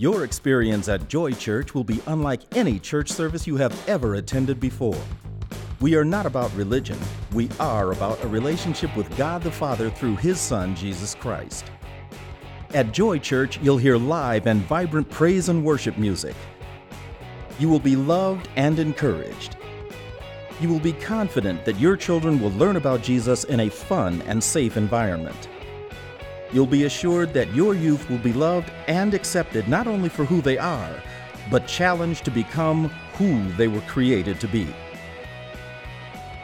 Your 0.00 0.22
experience 0.22 0.88
at 0.88 1.08
Joy 1.08 1.32
Church 1.32 1.74
will 1.74 1.82
be 1.82 2.00
unlike 2.06 2.42
any 2.56 2.78
church 2.78 3.10
service 3.10 3.48
you 3.48 3.56
have 3.56 3.76
ever 3.88 4.14
attended 4.14 4.60
before. 4.60 4.96
We 5.80 5.96
are 5.96 6.04
not 6.04 6.24
about 6.24 6.54
religion, 6.54 6.96
we 7.32 7.48
are 7.58 7.90
about 7.90 8.22
a 8.22 8.28
relationship 8.28 8.96
with 8.96 9.16
God 9.16 9.42
the 9.42 9.50
Father 9.50 9.90
through 9.90 10.14
His 10.14 10.38
Son, 10.38 10.76
Jesus 10.76 11.16
Christ. 11.16 11.64
At 12.74 12.92
Joy 12.92 13.18
Church, 13.18 13.58
you'll 13.60 13.76
hear 13.76 13.96
live 13.96 14.46
and 14.46 14.62
vibrant 14.62 15.10
praise 15.10 15.48
and 15.48 15.64
worship 15.64 15.98
music. 15.98 16.36
You 17.58 17.68
will 17.68 17.80
be 17.80 17.96
loved 17.96 18.48
and 18.54 18.78
encouraged. 18.78 19.56
You 20.60 20.68
will 20.68 20.78
be 20.78 20.92
confident 20.92 21.64
that 21.64 21.80
your 21.80 21.96
children 21.96 22.40
will 22.40 22.52
learn 22.52 22.76
about 22.76 23.02
Jesus 23.02 23.42
in 23.42 23.58
a 23.58 23.68
fun 23.68 24.22
and 24.28 24.44
safe 24.44 24.76
environment. 24.76 25.48
You'll 26.52 26.66
be 26.66 26.84
assured 26.84 27.34
that 27.34 27.54
your 27.54 27.74
youth 27.74 28.08
will 28.08 28.18
be 28.18 28.32
loved 28.32 28.70
and 28.86 29.12
accepted 29.12 29.68
not 29.68 29.86
only 29.86 30.08
for 30.08 30.24
who 30.24 30.40
they 30.40 30.56
are, 30.56 31.02
but 31.50 31.66
challenged 31.66 32.24
to 32.24 32.30
become 32.30 32.88
who 33.14 33.50
they 33.52 33.68
were 33.68 33.80
created 33.82 34.40
to 34.40 34.48
be. 34.48 34.66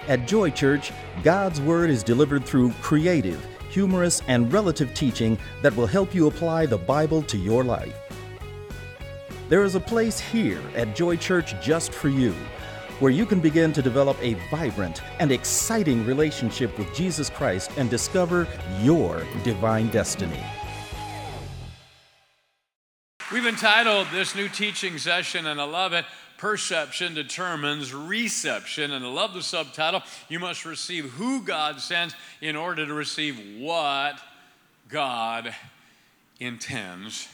At 0.07 0.27
Joy 0.27 0.51
Church, 0.51 0.93
God's 1.23 1.61
Word 1.61 1.89
is 1.89 2.03
delivered 2.03 2.45
through 2.45 2.73
creative, 2.83 3.45
humorous, 3.71 4.21
and 4.29 4.53
relative 4.53 4.93
teaching 4.93 5.39
that 5.63 5.75
will 5.75 5.87
help 5.87 6.15
you 6.15 6.27
apply 6.27 6.67
the 6.67 6.77
Bible 6.77 7.23
to 7.23 7.39
your 7.39 7.65
life. 7.65 7.97
There 9.49 9.65
is 9.65 9.75
a 9.75 9.81
place 9.81 10.21
here 10.21 10.61
at 10.75 10.95
Joy 10.95 11.17
Church 11.17 11.55
just 11.63 11.93
for 11.93 12.09
you 12.11 12.35
where 13.01 13.11
you 13.11 13.27
can 13.27 13.41
begin 13.41 13.73
to 13.73 13.83
develop 13.83 14.17
a 14.21 14.35
vibrant 14.51 15.03
and 15.21 15.33
exciting 15.33 16.05
relationship 16.07 16.77
with 16.79 16.95
Jesus 16.95 17.29
Christ 17.31 17.71
and 17.77 17.91
discover 17.91 18.47
your 18.83 19.27
divine 19.43 19.89
destiny. 19.89 20.43
We've 23.33 23.47
entitled 23.47 24.09
this 24.13 24.35
new 24.35 24.49
teaching 24.49 24.99
session, 24.99 25.47
and 25.47 25.61
I 25.61 25.65
love 25.65 25.93
it 25.93 26.05
Perception 26.39 27.15
Determines 27.15 27.95
Reception. 27.95 28.93
And 28.93 29.05
I 29.05 29.09
love 29.09 29.35
the 29.35 29.43
subtitle 29.43 30.03
You 30.29 30.39
must 30.39 30.65
receive 30.65 31.11
who 31.13 31.43
God 31.43 31.81
sends 31.81 32.15
in 32.41 32.55
order 32.55 32.87
to 32.87 32.93
receive 32.93 33.41
what 33.59 34.21
God 34.89 35.55
intends. 36.41 37.29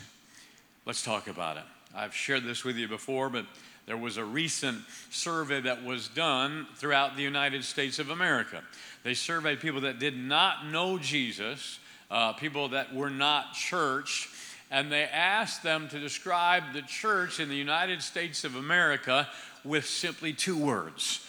Let's 0.87 1.03
talk 1.03 1.27
about 1.27 1.57
it. 1.57 1.65
I've 1.95 2.15
shared 2.15 2.45
this 2.45 2.65
with 2.65 2.77
you 2.77 2.87
before, 2.87 3.29
but 3.29 3.47
there 3.91 3.97
was 3.97 4.19
a 4.19 4.25
recent 4.25 4.79
survey 5.11 5.61
that 5.63 5.83
was 5.83 6.07
done 6.07 6.69
throughout 6.77 7.17
the 7.17 7.25
United 7.25 7.65
States 7.65 7.99
of 7.99 8.11
America. 8.11 8.63
They 9.03 9.15
surveyed 9.15 9.59
people 9.59 9.81
that 9.81 9.99
did 9.99 10.17
not 10.17 10.65
know 10.69 10.97
Jesus, 10.97 11.81
uh, 12.09 12.35
people 12.35 12.69
that 12.69 12.95
were 12.95 13.11
not 13.11 13.53
church, 13.53 14.29
and 14.71 14.93
they 14.93 15.03
asked 15.03 15.65
them 15.65 15.89
to 15.89 15.99
describe 15.99 16.73
the 16.73 16.83
church 16.83 17.41
in 17.41 17.49
the 17.49 17.57
United 17.57 18.01
States 18.01 18.45
of 18.45 18.55
America 18.55 19.29
with 19.65 19.87
simply 19.87 20.33
two 20.35 20.57
words. 20.57 21.27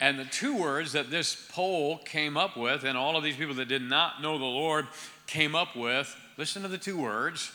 And 0.00 0.18
the 0.18 0.24
two 0.24 0.56
words 0.56 0.92
that 0.92 1.10
this 1.10 1.48
poll 1.52 1.98
came 1.98 2.38
up 2.38 2.56
with, 2.56 2.84
and 2.84 2.96
all 2.96 3.14
of 3.14 3.22
these 3.22 3.36
people 3.36 3.56
that 3.56 3.68
did 3.68 3.82
not 3.82 4.22
know 4.22 4.38
the 4.38 4.44
Lord 4.46 4.86
came 5.26 5.54
up 5.54 5.76
with, 5.76 6.16
listen 6.38 6.62
to 6.62 6.68
the 6.68 6.78
two 6.78 6.98
words 6.98 7.52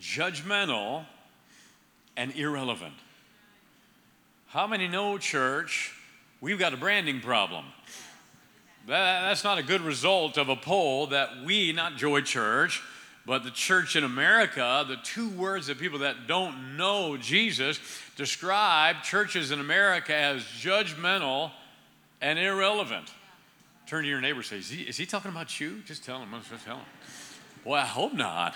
judgmental 0.00 1.06
and 2.16 2.32
irrelevant. 2.36 2.94
How 4.52 4.66
many 4.66 4.86
know, 4.86 5.16
church, 5.16 5.94
we've 6.42 6.58
got 6.58 6.74
a 6.74 6.76
branding 6.76 7.22
problem? 7.22 7.64
That, 8.86 9.22
that's 9.22 9.44
not 9.44 9.56
a 9.56 9.62
good 9.62 9.80
result 9.80 10.36
of 10.36 10.50
a 10.50 10.56
poll 10.56 11.06
that 11.06 11.42
we, 11.42 11.72
not 11.72 11.96
Joy 11.96 12.20
Church, 12.20 12.82
but 13.24 13.44
the 13.44 13.50
church 13.50 13.96
in 13.96 14.04
America, 14.04 14.84
the 14.86 14.98
two 15.02 15.30
words 15.30 15.68
that 15.68 15.78
people 15.78 16.00
that 16.00 16.26
don't 16.26 16.76
know 16.76 17.16
Jesus 17.16 17.80
describe 18.14 19.02
churches 19.02 19.52
in 19.52 19.58
America 19.58 20.14
as 20.14 20.42
judgmental 20.42 21.50
and 22.20 22.38
irrelevant. 22.38 23.10
Turn 23.86 24.02
to 24.02 24.08
your 24.10 24.20
neighbor 24.20 24.40
and 24.40 24.46
say, 24.46 24.58
is 24.58 24.68
he, 24.68 24.82
is 24.82 24.98
he 24.98 25.06
talking 25.06 25.30
about 25.30 25.58
you? 25.60 25.80
Just 25.86 26.04
tell 26.04 26.18
him. 26.18 26.28
Just 26.50 26.66
tell 26.66 26.76
him. 26.76 26.86
Well, 27.64 27.80
I 27.80 27.86
hope 27.86 28.12
not. 28.12 28.54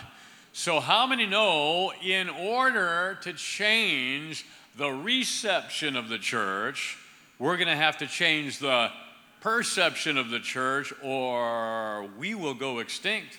So, 0.53 0.79
how 0.81 1.07
many 1.07 1.25
know 1.25 1.91
in 2.03 2.29
order 2.29 3.19
to 3.23 3.33
change 3.33 4.45
the 4.77 4.91
reception 4.91 5.97
of 5.97 6.09
the 6.09 6.19
church, 6.19 6.99
we're 7.39 7.57
going 7.57 7.69
to 7.69 7.77
have 7.77 7.99
to 7.99 8.07
change 8.07 8.59
the 8.59 8.91
perception 9.41 10.19
of 10.19 10.31
the 10.31 10.41
church 10.41 10.93
or 11.03 12.09
we 12.19 12.35
will 12.35 12.55
go 12.55 12.79
extinct. 12.81 13.39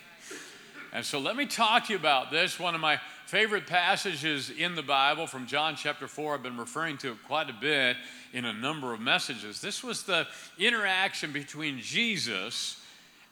And 0.94 1.06
so 1.06 1.20
let 1.20 1.36
me 1.36 1.46
talk 1.46 1.88
to 1.88 1.94
you 1.94 2.00
about 2.00 2.32
this. 2.32 2.60
One 2.60 2.74
of 2.74 2.82
my 2.82 3.00
favorite 3.26 3.68
passages 3.68 4.50
in 4.50 4.74
the 4.74 4.82
Bible 4.82 5.28
from 5.28 5.46
John 5.46 5.76
chapter 5.76 6.08
4. 6.08 6.36
I've 6.36 6.44
been 6.44 6.58
referring 6.58 6.98
to 7.00 7.12
it 7.12 7.18
quite 7.28 7.50
a 7.50 7.54
bit 7.54 7.98
in 8.34 8.46
a 8.46 8.54
number 8.54 8.94
of 8.94 9.00
messages. 9.00 9.62
This 9.62 9.84
was 9.84 10.04
the 10.04 10.26
interaction 10.58 11.34
between 11.34 11.80
Jesus 11.80 12.82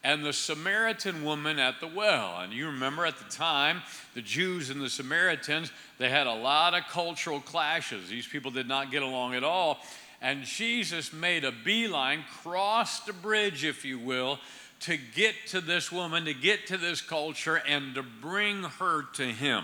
and 0.06 0.24
the 0.24 0.34
Samaritan 0.34 1.24
woman 1.24 1.58
at 1.58 1.80
the 1.80 1.88
well. 1.88 2.40
And 2.40 2.54
you 2.54 2.68
remember 2.68 3.08
at 3.08 3.18
the 3.18 3.30
time, 3.30 3.82
the 4.14 4.22
Jews 4.22 4.70
and 4.70 4.80
the 4.80 4.90
Samaritans, 4.90 5.72
they 5.98 6.12
had 6.12 6.28
a 6.28 6.34
lot 6.34 6.76
of 6.76 6.84
cultural 6.92 7.42
clashes. 7.42 8.08
These 8.08 8.28
people 8.28 8.52
did 8.52 8.68
not 8.68 8.92
get 8.92 9.02
along 9.02 9.34
at 9.34 9.44
all. 9.44 9.80
And 10.22 10.44
Jesus 10.44 11.12
made 11.12 11.44
a 11.44 11.52
beeline, 11.52 12.24
crossed 12.44 13.10
a 13.10 13.14
bridge, 13.14 13.66
if 13.66 13.84
you 13.84 13.98
will, 13.98 14.38
to 14.82 14.96
get 14.96 15.34
to 15.48 15.60
this 15.60 15.92
woman, 15.92 16.26
to 16.26 16.36
get 16.36 16.68
to 16.68 16.78
this 16.78 17.02
culture, 17.02 17.56
and 17.68 17.96
to 17.96 18.04
bring 18.04 18.62
her 18.62 19.06
to 19.14 19.26
him. 19.26 19.64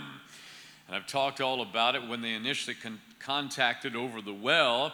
And 0.87 0.95
I've 0.95 1.05
talked 1.05 1.39
all 1.39 1.61
about 1.61 1.93
it 1.93 2.07
when 2.07 2.21
they 2.21 2.33
initially 2.33 2.75
con- 2.75 2.99
contacted 3.19 3.95
over 3.95 4.23
the 4.23 4.33
well. 4.33 4.93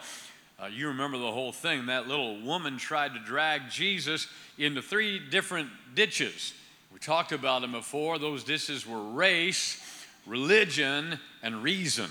Uh, 0.59 0.66
you 0.66 0.88
remember 0.88 1.19
the 1.19 1.31
whole 1.31 1.51
thing. 1.51 1.85
That 1.85 2.07
little 2.07 2.41
woman 2.41 2.78
tried 2.78 3.13
to 3.13 3.19
drag 3.19 3.69
Jesus 3.69 4.28
into 4.57 4.81
three 4.81 5.19
different 5.19 5.69
ditches. 5.94 6.51
We 6.91 6.97
talked 6.97 7.31
about 7.31 7.62
them 7.62 7.73
before. 7.73 8.18
Those 8.18 8.44
ditches 8.44 8.88
were 8.88 9.01
race, 9.01 9.79
religion, 10.25 11.19
and 11.44 11.62
reason. 11.62 12.09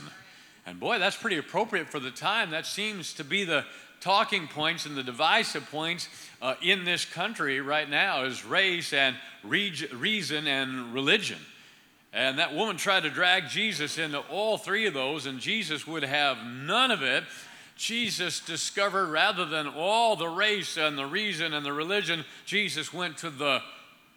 And 0.64 0.78
boy, 0.78 1.00
that's 1.00 1.16
pretty 1.16 1.38
appropriate 1.38 1.88
for 1.88 1.98
the 1.98 2.12
time. 2.12 2.50
That 2.50 2.66
seems 2.66 3.14
to 3.14 3.24
be 3.24 3.42
the 3.42 3.64
talking 4.00 4.46
points 4.46 4.86
and 4.86 4.96
the 4.96 5.02
divisive 5.02 5.68
points 5.68 6.08
uh, 6.40 6.54
in 6.62 6.84
this 6.84 7.04
country 7.04 7.60
right 7.60 7.90
now 7.90 8.22
is 8.26 8.44
race 8.44 8.92
and 8.92 9.16
reason 9.42 10.46
and 10.46 10.94
religion. 10.94 11.38
And 12.12 12.38
that 12.38 12.54
woman 12.54 12.76
tried 12.76 13.02
to 13.02 13.10
drag 13.10 13.48
Jesus 13.48 13.98
into 13.98 14.20
all 14.20 14.56
three 14.56 14.86
of 14.86 14.94
those, 14.94 15.26
and 15.26 15.40
Jesus 15.40 15.84
would 15.84 16.04
have 16.04 16.38
none 16.46 16.92
of 16.92 17.02
it 17.02 17.24
Jesus 17.76 18.40
discovered 18.40 19.08
rather 19.08 19.44
than 19.44 19.68
all 19.68 20.16
the 20.16 20.28
race 20.28 20.76
and 20.78 20.96
the 20.96 21.06
reason 21.06 21.52
and 21.52 21.64
the 21.64 21.72
religion, 21.72 22.24
Jesus 22.46 22.92
went 22.92 23.18
to 23.18 23.30
the 23.30 23.62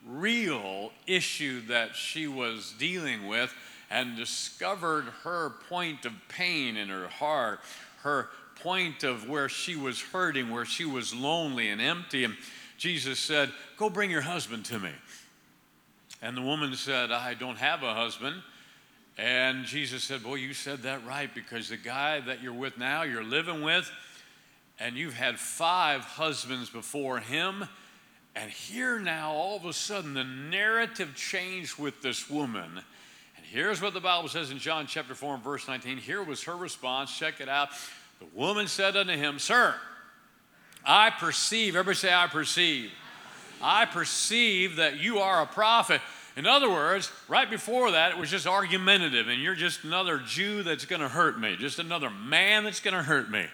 real 0.07 0.91
issue 1.05 1.61
that 1.67 1.95
she 1.95 2.25
was 2.25 2.73
dealing 2.79 3.27
with 3.27 3.53
and 3.89 4.15
discovered 4.15 5.05
her 5.23 5.51
point 5.67 6.05
of 6.05 6.13
pain 6.29 6.77
in 6.77 6.87
her 6.87 7.07
heart, 7.07 7.59
her 8.03 8.29
point 8.55 9.03
of 9.03 9.27
where 9.27 9.49
she 9.49 9.75
was 9.75 9.99
hurting, 9.99 10.49
where 10.49 10.65
she 10.65 10.85
was 10.85 11.13
lonely 11.13 11.69
and 11.69 11.81
empty. 11.81 12.23
And 12.23 12.37
Jesus 12.77 13.19
said, 13.19 13.51
Go 13.77 13.89
bring 13.89 14.09
your 14.09 14.21
husband 14.21 14.65
to 14.65 14.79
me. 14.79 14.91
And 16.21 16.35
the 16.35 16.41
woman 16.41 16.73
said, 16.75 17.11
I 17.11 17.33
don't 17.33 17.57
have 17.57 17.83
a 17.83 17.93
husband. 17.93 18.41
And 19.19 19.65
Jesus 19.65 20.05
said, 20.05 20.23
Boy, 20.23 20.35
you 20.35 20.53
said 20.53 20.83
that 20.83 21.05
right 21.05 21.33
because 21.33 21.67
the 21.67 21.77
guy 21.77 22.21
that 22.21 22.41
you're 22.41 22.53
with 22.53 22.77
now, 22.77 23.03
you're 23.03 23.23
living 23.23 23.61
with, 23.61 23.91
and 24.79 24.95
you've 24.95 25.13
had 25.13 25.37
five 25.37 26.01
husbands 26.01 26.69
before 26.69 27.19
him. 27.19 27.65
And 28.33 28.49
here 28.49 28.97
now, 28.97 29.33
all 29.33 29.57
of 29.57 29.65
a 29.65 29.73
sudden, 29.73 30.13
the 30.13 30.23
narrative 30.23 31.15
changed 31.15 31.77
with 31.77 32.01
this 32.01 32.29
woman. 32.29 32.71
And 33.35 33.45
here's 33.45 33.81
what 33.81 33.93
the 33.93 33.99
Bible 33.99 34.29
says 34.29 34.51
in 34.51 34.57
John 34.57 34.87
chapter 34.87 35.13
4 35.13 35.35
and 35.35 35.43
verse 35.43 35.67
19. 35.67 35.97
Here 35.97 36.23
was 36.23 36.43
her 36.43 36.55
response. 36.55 37.17
Check 37.17 37.41
it 37.41 37.49
out. 37.49 37.71
The 38.19 38.27
woman 38.33 38.67
said 38.67 38.95
unto 38.95 39.17
him, 39.17 39.37
Sir, 39.37 39.75
I 40.85 41.09
perceive, 41.09 41.75
everybody 41.75 41.97
say, 41.97 42.13
I 42.13 42.27
perceive. 42.27 42.91
I 43.61 43.83
perceive 43.83 44.77
that 44.77 44.99
you 44.99 45.19
are 45.19 45.41
a 45.41 45.45
prophet. 45.45 45.99
In 46.37 46.45
other 46.45 46.69
words, 46.69 47.11
right 47.27 47.49
before 47.49 47.91
that, 47.91 48.11
it 48.11 48.17
was 48.17 48.29
just 48.29 48.47
argumentative, 48.47 49.27
and 49.27 49.41
you're 49.41 49.55
just 49.55 49.83
another 49.83 50.19
Jew 50.19 50.63
that's 50.63 50.85
going 50.85 51.01
to 51.01 51.09
hurt 51.09 51.39
me, 51.39 51.55
just 51.57 51.79
another 51.79 52.09
man 52.09 52.63
that's 52.63 52.79
going 52.79 52.95
to 52.95 53.03
hurt 53.03 53.29
me. 53.29 53.45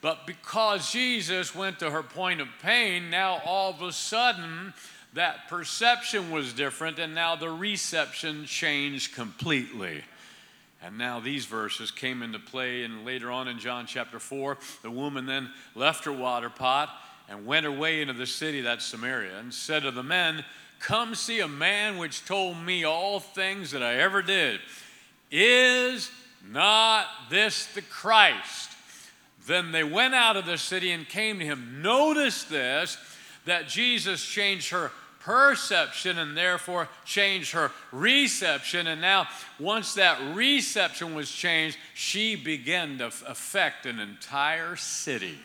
But 0.00 0.26
because 0.26 0.90
Jesus 0.90 1.54
went 1.54 1.78
to 1.80 1.90
her 1.90 2.02
point 2.02 2.40
of 2.40 2.48
pain, 2.62 3.10
now 3.10 3.40
all 3.44 3.70
of 3.70 3.82
a 3.82 3.92
sudden, 3.92 4.72
that 5.14 5.48
perception 5.48 6.30
was 6.30 6.52
different, 6.52 6.98
and 6.98 7.14
now 7.14 7.36
the 7.36 7.50
reception 7.50 8.44
changed 8.44 9.14
completely. 9.14 10.02
And 10.82 10.96
now 10.96 11.20
these 11.20 11.44
verses 11.44 11.90
came 11.90 12.22
into 12.22 12.38
play, 12.38 12.84
and 12.84 13.04
later 13.04 13.30
on 13.30 13.48
in 13.48 13.58
John 13.58 13.86
chapter 13.86 14.18
4, 14.18 14.56
the 14.82 14.90
woman 14.90 15.26
then 15.26 15.50
left 15.74 16.04
her 16.04 16.12
water 16.12 16.48
pot 16.48 16.88
and 17.28 17.46
went 17.46 17.64
her 17.64 17.72
way 17.72 18.00
into 18.00 18.14
the 18.14 18.26
city, 18.26 18.62
that's 18.62 18.84
Samaria, 18.84 19.38
and 19.38 19.52
said 19.52 19.82
to 19.82 19.90
the 19.90 20.02
men, 20.02 20.44
Come 20.80 21.14
see 21.14 21.40
a 21.40 21.48
man 21.48 21.98
which 21.98 22.24
told 22.24 22.56
me 22.56 22.84
all 22.84 23.20
things 23.20 23.70
that 23.70 23.82
I 23.82 23.96
ever 23.96 24.22
did. 24.22 24.60
Is 25.30 26.10
not 26.50 27.06
this 27.28 27.66
the 27.66 27.82
Christ? 27.82 28.70
Then 29.46 29.72
they 29.72 29.84
went 29.84 30.14
out 30.14 30.36
of 30.36 30.46
the 30.46 30.58
city 30.58 30.90
and 30.90 31.08
came 31.08 31.38
to 31.38 31.44
him. 31.44 31.82
Notice 31.82 32.44
this 32.44 32.96
that 33.44 33.68
Jesus 33.68 34.24
changed 34.24 34.70
her 34.70 34.90
perception 35.20 36.18
and 36.18 36.36
therefore 36.36 36.88
changed 37.04 37.52
her 37.52 37.70
reception. 37.92 38.86
And 38.86 39.00
now, 39.00 39.28
once 39.58 39.94
that 39.94 40.34
reception 40.34 41.14
was 41.14 41.30
changed, 41.30 41.76
she 41.94 42.36
began 42.36 42.98
to 42.98 43.06
affect 43.06 43.86
an 43.86 44.00
entire 44.00 44.76
city. 44.76 45.38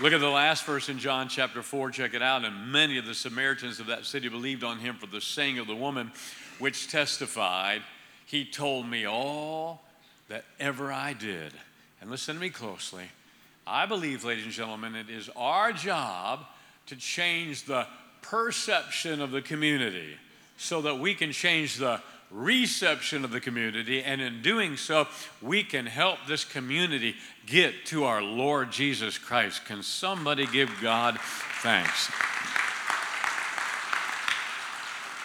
Look 0.00 0.14
at 0.14 0.20
the 0.20 0.30
last 0.30 0.64
verse 0.64 0.88
in 0.88 0.98
John 0.98 1.28
chapter 1.28 1.62
4, 1.62 1.90
check 1.90 2.14
it 2.14 2.22
out. 2.22 2.42
And 2.42 2.72
many 2.72 2.96
of 2.96 3.04
the 3.04 3.14
Samaritans 3.14 3.80
of 3.80 3.86
that 3.88 4.06
city 4.06 4.30
believed 4.30 4.64
on 4.64 4.78
him 4.78 4.96
for 4.96 5.06
the 5.06 5.20
saying 5.20 5.58
of 5.58 5.66
the 5.66 5.76
woman, 5.76 6.10
which 6.58 6.88
testified, 6.88 7.82
He 8.24 8.46
told 8.46 8.88
me 8.88 9.04
all 9.04 9.84
that 10.28 10.46
ever 10.58 10.90
I 10.90 11.12
did. 11.12 11.52
And 12.00 12.10
listen 12.10 12.36
to 12.36 12.40
me 12.40 12.48
closely. 12.48 13.04
I 13.66 13.84
believe, 13.84 14.24
ladies 14.24 14.44
and 14.44 14.54
gentlemen, 14.54 14.94
it 14.94 15.10
is 15.10 15.28
our 15.36 15.70
job 15.70 16.46
to 16.86 16.96
change 16.96 17.64
the 17.64 17.86
perception 18.22 19.20
of 19.20 19.32
the 19.32 19.42
community 19.42 20.16
so 20.56 20.80
that 20.80 20.98
we 20.98 21.14
can 21.14 21.30
change 21.30 21.76
the 21.76 22.00
reception 22.30 23.24
of 23.24 23.30
the 23.30 23.40
community. 23.40 24.02
And 24.02 24.20
in 24.20 24.42
doing 24.42 24.76
so, 24.76 25.08
we 25.42 25.62
can 25.62 25.86
help 25.86 26.18
this 26.26 26.44
community 26.44 27.16
get 27.46 27.86
to 27.86 28.04
our 28.04 28.22
Lord 28.22 28.70
Jesus 28.70 29.18
Christ. 29.18 29.64
Can 29.64 29.82
somebody 29.82 30.46
give 30.46 30.70
God 30.80 31.18
thanks? 31.62 32.10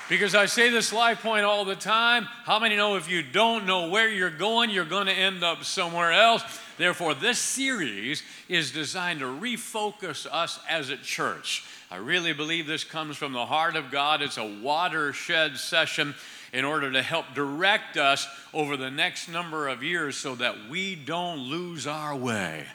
Because 0.07 0.35
I 0.35 0.45
say 0.45 0.69
this 0.69 0.93
life 0.93 1.23
point 1.23 1.45
all 1.45 1.65
the 1.65 1.75
time. 1.75 2.25
How 2.43 2.59
many 2.59 2.75
know 2.75 2.95
if 2.95 3.09
you 3.09 3.23
don't 3.23 3.65
know 3.65 3.89
where 3.89 4.07
you're 4.07 4.29
going, 4.29 4.69
you're 4.69 4.85
going 4.85 5.07
to 5.07 5.13
end 5.13 5.43
up 5.43 5.63
somewhere 5.63 6.11
else? 6.11 6.43
Therefore, 6.77 7.13
this 7.13 7.39
series 7.39 8.23
is 8.49 8.71
designed 8.71 9.19
to 9.19 9.25
refocus 9.25 10.27
us 10.29 10.59
as 10.69 10.89
a 10.89 10.97
church. 10.97 11.63
I 11.89 11.97
really 11.97 12.33
believe 12.33 12.67
this 12.67 12.83
comes 12.83 13.15
from 13.15 13.31
the 13.31 13.45
heart 13.45 13.75
of 13.75 13.91
God. 13.91 14.21
It's 14.21 14.37
a 14.37 14.59
watershed 14.61 15.57
session 15.57 16.15
in 16.51 16.65
order 16.65 16.91
to 16.91 17.01
help 17.01 17.25
direct 17.33 17.97
us 17.97 18.27
over 18.53 18.75
the 18.75 18.91
next 18.91 19.29
number 19.29 19.67
of 19.67 19.83
years 19.83 20.17
so 20.17 20.35
that 20.35 20.69
we 20.69 20.95
don't 20.95 21.39
lose 21.39 21.87
our 21.87 22.15
way. 22.15 22.65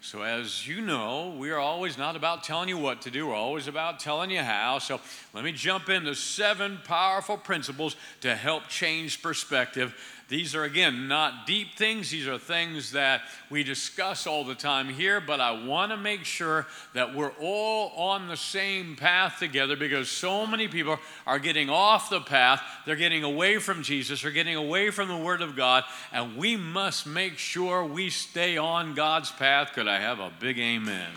So, 0.00 0.22
as 0.22 0.66
you 0.66 0.80
know, 0.80 1.32
we 1.38 1.52
are 1.52 1.60
always 1.60 1.96
not 1.96 2.16
about 2.16 2.42
telling 2.42 2.68
you 2.68 2.76
what 2.76 3.02
to 3.02 3.10
do, 3.10 3.28
we're 3.28 3.36
always 3.36 3.68
about 3.68 4.00
telling 4.00 4.32
you 4.32 4.42
how. 4.42 4.80
So, 4.80 5.00
let 5.32 5.44
me 5.44 5.52
jump 5.52 5.88
into 5.88 6.16
seven 6.16 6.80
powerful 6.84 7.36
principles 7.36 7.94
to 8.22 8.34
help 8.34 8.66
change 8.66 9.22
perspective 9.22 9.94
these 10.32 10.54
are, 10.54 10.64
again, 10.64 11.08
not 11.08 11.46
deep 11.46 11.74
things. 11.76 12.08
These 12.08 12.26
are 12.26 12.38
things 12.38 12.92
that 12.92 13.20
we 13.50 13.62
discuss 13.62 14.26
all 14.26 14.44
the 14.44 14.54
time 14.54 14.88
here, 14.88 15.20
but 15.20 15.42
I 15.42 15.66
want 15.66 15.92
to 15.92 15.98
make 15.98 16.24
sure 16.24 16.66
that 16.94 17.14
we're 17.14 17.34
all 17.38 17.90
on 17.90 18.28
the 18.28 18.36
same 18.38 18.96
path 18.96 19.38
together 19.38 19.76
because 19.76 20.08
so 20.08 20.46
many 20.46 20.68
people 20.68 20.98
are 21.26 21.38
getting 21.38 21.68
off 21.68 22.08
the 22.08 22.22
path. 22.22 22.62
They're 22.86 22.96
getting 22.96 23.24
away 23.24 23.58
from 23.58 23.82
Jesus, 23.82 24.22
they're 24.22 24.30
getting 24.30 24.56
away 24.56 24.88
from 24.88 25.08
the 25.08 25.18
Word 25.18 25.42
of 25.42 25.54
God, 25.54 25.84
and 26.12 26.38
we 26.38 26.56
must 26.56 27.06
make 27.06 27.36
sure 27.36 27.84
we 27.84 28.08
stay 28.08 28.56
on 28.56 28.94
God's 28.94 29.30
path. 29.30 29.74
Could 29.74 29.86
I 29.86 30.00
have 30.00 30.18
a 30.18 30.32
big 30.40 30.58
amen? 30.58 31.10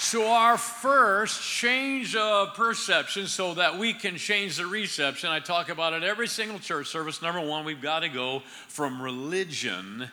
So, 0.00 0.28
our 0.30 0.56
first 0.56 1.42
change 1.42 2.14
of 2.14 2.54
perception 2.54 3.26
so 3.26 3.54
that 3.54 3.78
we 3.78 3.92
can 3.92 4.16
change 4.16 4.56
the 4.56 4.64
reception, 4.64 5.28
I 5.28 5.40
talk 5.40 5.70
about 5.70 5.92
it 5.92 6.04
every 6.04 6.28
single 6.28 6.60
church 6.60 6.86
service. 6.86 7.20
Number 7.20 7.40
one, 7.40 7.64
we've 7.64 7.82
got 7.82 8.00
to 8.00 8.08
go 8.08 8.44
from 8.68 9.02
religion 9.02 10.08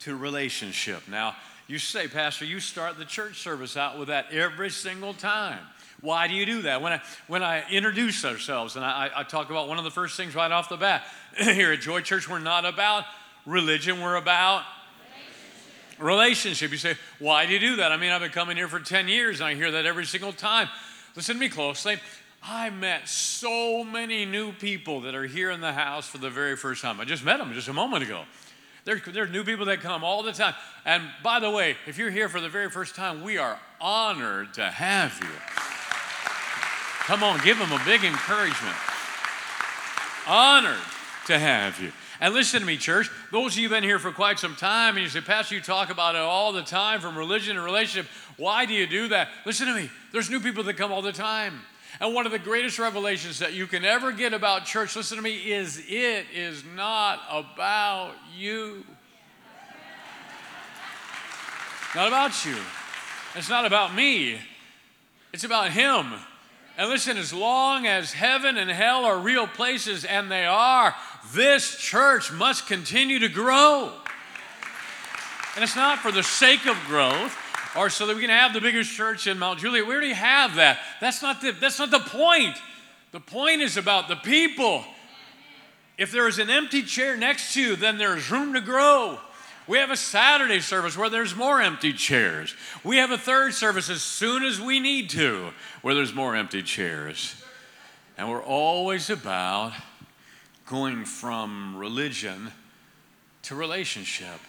to 0.00 0.16
relationship. 0.16 1.02
Now, 1.06 1.36
you 1.66 1.78
say, 1.78 2.08
Pastor, 2.08 2.46
you 2.46 2.60
start 2.60 2.96
the 2.96 3.04
church 3.04 3.42
service 3.42 3.76
out 3.76 3.98
with 3.98 4.08
that 4.08 4.32
every 4.32 4.70
single 4.70 5.12
time. 5.12 5.60
Why 6.00 6.26
do 6.26 6.32
you 6.32 6.46
do 6.46 6.62
that? 6.62 6.80
When 6.80 6.94
I, 6.94 7.02
when 7.26 7.42
I 7.42 7.62
introduce 7.70 8.24
ourselves, 8.24 8.74
and 8.74 8.86
I, 8.86 9.10
I 9.14 9.22
talk 9.22 9.50
about 9.50 9.68
one 9.68 9.76
of 9.76 9.84
the 9.84 9.90
first 9.90 10.16
things 10.16 10.34
right 10.34 10.50
off 10.50 10.70
the 10.70 10.78
bat 10.78 11.04
here 11.36 11.72
at 11.72 11.82
Joy 11.82 12.00
Church, 12.00 12.26
we're 12.26 12.38
not 12.38 12.64
about 12.64 13.04
religion, 13.44 14.00
we're 14.00 14.16
about 14.16 14.62
relationship. 15.98 16.70
You 16.70 16.78
say, 16.78 16.96
why 17.18 17.46
do 17.46 17.52
you 17.52 17.58
do 17.58 17.76
that? 17.76 17.92
I 17.92 17.96
mean, 17.96 18.10
I've 18.10 18.20
been 18.20 18.30
coming 18.30 18.56
here 18.56 18.68
for 18.68 18.80
10 18.80 19.08
years 19.08 19.40
and 19.40 19.48
I 19.48 19.54
hear 19.54 19.70
that 19.72 19.86
every 19.86 20.06
single 20.06 20.32
time. 20.32 20.68
Listen 21.16 21.36
to 21.36 21.40
me 21.40 21.48
closely. 21.48 21.96
I 22.42 22.70
met 22.70 23.08
so 23.08 23.84
many 23.84 24.26
new 24.26 24.52
people 24.52 25.02
that 25.02 25.14
are 25.14 25.24
here 25.24 25.50
in 25.50 25.60
the 25.60 25.72
house 25.72 26.06
for 26.06 26.18
the 26.18 26.28
very 26.28 26.56
first 26.56 26.82
time. 26.82 27.00
I 27.00 27.04
just 27.04 27.24
met 27.24 27.38
them 27.38 27.52
just 27.54 27.68
a 27.68 27.72
moment 27.72 28.02
ago. 28.02 28.24
There, 28.84 29.00
there 29.12 29.24
are 29.24 29.28
new 29.28 29.44
people 29.44 29.64
that 29.66 29.80
come 29.80 30.04
all 30.04 30.22
the 30.22 30.32
time. 30.32 30.54
And 30.84 31.02
by 31.22 31.40
the 31.40 31.50
way, 31.50 31.76
if 31.86 31.96
you're 31.96 32.10
here 32.10 32.28
for 32.28 32.40
the 32.40 32.50
very 32.50 32.70
first 32.70 32.94
time, 32.94 33.22
we 33.22 33.38
are 33.38 33.58
honored 33.80 34.52
to 34.54 34.70
have 34.70 35.18
you. 35.22 35.30
Come 37.06 37.22
on, 37.22 37.42
give 37.42 37.58
them 37.58 37.72
a 37.72 37.82
big 37.84 38.04
encouragement. 38.04 38.76
Honored 40.26 40.76
to 41.26 41.38
have 41.38 41.80
you. 41.80 41.92
And 42.24 42.32
listen 42.32 42.60
to 42.60 42.66
me, 42.66 42.78
church. 42.78 43.10
Those 43.32 43.52
of 43.52 43.58
you 43.58 43.64
who've 43.64 43.76
been 43.76 43.84
here 43.84 43.98
for 43.98 44.10
quite 44.10 44.38
some 44.38 44.56
time 44.56 44.96
and 44.96 45.04
you 45.04 45.10
say, 45.10 45.20
Pastor, 45.20 45.56
you 45.56 45.60
talk 45.60 45.90
about 45.90 46.14
it 46.14 46.22
all 46.22 46.52
the 46.52 46.62
time 46.62 47.02
from 47.02 47.18
religion 47.18 47.54
and 47.58 47.62
relationship. 47.62 48.10
Why 48.38 48.64
do 48.64 48.72
you 48.72 48.86
do 48.86 49.08
that? 49.08 49.28
Listen 49.44 49.66
to 49.66 49.74
me. 49.74 49.90
There's 50.10 50.30
new 50.30 50.40
people 50.40 50.64
that 50.64 50.78
come 50.78 50.90
all 50.90 51.02
the 51.02 51.12
time. 51.12 51.60
And 52.00 52.14
one 52.14 52.24
of 52.24 52.32
the 52.32 52.38
greatest 52.38 52.78
revelations 52.78 53.40
that 53.40 53.52
you 53.52 53.66
can 53.66 53.84
ever 53.84 54.10
get 54.10 54.32
about 54.32 54.64
church, 54.64 54.96
listen 54.96 55.18
to 55.18 55.22
me, 55.22 55.52
is 55.52 55.78
it 55.86 56.24
is 56.34 56.64
not 56.74 57.20
about 57.30 58.14
you. 58.34 58.84
Not 61.94 62.08
about 62.08 62.42
you. 62.46 62.56
It's 63.34 63.50
not 63.50 63.66
about 63.66 63.94
me. 63.94 64.38
It's 65.34 65.44
about 65.44 65.72
Him. 65.72 66.14
And 66.76 66.88
listen, 66.88 67.16
as 67.16 67.32
long 67.32 67.86
as 67.86 68.12
heaven 68.12 68.56
and 68.56 68.68
hell 68.68 69.04
are 69.04 69.18
real 69.18 69.46
places, 69.46 70.04
and 70.04 70.30
they 70.30 70.44
are, 70.44 70.94
this 71.32 71.76
church 71.76 72.32
must 72.32 72.66
continue 72.66 73.18
to 73.20 73.28
grow. 73.28 73.92
And 75.54 75.62
it's 75.62 75.76
not 75.76 76.00
for 76.00 76.10
the 76.10 76.22
sake 76.22 76.66
of 76.66 76.76
growth 76.86 77.36
or 77.76 77.90
so 77.90 78.06
that 78.06 78.14
we 78.14 78.20
can 78.20 78.30
have 78.30 78.52
the 78.52 78.60
biggest 78.60 78.92
church 78.92 79.26
in 79.26 79.38
Mount 79.38 79.60
Juliet. 79.60 79.86
We 79.86 79.94
already 79.94 80.12
have 80.12 80.56
that. 80.56 80.78
That's 81.00 81.22
not 81.22 81.40
the, 81.40 81.52
that's 81.52 81.78
not 81.78 81.90
the 81.90 82.00
point. 82.00 82.56
The 83.12 83.20
point 83.20 83.60
is 83.60 83.76
about 83.76 84.08
the 84.08 84.16
people. 84.16 84.84
If 85.96 86.10
there 86.10 86.26
is 86.26 86.40
an 86.40 86.50
empty 86.50 86.82
chair 86.82 87.16
next 87.16 87.54
to 87.54 87.60
you, 87.60 87.76
then 87.76 87.98
there's 87.98 88.30
room 88.30 88.54
to 88.54 88.60
grow. 88.60 89.18
We 89.66 89.78
have 89.78 89.90
a 89.90 89.96
Saturday 89.96 90.60
service 90.60 90.96
where 90.96 91.08
there's 91.08 91.34
more 91.34 91.60
empty 91.60 91.92
chairs. 91.92 92.54
We 92.82 92.98
have 92.98 93.10
a 93.10 93.18
third 93.18 93.54
service 93.54 93.88
as 93.88 94.02
soon 94.02 94.42
as 94.42 94.60
we 94.60 94.78
need 94.78 95.10
to 95.10 95.50
where 95.82 95.94
there's 95.94 96.14
more 96.14 96.36
empty 96.36 96.62
chairs. 96.62 97.42
And 98.18 98.28
we're 98.28 98.42
always 98.42 99.08
about 99.08 99.72
going 100.66 101.04
from 101.04 101.76
religion 101.76 102.50
to 103.42 103.54
relationship. 103.54 104.40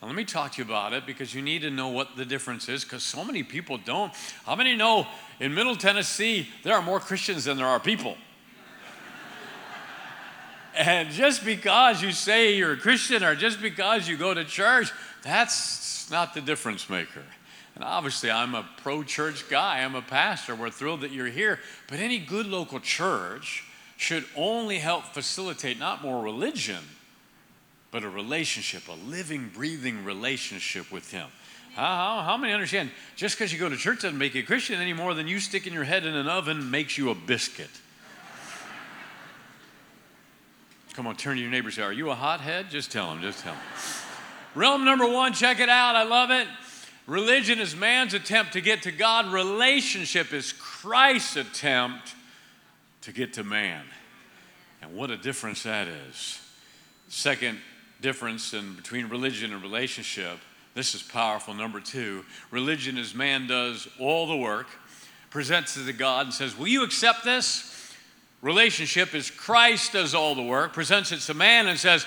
Now, 0.00 0.06
let 0.06 0.16
me 0.16 0.24
talk 0.24 0.52
to 0.52 0.58
you 0.58 0.64
about 0.64 0.92
it 0.92 1.06
because 1.06 1.34
you 1.34 1.42
need 1.42 1.62
to 1.62 1.70
know 1.70 1.88
what 1.88 2.16
the 2.16 2.24
difference 2.24 2.68
is 2.68 2.84
because 2.84 3.02
so 3.02 3.24
many 3.24 3.42
people 3.42 3.78
don't. 3.78 4.12
How 4.44 4.54
many 4.54 4.76
know 4.76 5.08
in 5.40 5.54
Middle 5.54 5.74
Tennessee 5.74 6.48
there 6.62 6.74
are 6.74 6.82
more 6.82 7.00
Christians 7.00 7.46
than 7.46 7.56
there 7.56 7.66
are 7.66 7.80
people? 7.80 8.16
and 10.76 11.10
just 11.10 11.44
because 11.44 12.00
you 12.00 12.12
say 12.12 12.54
you're 12.54 12.72
a 12.72 12.76
Christian 12.76 13.24
or 13.24 13.34
just 13.34 13.60
because 13.60 14.08
you 14.08 14.16
go 14.16 14.32
to 14.32 14.44
church, 14.44 14.92
that's 15.22 16.08
not 16.10 16.32
the 16.32 16.40
difference 16.40 16.88
maker. 16.88 17.24
And 17.74 17.82
obviously, 17.82 18.30
I'm 18.30 18.54
a 18.54 18.68
pro 18.82 19.02
church 19.02 19.48
guy, 19.48 19.82
I'm 19.82 19.96
a 19.96 20.02
pastor. 20.02 20.54
We're 20.54 20.70
thrilled 20.70 21.00
that 21.00 21.10
you're 21.10 21.26
here. 21.26 21.58
But 21.88 21.98
any 21.98 22.20
good 22.20 22.46
local 22.46 22.78
church 22.78 23.64
should 23.98 24.24
only 24.36 24.78
help 24.78 25.04
facilitate 25.06 25.78
not 25.78 26.02
more 26.02 26.22
religion, 26.22 26.78
but 27.90 28.04
a 28.04 28.08
relationship, 28.08 28.88
a 28.88 28.92
living, 28.92 29.50
breathing 29.52 30.04
relationship 30.04 30.90
with 30.92 31.10
Him. 31.10 31.26
How, 31.74 32.22
how, 32.24 32.36
many 32.36 32.52
understand 32.52 32.90
just 33.16 33.36
because 33.36 33.52
you 33.52 33.58
go 33.58 33.68
to 33.68 33.76
church 33.76 34.02
doesn't 34.02 34.16
make 34.16 34.34
you 34.34 34.42
a 34.42 34.46
Christian 34.46 34.80
any 34.80 34.92
more 34.92 35.14
than 35.14 35.26
you 35.26 35.40
sticking 35.40 35.72
your 35.72 35.84
head 35.84 36.06
in 36.06 36.14
an 36.14 36.28
oven 36.28 36.70
makes 36.70 36.96
you 36.96 37.10
a 37.10 37.14
biscuit? 37.14 37.70
Come 40.94 41.08
on, 41.08 41.16
turn 41.16 41.36
to 41.36 41.42
your 41.42 41.50
neighbor 41.50 41.70
say, 41.72 41.82
Are 41.82 41.92
you 41.92 42.10
a 42.10 42.14
hothead? 42.14 42.70
Just 42.70 42.92
tell 42.92 43.12
him, 43.12 43.20
just 43.20 43.40
tell 43.40 43.54
him. 43.54 43.62
Realm 44.54 44.84
number 44.84 45.06
one, 45.06 45.32
check 45.32 45.58
it 45.58 45.68
out. 45.68 45.96
I 45.96 46.04
love 46.04 46.30
it. 46.30 46.46
Religion 47.08 47.58
is 47.58 47.74
man's 47.74 48.14
attempt 48.14 48.52
to 48.52 48.60
get 48.60 48.82
to 48.82 48.92
God, 48.92 49.32
relationship 49.32 50.32
is 50.32 50.52
Christ's 50.52 51.36
attempt 51.36 52.14
to 53.02 53.12
get 53.12 53.34
to 53.34 53.44
man. 53.44 53.84
And 54.82 54.94
what 54.94 55.10
a 55.10 55.16
difference 55.16 55.64
that 55.64 55.88
is. 55.88 56.40
Second 57.08 57.58
difference 58.00 58.54
in 58.54 58.74
between 58.74 59.08
religion 59.08 59.52
and 59.52 59.62
relationship. 59.62 60.38
This 60.74 60.94
is 60.94 61.02
powerful. 61.02 61.54
Number 61.54 61.80
two, 61.80 62.24
religion 62.50 62.98
is 62.98 63.14
man 63.14 63.46
does 63.46 63.88
all 63.98 64.26
the 64.26 64.36
work, 64.36 64.68
presents 65.30 65.76
it 65.76 65.86
to 65.86 65.92
God 65.92 66.26
and 66.26 66.34
says, 66.34 66.56
Will 66.56 66.68
you 66.68 66.84
accept 66.84 67.24
this? 67.24 67.74
Relationship 68.40 69.14
is 69.14 69.30
Christ 69.30 69.94
does 69.94 70.14
all 70.14 70.36
the 70.36 70.42
work, 70.42 70.72
presents 70.72 71.10
it 71.10 71.20
to 71.20 71.34
man, 71.34 71.66
and 71.66 71.78
says, 71.78 72.06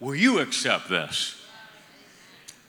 Will 0.00 0.16
you 0.16 0.40
accept 0.40 0.88
this? 0.88 1.38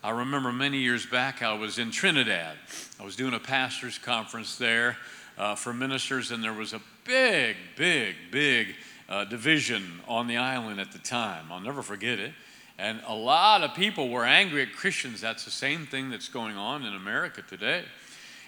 I 0.04 0.12
remember 0.12 0.52
many 0.52 0.80
years 0.80 1.06
back, 1.06 1.42
I 1.42 1.54
was 1.54 1.80
in 1.80 1.90
Trinidad. 1.90 2.58
I 3.00 3.04
was 3.04 3.16
doing 3.16 3.34
a 3.34 3.40
pastor's 3.40 3.98
conference 3.98 4.58
there 4.58 4.98
uh, 5.38 5.56
for 5.56 5.74
ministers, 5.74 6.32
and 6.32 6.44
there 6.44 6.54
was 6.54 6.74
a 6.74 6.82
big, 7.06 7.56
big, 7.76 8.16
big 8.32 8.76
uh, 9.10 9.26
division 9.26 10.02
on 10.08 10.28
the 10.28 10.38
island 10.38 10.80
at 10.80 10.92
the 10.92 11.00
time. 11.00 11.52
I'll 11.52 11.60
never 11.60 11.82
forget 11.82 12.20
it. 12.20 12.34
And 12.78 13.00
a 13.08 13.14
lot 13.14 13.64
of 13.64 13.76
people 13.76 14.10
were 14.10 14.26
angry 14.26 14.64
at 14.64 14.74
Christians. 14.74 15.22
That's 15.22 15.46
the 15.46 15.52
same 15.52 15.86
thing 15.86 16.10
that's 16.10 16.28
going 16.28 16.58
on 16.58 16.84
in 16.84 16.94
America 16.96 17.42
today. 17.42 17.84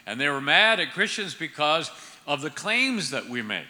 And 0.07 0.19
they 0.19 0.29
were 0.29 0.41
mad 0.41 0.79
at 0.79 0.93
Christians 0.93 1.35
because 1.35 1.91
of 2.27 2.41
the 2.41 2.49
claims 2.49 3.11
that 3.11 3.29
we 3.29 3.41
make. 3.41 3.67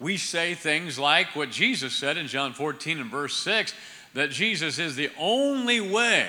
We 0.00 0.16
say 0.16 0.54
things 0.54 0.98
like 0.98 1.36
what 1.36 1.50
Jesus 1.50 1.94
said 1.94 2.16
in 2.16 2.26
John 2.26 2.52
14 2.52 3.00
and 3.00 3.10
verse 3.10 3.36
6 3.36 3.72
that 4.14 4.30
Jesus 4.30 4.78
is 4.78 4.96
the 4.96 5.10
only 5.18 5.80
way, 5.80 6.28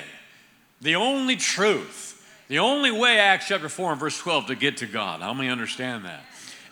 the 0.81 0.95
only 0.95 1.35
truth, 1.35 2.11
the 2.47 2.59
only 2.59 2.91
way, 2.91 3.17
Acts 3.19 3.47
chapter 3.47 3.69
4 3.69 3.91
and 3.91 3.99
verse 3.99 4.17
12, 4.19 4.47
to 4.47 4.55
get 4.55 4.77
to 4.77 4.85
God. 4.85 5.21
How 5.21 5.33
many 5.33 5.49
understand 5.49 6.05
that? 6.05 6.23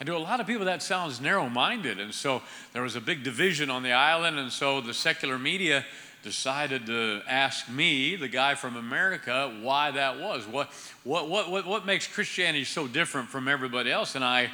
And 0.04 0.08
to 0.08 0.18
a 0.18 0.20
lot 0.20 0.42
of 0.42 0.48
people, 0.48 0.66
that 0.66 0.84
sounds 0.84 1.22
narrow 1.22 1.48
minded. 1.48 1.98
And 1.98 2.14
so 2.14 2.42
there 2.74 2.82
was 2.82 2.98
a 2.98 3.00
big 3.00 3.24
division 3.24 3.70
on 3.70 3.84
the 3.84 3.94
island, 3.94 4.38
and 4.38 4.52
so 4.52 4.82
the 4.82 4.94
secular 4.94 5.40
media 5.40 5.86
decided 6.24 6.86
to 6.88 7.22
ask 7.26 7.70
me, 7.70 8.18
the 8.18 8.28
guy 8.28 8.56
from 8.56 8.76
America, 8.76 9.50
why 9.62 9.92
that 9.92 10.20
was. 10.20 10.46
What, 10.46 10.70
what, 11.06 11.30
what, 11.30 11.50
what, 11.50 11.66
what 11.66 11.86
makes 11.86 12.06
Christianity 12.06 12.66
so 12.66 12.86
different 12.86 13.30
from 13.30 13.48
everybody 13.48 13.94
else? 13.94 14.16
And 14.16 14.26
I, 14.26 14.52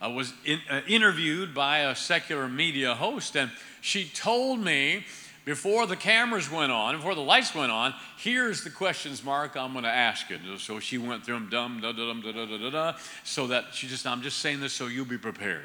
I 0.00 0.06
was 0.06 0.32
in, 0.44 0.60
uh, 0.70 0.82
interviewed 0.86 1.54
by 1.54 1.78
a 1.78 1.96
secular 1.96 2.48
media 2.48 2.94
host, 2.94 3.36
and 3.36 3.50
she 3.80 4.04
told 4.04 4.60
me 4.60 5.06
before 5.44 5.86
the 5.86 5.96
cameras 5.96 6.50
went 6.50 6.72
on, 6.72 6.96
before 6.96 7.14
the 7.14 7.20
lights 7.20 7.54
went 7.54 7.70
on, 7.70 7.94
here's 8.16 8.64
the 8.64 8.70
questions, 8.70 9.22
Mark, 9.22 9.56
I'm 9.56 9.72
going 9.72 9.84
to 9.84 9.90
ask 9.90 10.30
you. 10.30 10.38
So 10.58 10.80
she 10.80 10.96
went 10.96 11.24
through 11.24 11.48
them, 11.50 11.80
da, 11.80 11.92
da, 11.92 12.12
da, 12.12 12.32
da, 12.32 12.46
da, 12.46 12.58
da, 12.58 12.70
da, 12.70 12.98
so 13.24 13.48
that 13.48 13.66
she 13.72 13.86
just, 13.86 14.06
I'm 14.06 14.22
just 14.22 14.38
saying 14.38 14.60
this 14.60 14.72
so 14.72 14.86
you'll 14.86 15.04
be 15.04 15.18
prepared. 15.18 15.64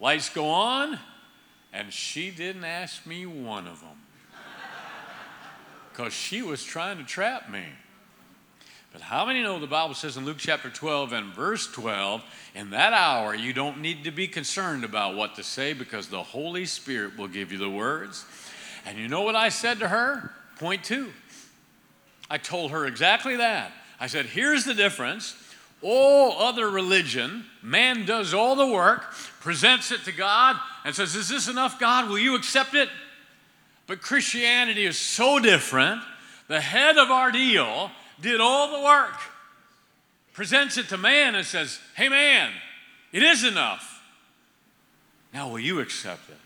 Lights 0.00 0.28
go 0.28 0.48
on, 0.48 0.98
and 1.72 1.92
she 1.92 2.30
didn't 2.30 2.64
ask 2.64 3.06
me 3.06 3.26
one 3.26 3.66
of 3.66 3.80
them 3.80 3.96
because 5.92 6.12
she 6.12 6.42
was 6.42 6.64
trying 6.64 6.98
to 6.98 7.04
trap 7.04 7.48
me. 7.48 7.64
But 8.92 9.02
how 9.02 9.26
many 9.26 9.42
know 9.42 9.58
the 9.58 9.66
Bible 9.66 9.94
says 9.94 10.16
in 10.16 10.24
Luke 10.24 10.36
chapter 10.38 10.70
12 10.70 11.12
and 11.12 11.34
verse 11.34 11.70
12, 11.70 12.22
in 12.54 12.70
that 12.70 12.92
hour 12.92 13.34
you 13.34 13.52
don't 13.52 13.80
need 13.80 14.04
to 14.04 14.12
be 14.12 14.28
concerned 14.28 14.84
about 14.84 15.16
what 15.16 15.34
to 15.36 15.42
say 15.42 15.72
because 15.72 16.08
the 16.08 16.22
Holy 16.22 16.64
Spirit 16.64 17.18
will 17.18 17.28
give 17.28 17.50
you 17.50 17.58
the 17.58 17.70
words. 17.70 18.24
And 18.86 18.98
you 18.98 19.08
know 19.08 19.22
what 19.22 19.36
I 19.36 19.48
said 19.48 19.80
to 19.80 19.88
her? 19.88 20.30
Point 20.58 20.84
two. 20.84 21.12
I 22.30 22.38
told 22.38 22.70
her 22.70 22.86
exactly 22.86 23.36
that. 23.36 23.72
I 24.00 24.06
said, 24.06 24.26
here's 24.26 24.64
the 24.64 24.74
difference. 24.74 25.36
All 25.82 26.32
other 26.40 26.70
religion, 26.70 27.44
man 27.62 28.06
does 28.06 28.32
all 28.32 28.56
the 28.56 28.66
work, 28.66 29.12
presents 29.40 29.92
it 29.92 30.04
to 30.04 30.12
God, 30.12 30.56
and 30.84 30.94
says, 30.94 31.14
Is 31.14 31.28
this 31.28 31.46
enough, 31.46 31.78
God? 31.78 32.08
Will 32.08 32.18
you 32.18 32.36
accept 32.36 32.74
it? 32.74 32.88
But 33.86 34.00
Christianity 34.00 34.86
is 34.86 34.98
so 34.98 35.38
different. 35.38 36.00
The 36.48 36.60
head 36.60 36.96
of 36.96 37.10
our 37.10 37.30
deal 37.30 37.90
did 38.20 38.40
all 38.40 38.78
the 38.78 38.84
work, 38.84 39.20
presents 40.32 40.78
it 40.78 40.88
to 40.88 40.96
man, 40.96 41.34
and 41.34 41.44
says, 41.44 41.78
Hey, 41.94 42.08
man, 42.08 42.50
it 43.12 43.22
is 43.22 43.44
enough. 43.44 44.02
Now, 45.34 45.50
will 45.50 45.60
you 45.60 45.80
accept 45.80 46.30
it? 46.30 46.36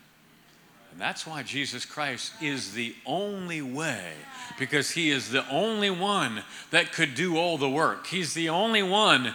That's 0.99 1.25
why 1.25 1.43
Jesus 1.43 1.85
Christ 1.85 2.33
is 2.41 2.73
the 2.73 2.93
only 3.05 3.61
way, 3.61 4.11
because 4.59 4.91
he 4.91 5.09
is 5.09 5.31
the 5.31 5.47
only 5.49 5.89
one 5.89 6.43
that 6.71 6.91
could 6.91 7.15
do 7.15 7.37
all 7.37 7.57
the 7.57 7.69
work. 7.69 8.07
He's 8.07 8.33
the 8.33 8.49
only 8.49 8.83
one 8.83 9.33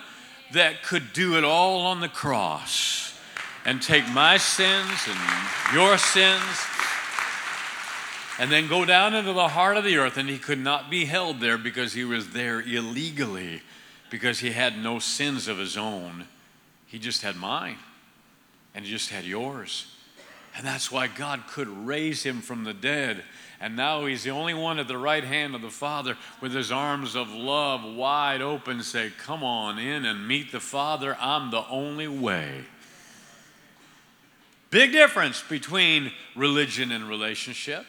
that 0.52 0.83
could 0.83 1.14
do 1.14 1.38
it 1.38 1.42
all 1.42 1.80
on 1.80 2.00
the 2.00 2.09
cross 2.09 3.18
and 3.64 3.80
take 3.80 4.06
my 4.11 4.37
sins 4.37 5.09
and 5.09 5.75
your 5.75 5.97
sins 5.97 6.42
and 8.38 8.52
then 8.52 8.68
go 8.68 8.85
down 8.85 9.14
into 9.14 9.33
the 9.33 9.49
heart 9.49 9.78
of 9.78 9.85
the 9.85 9.97
earth. 9.97 10.18
And 10.18 10.28
he 10.28 10.38
could 10.38 10.59
not 10.59 10.90
be 10.90 11.06
held 11.06 11.40
there 11.40 11.56
because 11.56 11.94
he 11.94 12.04
was 12.04 12.30
there 12.30 12.61
illegally, 12.61 13.62
because 14.11 14.40
he 14.40 14.50
had 14.50 14.76
no 14.76 14.99
sins 14.99 15.49
of 15.49 15.56
his 15.56 15.76
own. 15.78 16.26
He 16.87 16.99
just 16.99 17.23
had 17.23 17.37
mine, 17.37 17.78
and 18.75 18.85
he 18.85 18.90
just 18.90 19.11
had 19.11 19.25
yours. 19.25 19.87
And 20.57 20.65
that's 20.65 20.91
why 20.91 21.09
God 21.09 21.47
could 21.49 21.69
raise 21.69 22.23
him 22.23 22.41
from 22.41 22.65
the 22.65 22.75
dead. 22.75 23.25
And 23.61 23.77
now 23.77 24.05
he's 24.07 24.23
the 24.23 24.31
only 24.31 24.55
one 24.55 24.79
at 24.79 24.89
the 24.89 24.99
right 24.99 25.25
hand 25.25 25.55
of 25.55 25.63
the 25.63 25.71
Father 25.71 26.17
with 26.41 26.53
his 26.53 26.71
arms 26.71 27.17
of 27.17 27.31
love 27.31 27.83
wide 27.83 28.43
open, 28.43 28.83
say, 28.83 29.11
Come 29.19 29.43
on 29.43 29.79
in 29.79 30.05
and 30.05 30.29
meet 30.29 30.53
the 30.53 30.61
Father. 30.61 31.17
I'm 31.19 31.51
the 31.51 31.67
only 31.69 32.09
way. 32.09 32.65
Big 34.71 34.93
difference 34.93 35.43
between 35.43 36.13
religion 36.37 36.93
and 36.93 37.09
relationship. 37.09 37.87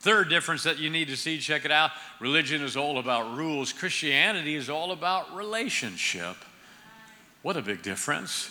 Third 0.00 0.28
difference 0.28 0.62
that 0.64 0.78
you 0.78 0.90
need 0.90 1.08
to 1.08 1.16
see, 1.16 1.38
check 1.38 1.64
it 1.64 1.70
out. 1.70 1.90
Religion 2.20 2.62
is 2.62 2.76
all 2.76 2.98
about 2.98 3.36
rules, 3.36 3.72
Christianity 3.72 4.54
is 4.54 4.68
all 4.68 4.92
about 4.92 5.34
relationship. 5.34 6.36
What 7.42 7.56
a 7.56 7.62
big 7.62 7.82
difference. 7.82 8.50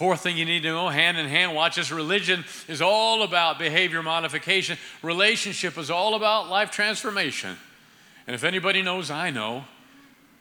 Fourth 0.00 0.22
thing 0.22 0.38
you 0.38 0.46
need 0.46 0.62
to 0.62 0.68
know, 0.70 0.88
hand 0.88 1.18
in 1.18 1.26
hand, 1.26 1.54
watch 1.54 1.76
this. 1.76 1.92
Religion 1.92 2.42
is 2.68 2.80
all 2.80 3.22
about 3.22 3.58
behavior 3.58 4.02
modification, 4.02 4.78
relationship 5.02 5.76
is 5.76 5.90
all 5.90 6.14
about 6.14 6.48
life 6.48 6.70
transformation. 6.70 7.54
And 8.26 8.34
if 8.34 8.42
anybody 8.42 8.80
knows, 8.80 9.10
I 9.10 9.28
know. 9.28 9.64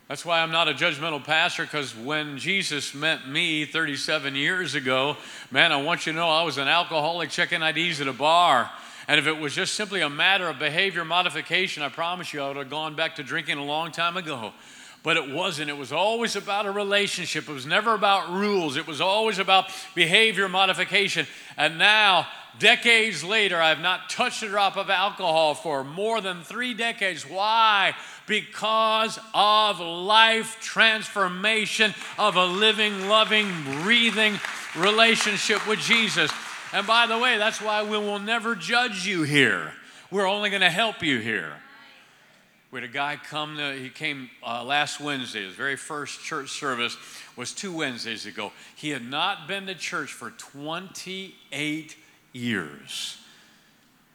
That's 0.07 0.23
why 0.23 0.39
I'm 0.39 0.51
not 0.51 0.69
a 0.69 0.73
judgmental 0.73 1.21
pastor, 1.21 1.63
because 1.63 1.93
when 1.93 2.37
Jesus 2.37 2.93
met 2.93 3.27
me 3.27 3.65
37 3.65 4.33
years 4.33 4.75
ago, 4.75 5.17
man, 5.51 5.73
I 5.73 5.81
want 5.81 6.05
you 6.05 6.13
to 6.13 6.17
know 6.17 6.29
I 6.29 6.43
was 6.43 6.57
an 6.57 6.69
alcoholic 6.69 7.29
checking 7.29 7.61
IDs 7.61 7.99
at 7.99 8.07
a 8.07 8.13
bar. 8.13 8.71
And 9.09 9.19
if 9.19 9.27
it 9.27 9.37
was 9.37 9.53
just 9.53 9.73
simply 9.73 9.99
a 9.99 10.09
matter 10.09 10.47
of 10.47 10.57
behavior 10.57 11.03
modification, 11.03 11.83
I 11.83 11.89
promise 11.89 12.33
you 12.33 12.41
I 12.41 12.47
would 12.47 12.55
have 12.55 12.69
gone 12.69 12.95
back 12.95 13.17
to 13.17 13.23
drinking 13.23 13.57
a 13.57 13.65
long 13.65 13.91
time 13.91 14.15
ago. 14.15 14.53
But 15.01 15.15
it 15.15 15.31
wasn't. 15.31 15.69
It 15.69 15.77
was 15.77 15.93
always 15.93 16.35
about 16.35 16.65
a 16.65 16.71
relationship. 16.71 17.47
It 17.47 17.53
was 17.53 17.65
never 17.65 17.93
about 17.93 18.31
rules. 18.31 18.75
It 18.75 18.85
was 18.85 18.99
always 18.99 19.39
about 19.39 19.67
behavior 19.95 20.49
modification. 20.49 21.25
And 21.55 21.77
now, 21.77 22.27
decades 22.59 23.23
later, 23.23 23.61
I've 23.61 23.79
not 23.79 24.09
touched 24.09 24.43
a 24.43 24.49
drop 24.49 24.75
of 24.75 24.89
alcohol 24.89 25.55
for 25.55 25.85
more 25.85 26.19
than 26.19 26.43
three 26.43 26.73
decades. 26.73 27.23
Why? 27.23 27.95
Because 28.27 29.17
of 29.33 29.79
life 29.79 30.59
transformation, 30.59 31.93
of 32.17 32.35
a 32.35 32.45
living, 32.45 33.07
loving, 33.07 33.49
breathing 33.83 34.37
relationship 34.75 35.65
with 35.65 35.79
Jesus. 35.79 36.29
And 36.73 36.85
by 36.85 37.07
the 37.07 37.17
way, 37.17 37.37
that's 37.37 37.61
why 37.61 37.83
we 37.83 37.97
will 37.97 38.19
never 38.19 38.53
judge 38.53 39.07
you 39.07 39.23
here. 39.23 39.73
We're 40.11 40.27
only 40.27 40.49
going 40.49 40.61
to 40.61 40.69
help 40.69 41.01
you 41.01 41.19
here. 41.19 41.53
We 42.71 42.81
had 42.81 42.89
a 42.89 42.93
guy 42.93 43.17
come, 43.17 43.57
to, 43.57 43.73
he 43.73 43.89
came 43.89 44.29
uh, 44.45 44.63
last 44.63 45.01
Wednesday. 45.01 45.43
His 45.43 45.55
very 45.55 45.75
first 45.75 46.21
church 46.21 46.49
service 46.49 46.95
was 47.35 47.51
two 47.51 47.73
Wednesdays 47.73 48.27
ago. 48.27 48.51
He 48.75 48.91
had 48.91 49.03
not 49.03 49.47
been 49.47 49.65
to 49.65 49.75
church 49.75 50.13
for 50.13 50.29
28 50.31 51.95
years. 52.31 53.17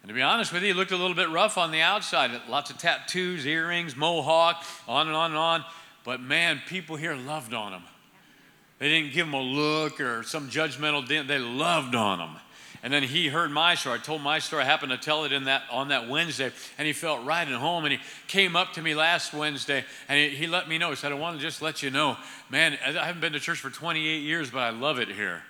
And 0.02 0.08
to 0.08 0.14
be 0.14 0.22
honest 0.22 0.52
with 0.52 0.62
you, 0.62 0.68
he 0.68 0.74
looked 0.74 0.92
a 0.92 0.96
little 0.96 1.16
bit 1.16 1.30
rough 1.30 1.58
on 1.58 1.72
the 1.72 1.80
outside. 1.80 2.30
Lots 2.48 2.70
of 2.70 2.78
tattoos, 2.78 3.44
earrings, 3.44 3.96
mohawk, 3.96 4.62
on 4.86 5.08
and 5.08 5.16
on 5.16 5.30
and 5.32 5.38
on. 5.38 5.64
But 6.04 6.20
man, 6.20 6.60
people 6.68 6.94
here 6.94 7.16
loved 7.16 7.54
on 7.54 7.72
him. 7.72 7.82
They 8.78 8.88
didn't 8.88 9.12
give 9.12 9.26
him 9.26 9.34
a 9.34 9.40
look 9.40 10.00
or 10.00 10.22
some 10.22 10.48
judgmental, 10.48 11.08
they 11.08 11.38
loved 11.38 11.94
on 11.94 12.20
him. 12.20 12.36
And 12.84 12.92
then 12.92 13.02
he 13.02 13.28
heard 13.28 13.50
my 13.50 13.76
story. 13.76 13.98
I 13.98 14.02
told 14.02 14.20
my 14.20 14.38
story. 14.40 14.62
I 14.62 14.66
happened 14.66 14.92
to 14.92 14.98
tell 14.98 15.24
it 15.24 15.32
in 15.32 15.44
that 15.44 15.62
on 15.70 15.88
that 15.88 16.06
Wednesday, 16.06 16.52
and 16.76 16.86
he 16.86 16.92
felt 16.92 17.24
right 17.24 17.48
at 17.48 17.54
home. 17.54 17.86
And 17.86 17.94
he 17.94 17.98
came 18.28 18.56
up 18.56 18.74
to 18.74 18.82
me 18.82 18.94
last 18.94 19.32
Wednesday, 19.32 19.86
and 20.06 20.18
he, 20.18 20.36
he 20.36 20.46
let 20.46 20.68
me 20.68 20.76
know. 20.76 20.90
He 20.90 20.96
said, 20.96 21.10
"I 21.10 21.14
want 21.14 21.38
to 21.38 21.42
just 21.42 21.62
let 21.62 21.82
you 21.82 21.90
know, 21.90 22.18
man. 22.50 22.78
I 22.84 23.06
haven't 23.06 23.22
been 23.22 23.32
to 23.32 23.40
church 23.40 23.58
for 23.58 23.70
28 23.70 24.18
years, 24.18 24.50
but 24.50 24.58
I 24.58 24.68
love 24.68 24.98
it 24.98 25.08
here. 25.08 25.42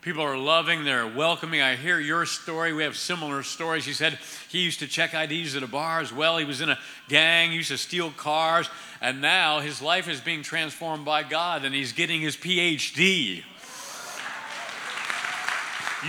People 0.00 0.24
are 0.24 0.36
loving, 0.36 0.82
they're 0.82 1.06
welcoming. 1.06 1.60
I 1.60 1.76
hear 1.76 2.00
your 2.00 2.26
story. 2.26 2.72
We 2.72 2.82
have 2.82 2.96
similar 2.96 3.44
stories. 3.44 3.84
He 3.84 3.92
said 3.92 4.18
he 4.48 4.58
used 4.58 4.80
to 4.80 4.88
check 4.88 5.14
IDs 5.14 5.54
at 5.54 5.62
a 5.62 5.68
bar 5.68 6.00
as 6.00 6.12
well. 6.12 6.38
He 6.38 6.44
was 6.44 6.60
in 6.60 6.70
a 6.70 6.78
gang, 7.08 7.52
used 7.52 7.68
to 7.68 7.78
steal 7.78 8.10
cars, 8.10 8.68
and 9.00 9.20
now 9.20 9.60
his 9.60 9.80
life 9.80 10.08
is 10.08 10.20
being 10.20 10.42
transformed 10.42 11.04
by 11.04 11.22
God, 11.22 11.64
and 11.64 11.72
he's 11.72 11.92
getting 11.92 12.20
his 12.20 12.36
PhD. 12.36 13.44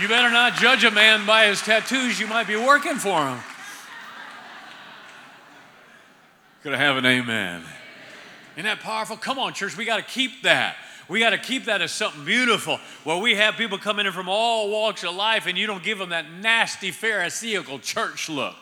You 0.00 0.08
better 0.08 0.30
not 0.30 0.54
judge 0.54 0.82
a 0.82 0.90
man 0.90 1.24
by 1.24 1.46
his 1.46 1.62
tattoos, 1.62 2.18
you 2.18 2.26
might 2.26 2.48
be 2.48 2.56
working 2.56 2.96
for 2.96 3.28
him. 3.28 3.38
Could 6.62 6.74
I 6.74 6.78
have 6.78 6.96
an 6.96 7.06
amen? 7.06 7.62
Isn't 8.54 8.64
that 8.64 8.80
powerful? 8.80 9.16
Come 9.16 9.38
on, 9.38 9.52
church, 9.52 9.76
we 9.76 9.84
got 9.84 9.96
to 9.98 10.02
keep 10.02 10.42
that. 10.42 10.76
We 11.08 11.20
got 11.20 11.30
to 11.30 11.38
keep 11.38 11.66
that 11.66 11.82
as 11.82 11.92
something 11.92 12.24
beautiful 12.24 12.80
where 13.04 13.18
we 13.18 13.34
have 13.34 13.54
people 13.54 13.78
coming 13.78 14.06
in 14.06 14.12
from 14.12 14.28
all 14.28 14.70
walks 14.70 15.04
of 15.04 15.14
life 15.14 15.46
and 15.46 15.58
you 15.58 15.66
don't 15.66 15.82
give 15.82 15.98
them 15.98 16.10
that 16.10 16.30
nasty 16.30 16.90
Pharisaical 16.90 17.78
church 17.78 18.28
look. 18.28 18.56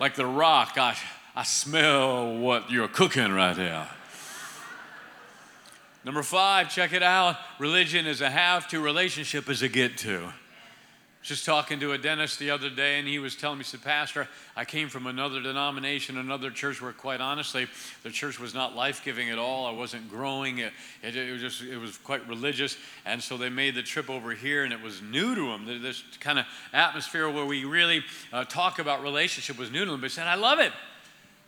Like 0.00 0.14
the 0.14 0.26
rock, 0.26 0.72
I, 0.76 0.96
I 1.36 1.42
smell 1.42 2.38
what 2.38 2.70
you're 2.70 2.88
cooking 2.88 3.32
right 3.32 3.56
now. 3.56 3.88
Number 6.04 6.22
five, 6.22 6.70
check 6.70 6.92
it 6.92 7.02
out. 7.02 7.36
Religion 7.58 8.06
is 8.06 8.20
a 8.20 8.30
have 8.30 8.68
to, 8.68 8.80
relationship 8.80 9.48
is 9.48 9.62
a 9.62 9.68
get 9.68 9.98
to. 9.98 10.32
Just 11.20 11.44
talking 11.44 11.80
to 11.80 11.92
a 11.92 11.98
dentist 11.98 12.38
the 12.38 12.50
other 12.50 12.70
day, 12.70 13.00
and 13.00 13.08
he 13.08 13.18
was 13.18 13.34
telling 13.34 13.58
me, 13.58 13.64
he 13.64 13.68
said, 13.68 13.82
Pastor, 13.82 14.28
I 14.56 14.64
came 14.64 14.88
from 14.88 15.08
another 15.08 15.42
denomination, 15.42 16.16
another 16.16 16.50
church 16.50 16.80
where, 16.80 16.92
quite 16.92 17.20
honestly, 17.20 17.66
the 18.04 18.10
church 18.10 18.38
was 18.38 18.54
not 18.54 18.76
life 18.76 19.04
giving 19.04 19.28
at 19.28 19.36
all. 19.36 19.66
I 19.66 19.72
wasn't 19.72 20.08
growing. 20.08 20.58
It, 20.58 20.72
it, 21.02 21.16
it, 21.16 21.32
was 21.32 21.42
just, 21.42 21.62
it 21.62 21.76
was 21.76 21.98
quite 21.98 22.26
religious. 22.28 22.78
And 23.04 23.20
so 23.20 23.36
they 23.36 23.48
made 23.48 23.74
the 23.74 23.82
trip 23.82 24.08
over 24.08 24.30
here, 24.30 24.62
and 24.62 24.72
it 24.72 24.80
was 24.80 25.02
new 25.02 25.34
to 25.34 25.48
them. 25.48 25.82
This 25.82 26.04
kind 26.20 26.38
of 26.38 26.46
atmosphere 26.72 27.28
where 27.28 27.44
we 27.44 27.64
really 27.64 28.04
uh, 28.32 28.44
talk 28.44 28.78
about 28.78 29.02
relationship 29.02 29.58
was 29.58 29.72
new 29.72 29.84
to 29.84 29.90
them. 29.90 30.00
But 30.00 30.10
he 30.10 30.14
said, 30.14 30.28
I 30.28 30.36
love 30.36 30.60
it 30.60 30.72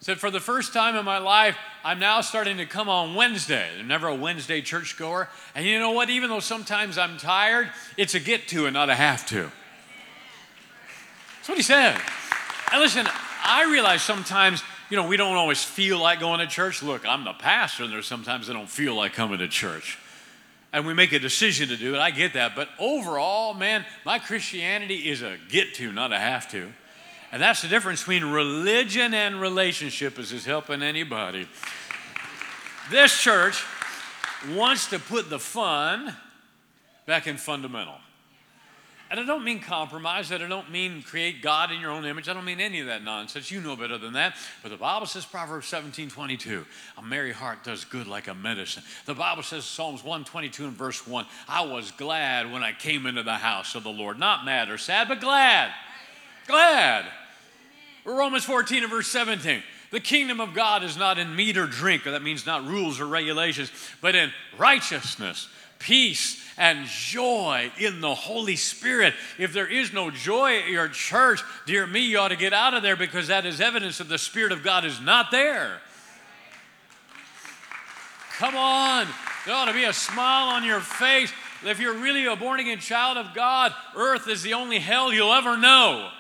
said, 0.01 0.19
For 0.19 0.31
the 0.31 0.41
first 0.41 0.73
time 0.73 0.97
in 0.97 1.05
my 1.05 1.19
life, 1.19 1.57
I'm 1.85 1.99
now 1.99 2.21
starting 2.23 2.57
to 2.57 2.67
come 2.67 2.89
on 2.89 3.15
Wednesday. 3.15 3.69
I'm 3.79 3.87
never 3.87 4.09
a 4.09 4.15
Wednesday 4.15 4.61
churchgoer. 4.63 5.29
And 5.55 5.65
you 5.65 5.79
know 5.79 5.93
what? 5.93 6.11
Even 6.11 6.31
though 6.31 6.41
sometimes 6.41 6.99
I'm 6.99 7.17
tired, 7.19 7.71
it's 7.97 8.15
a 8.15 8.21
get 8.21 8.49
to 8.49 8.67
and 8.67 8.75
not 8.75 8.91
a 8.91 8.95
have 8.95 9.27
to. 9.27 9.51
That's 11.37 11.49
what 11.49 11.59
he 11.59 11.63
said. 11.63 12.01
And 12.73 12.81
listen, 12.81 13.07
I 13.45 13.71
realize 13.71 14.03
sometimes, 14.03 14.63
you 14.91 14.97
know, 14.97 15.07
we 15.07 15.17
don't 15.17 15.37
always 15.37 15.63
feel 15.63 15.99
like 15.99 16.21
going 16.21 16.41
to 16.41 16.47
church. 16.47 16.83
Look, 16.83 17.07
I'm 17.07 17.25
the 17.25 17.33
pastor, 17.33 17.85
and 17.85 17.93
there's 17.93 18.07
sometimes 18.07 18.49
I 18.49 18.53
don't 18.53 18.69
feel 18.69 18.95
like 18.95 19.13
coming 19.13 19.39
to 19.39 19.49
church. 19.49 19.99
And 20.73 20.87
we 20.87 20.95
make 20.95 21.13
a 21.13 21.19
decision 21.19 21.69
to 21.71 21.77
do 21.77 21.95
it. 21.95 21.99
I 21.99 22.11
get 22.11 22.35
that. 22.35 22.55
But 22.55 22.69
overall, 22.79 23.55
man, 23.55 23.85
my 24.05 24.21
Christianity 24.21 25.11
is 25.11 25.21
a 25.21 25.37
get 25.49 25.75
to, 25.75 25.91
not 25.91 26.13
a 26.13 26.19
have 26.19 26.49
to. 26.53 26.73
And 27.33 27.41
that's 27.41 27.63
the 27.63 27.69
difference 27.69 28.01
between 28.01 28.25
religion 28.25 29.15
and 29.15 29.41
relationship, 29.41 30.19
is 30.19 30.31
this 30.31 30.45
helping 30.45 30.83
anybody? 30.83 31.47
This 32.91 33.17
church 33.21 33.63
wants 34.53 34.91
to 34.91 34.99
put 34.99 35.31
the 35.31 35.39
fun 35.39 36.15
back 37.07 37.27
in 37.27 37.37
fundamental. 37.37 37.95
And 39.11 39.19
I 39.19 39.25
don't 39.25 39.45
mean 39.45 39.59
compromise, 39.59 40.29
that 40.29 40.41
I 40.41 40.47
don't 40.47 40.71
mean 40.71 41.03
create 41.03 41.43
God 41.43 41.73
in 41.73 41.81
your 41.81 41.91
own 41.91 42.05
image. 42.05 42.29
I 42.29 42.33
don't 42.33 42.45
mean 42.45 42.61
any 42.61 42.79
of 42.79 42.87
that 42.87 43.03
nonsense. 43.03 43.51
You 43.51 43.61
know 43.61 43.75
better 43.75 43.99
than 43.99 44.13
that. 44.13 44.37
But 44.63 44.69
the 44.69 44.77
Bible 44.77 45.07
says, 45.07 45.27
Proverbs 45.27 45.67
17 45.67 46.11
22, 46.11 46.65
a 46.97 47.03
merry 47.03 47.33
heart 47.33 47.65
does 47.65 47.85
good 47.85 48.07
like 48.07 48.29
a 48.29 48.35
medicine. 48.35 48.85
The 49.07 49.15
Bible 49.15 49.43
says, 49.43 49.65
Psalms 49.65 50.05
122 50.05 50.65
and 50.65 50.77
verse 50.77 51.05
1, 51.09 51.27
I 51.49 51.65
was 51.65 51.91
glad 51.91 52.53
when 52.53 52.63
I 52.63 52.71
came 52.71 53.05
into 53.07 53.25
the 53.25 53.35
house 53.35 53.75
of 53.75 53.83
the 53.83 53.91
Lord. 53.91 54.17
Not 54.17 54.45
mad 54.45 54.71
or 54.71 54.79
sad, 54.79 55.09
but 55.09 55.21
glad. 55.21 55.73
Glad. 56.47 57.07
Romans 58.05 58.45
14 58.45 58.83
and 58.83 58.91
verse 58.91 59.09
17. 59.09 59.63
The 59.91 60.01
kingdom 60.01 60.41
of 60.41 60.55
God 60.55 60.85
is 60.85 60.97
not 60.97 61.19
in 61.19 61.35
meat 61.35 61.57
or 61.57 61.67
drink, 61.67 62.07
or 62.07 62.13
that 62.13 62.23
means 62.23 62.47
not 62.47 62.67
rules 62.67 63.01
or 63.01 63.07
regulations, 63.07 63.73
but 64.01 64.15
in 64.15 64.33
righteousness, 64.57 65.49
peace, 65.79 66.41
and 66.57 66.87
joy 66.87 67.73
in 67.79 68.01
the 68.01 68.15
Holy 68.15 68.55
Spirit. 68.55 69.15
If 69.39 69.53
there 69.53 69.67
is 69.67 69.93
no 69.93 70.11
joy 70.11 70.59
at 70.59 70.69
your 70.69 70.89
church, 70.89 71.43
dear 71.67 71.87
me, 71.87 72.01
you 72.01 72.19
ought 72.19 72.29
to 72.29 72.37
get 72.37 72.53
out 72.53 72.75
of 72.75 72.83
there 72.83 72.97
because 72.97 73.29
that 73.29 73.47
is 73.47 73.61
evidence 73.61 73.99
that 73.99 74.09
the 74.09 74.19
Spirit 74.19 74.53
of 74.53 74.63
God 74.63 74.85
is 74.85 75.01
not 75.01 75.31
there. 75.31 75.81
Come 78.39 78.57
on, 78.57 79.07
there 79.45 79.55
ought 79.55 79.67
to 79.67 79.73
be 79.73 79.85
a 79.85 79.93
smile 79.93 80.49
on 80.55 80.65
your 80.65 80.81
face. 80.81 81.33
If 81.65 81.79
you're 81.81 81.99
really 81.99 82.25
a 82.27 82.37
born 82.37 82.61
again 82.61 82.79
child 82.79 83.19
of 83.19 83.35
God, 83.35 83.75
earth 83.97 84.29
is 84.29 84.43
the 84.43 84.55
only 84.55 84.79
hell 84.79 85.13
you'll 85.13 85.33
ever 85.33 85.59
know. 85.59 86.11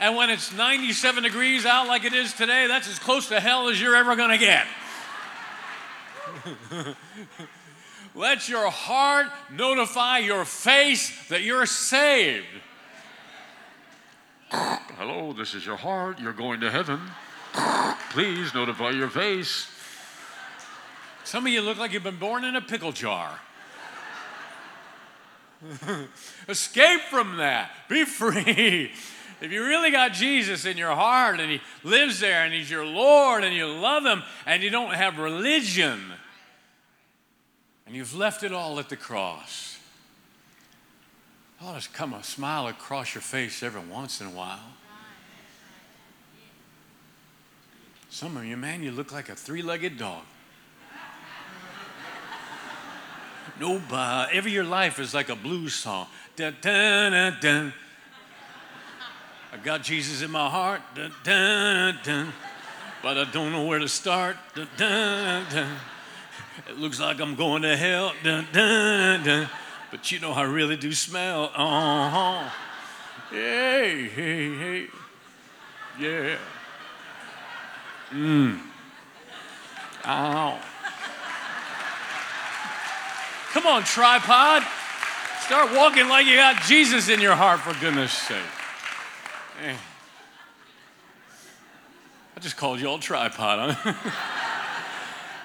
And 0.00 0.16
when 0.16 0.30
it's 0.30 0.50
97 0.50 1.22
degrees 1.24 1.66
out 1.66 1.86
like 1.86 2.04
it 2.04 2.14
is 2.14 2.32
today, 2.32 2.66
that's 2.66 2.88
as 2.88 2.98
close 2.98 3.28
to 3.28 3.38
hell 3.38 3.68
as 3.68 3.78
you're 3.78 3.94
ever 3.94 4.16
going 4.16 4.30
to 4.30 4.38
get. 4.38 4.66
Let 8.14 8.48
your 8.48 8.70
heart 8.70 9.26
notify 9.52 10.18
your 10.18 10.46
face 10.46 11.28
that 11.28 11.42
you're 11.42 11.66
saved. 11.66 12.46
Hello, 14.50 15.34
this 15.34 15.54
is 15.54 15.66
your 15.66 15.76
heart. 15.76 16.18
You're 16.18 16.32
going 16.32 16.60
to 16.60 16.70
heaven. 16.70 17.00
Please 18.10 18.54
notify 18.54 18.90
your 18.90 19.10
face. 19.10 19.70
Some 21.24 21.46
of 21.46 21.52
you 21.52 21.60
look 21.60 21.76
like 21.76 21.92
you've 21.92 22.02
been 22.02 22.18
born 22.18 22.44
in 22.44 22.56
a 22.56 22.62
pickle 22.62 22.92
jar. 22.92 23.38
Escape 26.48 27.02
from 27.02 27.36
that. 27.36 27.70
Be 27.88 28.06
free. 28.06 28.92
If 29.40 29.52
you 29.52 29.64
really 29.64 29.90
got 29.90 30.12
Jesus 30.12 30.66
in 30.66 30.76
your 30.76 30.94
heart 30.94 31.40
and 31.40 31.50
He 31.50 31.60
lives 31.82 32.20
there 32.20 32.44
and 32.44 32.52
He's 32.52 32.70
your 32.70 32.84
Lord 32.84 33.42
and 33.42 33.54
you 33.54 33.66
love 33.66 34.04
Him 34.04 34.22
and 34.44 34.62
you 34.62 34.70
don't 34.70 34.94
have 34.94 35.18
religion 35.18 36.12
and 37.86 37.96
you've 37.96 38.14
left 38.14 38.42
it 38.42 38.52
all 38.52 38.78
at 38.78 38.88
the 38.90 38.96
cross, 38.96 39.78
oh, 41.62 41.68
ought 41.68 41.80
to 41.80 41.88
come 41.90 42.12
a 42.12 42.22
smile 42.22 42.66
across 42.66 43.14
your 43.14 43.22
face 43.22 43.62
every 43.62 43.80
once 43.80 44.20
in 44.20 44.26
a 44.26 44.30
while. 44.30 44.60
Some 48.10 48.36
of 48.36 48.44
you, 48.44 48.56
man, 48.56 48.82
you 48.82 48.90
look 48.90 49.12
like 49.12 49.28
a 49.28 49.36
three 49.36 49.62
legged 49.62 49.96
dog. 49.96 50.22
Nobody, 53.58 54.36
every 54.36 54.52
your 54.52 54.64
life 54.64 54.98
is 54.98 55.14
like 55.14 55.28
a 55.28 55.36
blues 55.36 55.74
song. 55.74 56.06
Dun, 56.36 56.56
dun, 56.60 57.36
dun. 57.40 57.72
I 59.52 59.56
got 59.56 59.82
Jesus 59.82 60.22
in 60.22 60.30
my 60.30 60.48
heart, 60.48 60.80
dun, 60.94 61.12
dun, 61.24 61.98
dun, 62.04 62.32
but 63.02 63.18
I 63.18 63.24
don't 63.32 63.50
know 63.50 63.64
where 63.64 63.80
to 63.80 63.88
start. 63.88 64.36
It 64.56 65.66
looks 66.76 67.00
like 67.00 67.20
I'm 67.20 67.34
going 67.34 67.62
to 67.62 67.76
hell, 67.76 68.12
but 69.90 70.12
you 70.12 70.20
know 70.20 70.32
I 70.32 70.42
really 70.42 70.76
do 70.76 70.92
smell. 70.92 71.50
Uh 71.54 72.10
huh. 72.10 72.50
Hey, 73.30 74.08
hey, 74.14 74.56
hey. 74.56 74.86
Yeah. 75.98 76.36
Mmm. 78.10 78.60
Ow. 80.06 80.58
Come 83.52 83.66
on, 83.66 83.82
tripod. 83.82 84.62
Start 85.40 85.72
walking 85.74 86.08
like 86.08 86.26
you 86.26 86.36
got 86.36 86.62
Jesus 86.62 87.08
in 87.08 87.20
your 87.20 87.34
heart, 87.34 87.58
for 87.60 87.74
goodness 87.80 88.12
sake. 88.12 88.38
Eh. 89.60 89.76
I 92.36 92.40
just 92.40 92.56
called 92.56 92.80
you 92.80 92.88
all 92.88 92.98
tripod. 92.98 93.76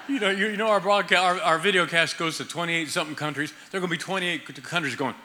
You 0.08 0.20
know, 0.20 0.30
you, 0.30 0.46
you, 0.46 0.56
know 0.56 0.68
our 0.68 0.78
broadcast, 0.78 1.20
our, 1.20 1.40
our 1.40 1.58
video 1.58 1.84
cast 1.84 2.16
goes 2.16 2.36
to 2.36 2.44
28 2.44 2.88
something 2.88 3.16
countries. 3.16 3.52
There 3.70 3.78
are 3.78 3.80
going 3.80 3.90
to 3.90 3.96
be 3.96 4.00
28 4.00 4.62
countries 4.62 4.94
going, 4.94 5.16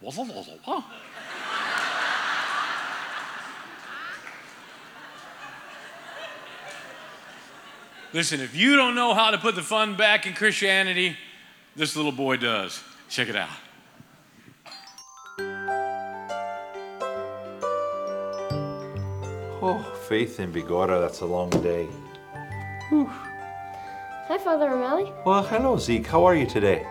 wah, 0.00 0.12
wah, 0.16 0.24
wah, 0.24 0.44
wah. 0.64 0.84
Listen, 8.12 8.40
if 8.40 8.54
you 8.54 8.76
don't 8.76 8.94
know 8.94 9.14
how 9.14 9.32
to 9.32 9.38
put 9.38 9.56
the 9.56 9.62
fun 9.62 9.96
back 9.96 10.28
in 10.28 10.34
Christianity, 10.34 11.16
this 11.74 11.96
little 11.96 12.12
boy 12.12 12.36
does. 12.36 12.80
Check 13.08 13.28
it 13.28 13.34
out. 13.34 13.50
Oh, 19.66 19.78
faith 20.08 20.40
in 20.40 20.52
Bigorra, 20.52 21.00
that's 21.00 21.20
a 21.20 21.24
long 21.24 21.48
day. 21.48 21.86
Whew. 22.90 23.06
Hi, 23.06 24.36
Father 24.36 24.68
O'Malley. 24.68 25.10
Well, 25.24 25.42
hello, 25.42 25.78
Zeke. 25.78 26.06
How 26.06 26.22
are 26.26 26.34
you 26.34 26.44
today? 26.44 26.86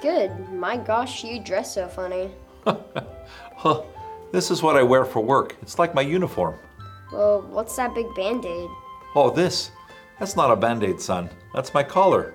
Good. 0.00 0.30
My 0.52 0.76
gosh, 0.76 1.24
you 1.24 1.40
dress 1.42 1.74
so 1.74 1.88
funny. 1.88 2.30
well, 2.64 3.88
this 4.30 4.52
is 4.52 4.62
what 4.62 4.76
I 4.76 4.84
wear 4.84 5.04
for 5.04 5.18
work. 5.18 5.56
It's 5.62 5.80
like 5.80 5.96
my 5.96 6.02
uniform. 6.02 6.54
Well, 7.12 7.42
what's 7.50 7.74
that 7.74 7.92
big 7.92 8.06
band 8.14 8.44
aid? 8.44 8.70
Oh, 9.16 9.32
this? 9.34 9.72
That's 10.20 10.36
not 10.36 10.52
a 10.52 10.54
band 10.54 10.84
aid, 10.84 11.00
son. 11.00 11.28
That's 11.52 11.74
my 11.74 11.82
collar. 11.82 12.34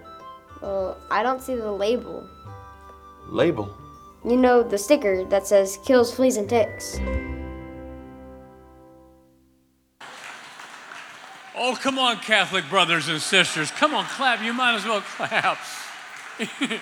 Well, 0.62 0.97
I 1.10 1.23
don't 1.23 1.41
see 1.41 1.56
the 1.56 1.71
label. 1.71 2.28
Label? 3.30 3.73
You 4.26 4.36
know, 4.36 4.63
the 4.63 4.78
sticker 4.78 5.23
that 5.30 5.47
says 5.47 5.80
kills 5.86 6.13
fleas 6.13 6.36
and 6.36 6.50
ticks. 6.50 7.00
Oh, 11.60 11.76
come 11.76 11.98
on, 11.98 12.17
Catholic 12.17 12.70
brothers 12.70 13.08
and 13.08 13.20
sisters. 13.20 13.72
Come 13.72 13.96
on, 13.96 14.06
clap. 14.06 14.43
You 14.43 14.54
might 14.54 14.76
as 14.76 14.86
well 14.86 15.02
clap. 15.02 15.58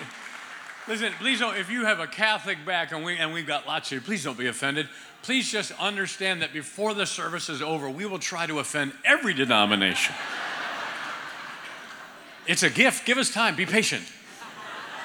Listen, 0.88 1.12
please 1.18 1.40
don't, 1.40 1.56
if 1.56 1.70
you 1.70 1.86
have 1.86 1.98
a 1.98 2.06
Catholic 2.06 2.64
back, 2.66 2.92
and, 2.92 3.02
we, 3.02 3.16
and 3.16 3.32
we've 3.32 3.46
got 3.46 3.66
lots 3.66 3.90
you, 3.90 4.02
please 4.02 4.22
don't 4.22 4.36
be 4.36 4.48
offended. 4.48 4.86
Please 5.22 5.50
just 5.50 5.72
understand 5.80 6.42
that 6.42 6.52
before 6.52 6.92
the 6.92 7.06
service 7.06 7.48
is 7.48 7.62
over, 7.62 7.88
we 7.88 8.04
will 8.04 8.18
try 8.18 8.46
to 8.46 8.58
offend 8.58 8.92
every 9.02 9.32
denomination. 9.32 10.14
It's 12.46 12.62
a 12.62 12.70
gift. 12.70 13.06
Give 13.06 13.16
us 13.16 13.32
time. 13.32 13.56
Be 13.56 13.64
patient. 13.64 14.04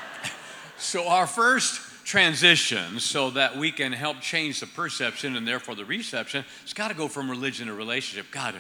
so, 0.78 1.08
our 1.08 1.26
first 1.26 2.06
transition 2.06 3.00
so 3.00 3.30
that 3.32 3.56
we 3.56 3.72
can 3.72 3.94
help 3.94 4.20
change 4.20 4.60
the 4.60 4.68
perception 4.68 5.38
and 5.38 5.48
therefore 5.48 5.76
the 5.76 5.86
reception, 5.86 6.44
it's 6.62 6.74
got 6.74 6.90
to 6.90 6.94
go 6.94 7.08
from 7.08 7.32
religion 7.32 7.68
to 7.68 7.74
relationship. 7.74 8.30
Got 8.32 8.56
to. 8.56 8.60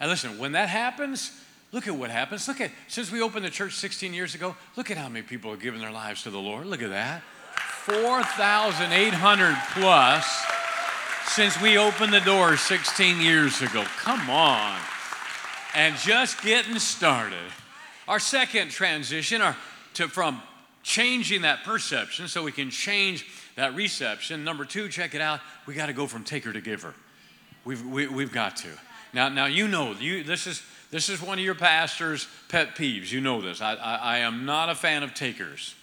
And 0.00 0.10
listen, 0.10 0.38
when 0.38 0.52
that 0.52 0.68
happens, 0.68 1.32
look 1.70 1.86
at 1.86 1.94
what 1.94 2.10
happens. 2.10 2.48
Look 2.48 2.60
at, 2.60 2.70
since 2.88 3.10
we 3.10 3.22
opened 3.22 3.44
the 3.44 3.50
church 3.50 3.74
16 3.74 4.14
years 4.14 4.34
ago, 4.34 4.56
look 4.76 4.90
at 4.90 4.96
how 4.96 5.08
many 5.08 5.24
people 5.24 5.50
have 5.50 5.60
given 5.60 5.80
their 5.80 5.92
lives 5.92 6.22
to 6.24 6.30
the 6.30 6.38
Lord. 6.38 6.66
Look 6.66 6.82
at 6.82 6.90
that. 6.90 7.22
4,800 7.84 9.56
plus 9.74 10.44
since 11.26 11.60
we 11.60 11.78
opened 11.78 12.12
the 12.12 12.20
doors 12.20 12.60
16 12.60 13.20
years 13.20 13.62
ago. 13.62 13.84
Come 13.98 14.28
on. 14.28 14.78
And 15.74 15.96
just 15.96 16.42
getting 16.42 16.78
started. 16.78 17.38
Our 18.06 18.18
second 18.18 18.70
transition 18.70 19.40
are 19.40 19.56
to, 19.94 20.08
from 20.08 20.42
changing 20.82 21.42
that 21.42 21.64
perception 21.64 22.28
so 22.28 22.42
we 22.42 22.52
can 22.52 22.70
change 22.70 23.26
that 23.56 23.74
reception. 23.74 24.44
Number 24.44 24.64
two, 24.64 24.88
check 24.88 25.14
it 25.14 25.20
out. 25.20 25.40
We 25.66 25.74
got 25.74 25.86
to 25.86 25.92
go 25.92 26.06
from 26.06 26.24
taker 26.24 26.52
to 26.52 26.60
giver. 26.60 26.94
We've, 27.64 27.84
we, 27.86 28.04
have 28.04 28.12
we 28.12 28.22
have 28.24 28.32
got 28.32 28.56
to. 28.58 28.68
Now, 29.12 29.28
now 29.28 29.46
you 29.46 29.68
know 29.68 29.92
you, 29.92 30.22
this 30.22 30.46
is 30.46 30.62
this 30.90 31.08
is 31.08 31.22
one 31.22 31.38
of 31.38 31.44
your 31.44 31.54
pastor's 31.54 32.28
pet 32.48 32.76
peeves. 32.76 33.10
You 33.10 33.22
know 33.22 33.40
this. 33.40 33.62
I, 33.62 33.74
I, 33.74 33.94
I 33.94 34.18
am 34.18 34.44
not 34.44 34.68
a 34.68 34.74
fan 34.74 35.02
of 35.02 35.14
takers. 35.14 35.74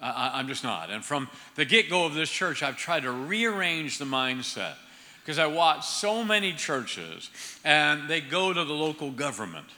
I, 0.00 0.32
I'm 0.34 0.48
just 0.48 0.64
not. 0.64 0.90
And 0.90 1.04
from 1.04 1.28
the 1.54 1.66
get 1.66 1.90
go 1.90 2.06
of 2.06 2.14
this 2.14 2.30
church, 2.30 2.62
I've 2.62 2.78
tried 2.78 3.02
to 3.02 3.12
rearrange 3.12 3.98
the 3.98 4.06
mindset 4.06 4.74
because 5.20 5.38
I 5.38 5.46
watch 5.46 5.86
so 5.86 6.24
many 6.24 6.54
churches 6.54 7.30
and 7.62 8.08
they 8.08 8.22
go 8.22 8.54
to 8.54 8.64
the 8.64 8.72
local 8.72 9.10
government 9.10 9.68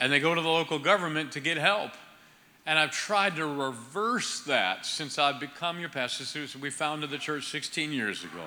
and 0.00 0.12
they 0.12 0.20
go 0.20 0.34
to 0.34 0.40
the 0.40 0.48
local 0.48 0.78
government 0.78 1.32
to 1.32 1.40
get 1.40 1.58
help. 1.58 1.90
And 2.66 2.78
I've 2.78 2.92
tried 2.92 3.36
to 3.36 3.46
reverse 3.46 4.40
that 4.42 4.86
since 4.86 5.18
I've 5.18 5.40
become 5.40 5.80
your 5.80 5.90
pastor. 5.90 6.24
Since 6.24 6.56
we 6.56 6.70
founded 6.70 7.10
the 7.10 7.18
church 7.18 7.50
16 7.50 7.92
years 7.92 8.22
ago. 8.24 8.44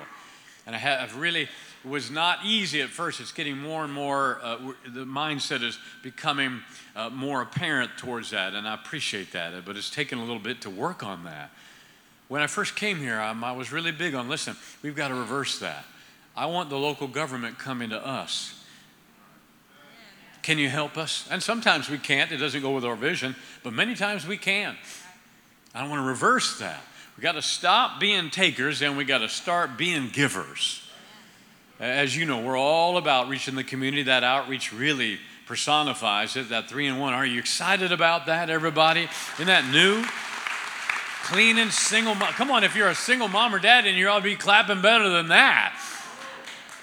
And 0.68 0.76
I 0.76 0.78
have 0.78 1.16
really, 1.16 1.48
was 1.82 2.10
not 2.10 2.44
easy 2.44 2.82
at 2.82 2.90
first. 2.90 3.20
It's 3.20 3.32
getting 3.32 3.56
more 3.56 3.84
and 3.84 3.92
more, 3.92 4.38
uh, 4.42 4.58
the 4.86 5.06
mindset 5.06 5.62
is 5.62 5.78
becoming 6.02 6.60
uh, 6.94 7.08
more 7.08 7.40
apparent 7.40 7.90
towards 7.96 8.30
that. 8.30 8.52
And 8.52 8.68
I 8.68 8.74
appreciate 8.74 9.32
that. 9.32 9.64
But 9.64 9.76
it's 9.76 9.88
taken 9.90 10.18
a 10.18 10.20
little 10.20 10.38
bit 10.38 10.60
to 10.60 10.70
work 10.70 11.02
on 11.02 11.24
that. 11.24 11.50
When 12.28 12.42
I 12.42 12.46
first 12.46 12.76
came 12.76 12.98
here, 12.98 13.18
um, 13.18 13.42
I 13.42 13.52
was 13.52 13.72
really 13.72 13.92
big 13.92 14.14
on 14.14 14.28
listen, 14.28 14.54
we've 14.82 14.94
got 14.94 15.08
to 15.08 15.14
reverse 15.14 15.58
that. 15.60 15.86
I 16.36 16.44
want 16.46 16.68
the 16.68 16.78
local 16.78 17.08
government 17.08 17.58
coming 17.58 17.90
to 17.90 18.06
us 18.06 18.58
can 20.48 20.56
you 20.56 20.70
help 20.70 20.96
us? 20.96 21.28
And 21.30 21.42
sometimes 21.42 21.90
we 21.90 21.98
can't, 21.98 22.32
it 22.32 22.38
doesn't 22.38 22.62
go 22.62 22.70
with 22.70 22.82
our 22.82 22.96
vision, 22.96 23.36
but 23.62 23.74
many 23.74 23.94
times 23.94 24.26
we 24.26 24.38
can. 24.38 24.78
I 25.74 25.86
want 25.86 26.00
to 26.00 26.06
reverse 26.06 26.58
that. 26.58 26.80
We 27.18 27.22
got 27.22 27.32
to 27.32 27.42
stop 27.42 27.98
being 27.98 28.30
takers 28.30 28.80
and 28.80 28.96
we 28.96 29.02
got 29.02 29.18
to 29.18 29.28
start 29.28 29.76
being 29.76 30.08
givers. 30.08 30.80
As 31.80 32.16
you 32.16 32.24
know, 32.24 32.40
we're 32.40 32.56
all 32.56 32.96
about 32.96 33.28
reaching 33.28 33.56
the 33.56 33.64
community. 33.64 34.04
That 34.04 34.22
outreach 34.22 34.72
really 34.72 35.18
personifies 35.44 36.36
it, 36.36 36.50
that 36.50 36.68
three 36.68 36.86
in 36.86 36.96
one. 36.96 37.14
Are 37.14 37.26
you 37.26 37.40
excited 37.40 37.90
about 37.90 38.26
that, 38.26 38.50
everybody? 38.50 39.08
Isn't 39.34 39.46
that 39.46 39.68
new? 39.72 40.04
Clean 41.24 41.58
and 41.58 41.72
single 41.72 42.14
mom. 42.14 42.28
Come 42.34 42.52
on, 42.52 42.62
if 42.62 42.76
you're 42.76 42.86
a 42.86 42.94
single 42.94 43.26
mom 43.26 43.52
or 43.52 43.58
dad, 43.58 43.84
and 43.84 43.96
you 43.96 44.08
ought 44.08 44.18
to 44.18 44.22
be 44.22 44.36
clapping 44.36 44.80
better 44.80 45.08
than 45.08 45.26
that. 45.26 45.76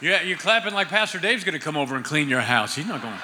Yeah, 0.01 0.21
you're 0.21 0.37
clapping 0.37 0.73
like 0.73 0.89
Pastor 0.89 1.17
Dave's 1.17 1.45
going 1.45 1.57
to 1.57 1.63
come 1.63 1.77
over 1.77 1.95
and 1.95 2.03
clean 2.03 2.27
your 2.27 2.41
house. 2.41 2.75
He's 2.75 2.85
not 2.85 3.01
going. 3.01 3.15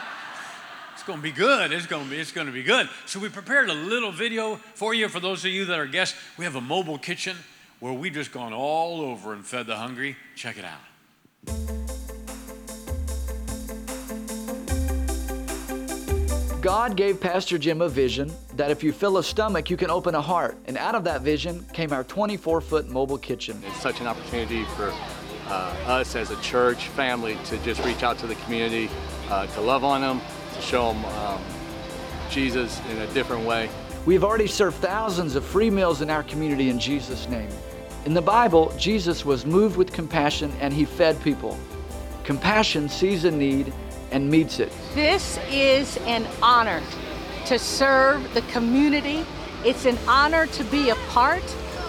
It's 1.02 1.08
going 1.08 1.18
to 1.18 1.24
be 1.24 1.32
good. 1.32 1.72
It's 1.72 1.88
going 1.88 2.04
to 2.04 2.10
be, 2.12 2.20
it's 2.20 2.32
going 2.32 2.46
to 2.46 2.54
be 2.54 2.62
good. 2.62 2.88
So 3.08 3.20
we 3.20 3.28
prepared 3.28 3.72
a 3.72 3.74
little 3.74 4.12
video 4.12 4.58
for 4.58 4.94
you. 4.94 5.10
For 5.10 5.20
those 5.20 5.44
of 5.44 5.50
you 5.50 5.66
that 5.66 5.80
are 5.80 5.88
guests, 5.88 6.16
we 6.38 6.46
have 6.46 6.56
a 6.56 6.62
mobile 6.62 7.00
kitchen 7.00 7.36
where 7.80 7.92
we've 7.92 8.14
just 8.14 8.32
gone 8.32 8.54
all 8.54 9.02
over 9.02 9.34
and 9.34 9.44
fed 9.44 9.66
the 9.66 9.76
hungry. 9.76 10.16
Check 10.36 10.58
it 10.60 10.64
out. 10.64 10.78
God 16.62 16.96
gave 16.96 17.20
Pastor 17.20 17.58
Jim 17.58 17.82
a 17.82 17.90
vision 17.90 18.32
that 18.56 18.70
if 18.70 18.84
you 18.84 18.92
fill 18.92 19.18
a 19.18 19.24
stomach, 19.24 19.72
you 19.72 19.78
can 19.78 19.90
open 19.90 20.14
a 20.14 20.22
heart. 20.22 20.56
And 20.66 20.78
out 20.78 20.94
of 20.94 21.04
that 21.06 21.22
vision 21.22 21.66
came 21.74 21.92
our 21.94 22.04
24 22.04 22.62
foot 22.62 22.90
mobile 22.90 23.18
kitchen. 23.18 23.60
It's 23.66 23.82
such 23.82 24.02
an 24.02 24.06
opportunity 24.06 24.66
for 24.76 24.94
uh, 25.48 25.76
us 25.88 26.16
as 26.16 26.30
a 26.30 26.40
church 26.42 26.90
family 26.90 27.40
to 27.46 27.58
just 27.64 27.84
reach 27.84 28.04
out 28.04 28.20
to 28.20 28.28
the 28.28 28.36
community, 28.36 28.88
uh, 29.32 29.48
to 29.48 29.62
love 29.62 29.84
on 29.84 30.02
them, 30.02 30.22
to 30.56 30.62
show 30.62 30.94
them 30.94 31.06
um, 31.06 31.42
Jesus 32.30 32.82
in 32.90 32.98
a 33.00 33.08
different 33.08 33.46
way. 33.46 33.70
We've 34.06 34.24
already 34.24 34.48
served 34.48 34.78
thousands 34.78 35.36
of 35.36 35.46
free 35.46 35.70
meals 35.70 36.02
in 36.02 36.10
our 36.10 36.24
community 36.24 36.70
in 36.70 36.80
Jesus' 36.80 37.28
name. 37.30 37.50
In 38.06 38.16
the 38.16 38.22
Bible, 38.22 38.74
Jesus 38.78 39.24
was 39.24 39.46
moved 39.46 39.78
with 39.78 39.94
compassion 39.94 40.52
and 40.60 40.74
he 40.74 40.86
fed 40.86 41.22
people. 41.22 41.60
Compassion 42.24 42.90
sees 42.90 43.26
a 43.26 43.32
need 43.32 43.72
and 44.12 44.30
meets 44.30 44.60
it. 44.60 44.72
This 44.96 45.38
is 45.50 45.98
an 46.08 46.28
honor 46.42 46.82
to 47.46 47.60
serve 47.60 48.34
the 48.34 48.42
community. 48.44 49.26
It's 49.64 49.86
an 49.86 49.98
honor 50.08 50.48
to 50.48 50.64
be 50.66 50.90
a 50.90 50.96
part 51.10 51.44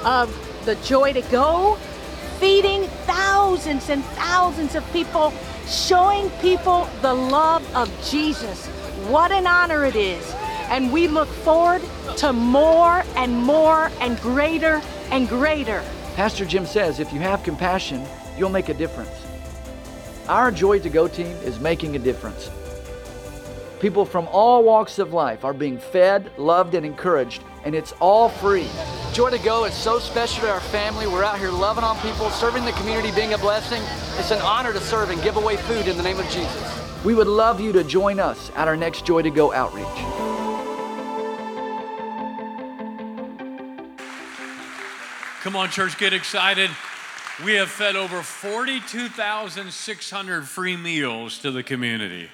of 0.05 0.31
the 0.64 0.75
Joy 0.77 1.12
to 1.14 1.22
Go, 1.22 1.79
feeding 2.42 2.83
thousands 3.07 3.88
and 3.88 4.05
thousands 4.16 4.74
of 4.74 4.85
people 4.92 5.33
showing 5.68 6.28
people 6.40 6.88
the 7.00 7.14
love 7.14 7.64
of 7.76 7.88
Jesus. 8.05 8.66
What 9.07 9.31
an 9.31 9.46
honor 9.46 9.85
it 9.85 9.94
is. 9.94 10.28
And 10.68 10.92
we 10.92 11.07
look 11.07 11.28
forward 11.28 11.83
to 12.16 12.33
more 12.33 13.05
and 13.14 13.33
more 13.33 13.92
and 14.00 14.18
greater 14.20 14.83
and 15.12 15.28
greater. 15.28 15.85
Pastor 16.16 16.44
Jim 16.44 16.66
says 16.66 16.98
if 16.98 17.12
you 17.12 17.20
have 17.20 17.44
compassion, 17.44 18.05
you'll 18.37 18.50
make 18.50 18.70
a 18.70 18.74
difference. 18.74 19.24
Our 20.26 20.50
Joy 20.50 20.81
to 20.81 20.90
Go 20.90 21.07
team 21.07 21.37
is 21.44 21.61
making 21.61 21.94
a 21.94 22.00
difference. 22.00 22.50
People 23.78 24.05
from 24.05 24.26
all 24.33 24.64
walks 24.64 24.98
of 24.98 25.12
life 25.12 25.44
are 25.44 25.55
being 25.55 25.78
fed, 25.78 26.28
loved, 26.38 26.74
and 26.74 26.85
encouraged, 26.85 27.44
and 27.64 27.75
it's 27.75 27.92
all 28.01 28.29
free. 28.29 28.68
Joy 29.12 29.31
to 29.31 29.38
Go 29.38 29.64
is 29.64 29.75
so 29.75 29.98
special 29.98 30.42
to 30.42 30.51
our 30.51 30.61
family. 30.61 31.07
We're 31.07 31.25
out 31.25 31.38
here 31.38 31.51
loving 31.51 31.85
on 31.85 31.96
people, 31.98 32.31
serving 32.31 32.64
the 32.64 32.72
community, 32.72 33.12
being 33.12 33.35
a 33.35 33.38
blessing. 33.38 33.83
It's 34.18 34.31
an 34.31 34.40
honor 34.40 34.72
to 34.72 34.81
serve 34.81 35.11
and 35.11 35.22
give 35.22 35.37
away 35.37 35.57
food 35.57 35.87
in 35.88 35.96
the 35.96 36.03
name 36.03 36.18
of 36.18 36.29
Jesus. 36.31 37.05
We 37.05 37.14
would 37.14 37.27
love 37.27 37.61
you 37.61 37.72
to 37.72 37.85
join 37.85 38.20
us 38.20 38.51
at 38.57 38.68
our 38.68 38.77
next 38.77 39.05
Joy 39.05 39.22
to 39.22 39.31
Go 39.31 39.53
outreach. 39.53 39.87
Come 45.42 45.57
on, 45.57 45.70
church, 45.70 45.98
get 45.98 46.12
excited. 46.12 46.70
We 47.44 47.55
have 47.55 47.70
fed 47.70 47.96
over 47.96 48.22
42,600 48.22 50.46
free 50.46 50.77
meals 50.77 51.38
to 51.38 51.51
the 51.51 51.62
community 51.62 52.29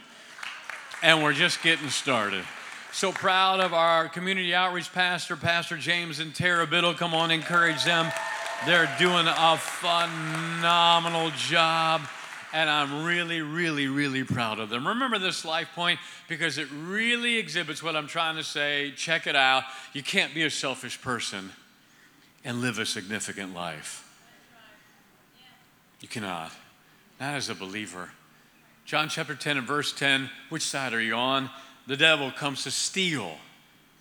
and 1.02 1.22
we're 1.22 1.32
just 1.32 1.62
getting 1.62 1.88
started. 1.88 2.44
So 2.92 3.12
proud 3.12 3.60
of 3.60 3.74
our 3.74 4.08
community 4.08 4.54
outreach 4.54 4.92
pastor, 4.92 5.36
Pastor 5.36 5.76
James 5.76 6.18
and 6.18 6.34
Tara 6.34 6.66
Biddle. 6.66 6.94
Come 6.94 7.14
on, 7.14 7.30
encourage 7.30 7.84
them. 7.84 8.10
They're 8.66 8.92
doing 8.98 9.26
a 9.28 9.56
phenomenal 9.56 11.30
job, 11.36 12.02
and 12.52 12.68
I'm 12.68 13.04
really, 13.04 13.40
really, 13.40 13.86
really 13.86 14.24
proud 14.24 14.58
of 14.58 14.68
them. 14.68 14.88
Remember 14.88 15.18
this 15.18 15.44
life 15.44 15.68
point 15.76 16.00
because 16.28 16.58
it 16.58 16.66
really 16.72 17.36
exhibits 17.36 17.82
what 17.82 17.94
I'm 17.94 18.08
trying 18.08 18.36
to 18.36 18.42
say. 18.42 18.92
Check 18.96 19.28
it 19.28 19.36
out. 19.36 19.62
You 19.92 20.02
can't 20.02 20.34
be 20.34 20.42
a 20.42 20.50
selfish 20.50 21.00
person 21.00 21.50
and 22.44 22.60
live 22.60 22.78
a 22.80 22.86
significant 22.86 23.54
life. 23.54 24.04
You 26.00 26.08
cannot. 26.08 26.50
Not 27.20 27.34
as 27.34 27.48
a 27.48 27.54
believer. 27.54 28.10
John 28.86 29.08
chapter 29.08 29.34
10 29.34 29.58
and 29.58 29.66
verse 29.66 29.92
10, 29.92 30.30
which 30.48 30.62
side 30.62 30.94
are 30.94 31.00
you 31.00 31.14
on? 31.14 31.50
The 31.88 31.96
devil 31.96 32.30
comes 32.30 32.64
to 32.64 32.70
steal, 32.70 33.32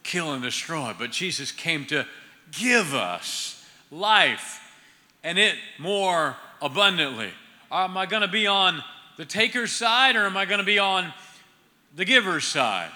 kill, 0.03 0.33
and 0.33 0.43
destroy, 0.43 0.93
but 0.99 1.09
Jesus 1.09 1.53
came 1.53 1.85
to 1.85 2.05
give 2.51 2.93
us 2.93 3.65
life 3.89 4.61
and 5.23 5.39
it 5.39 5.55
more 5.79 6.35
abundantly. 6.61 7.29
Uh, 7.71 7.85
am 7.85 7.95
I 7.95 8.05
going 8.05 8.23
to 8.23 8.27
be 8.27 8.45
on 8.45 8.83
the 9.15 9.23
taker's 9.23 9.71
side 9.71 10.17
or 10.17 10.25
am 10.25 10.35
I 10.35 10.43
going 10.43 10.59
to 10.59 10.65
be 10.65 10.79
on 10.79 11.13
the 11.95 12.03
giver's 12.03 12.43
side? 12.43 12.91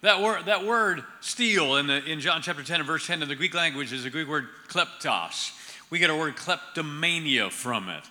That 0.00 0.22
word, 0.22 0.46
that 0.46 0.64
word 0.64 1.04
steal 1.20 1.76
in, 1.76 1.86
the, 1.86 2.02
in 2.02 2.20
John 2.20 2.40
chapter 2.40 2.62
10 2.62 2.80
and 2.80 2.86
verse 2.86 3.06
10 3.06 3.20
in 3.20 3.28
the 3.28 3.36
Greek 3.36 3.52
language 3.52 3.92
is 3.92 4.04
the 4.04 4.10
Greek 4.10 4.26
word 4.26 4.48
kleptos. 4.68 5.52
We 5.90 5.98
get 5.98 6.08
a 6.08 6.16
word 6.16 6.36
kleptomania 6.36 7.50
from 7.50 7.90
it. 7.90 8.04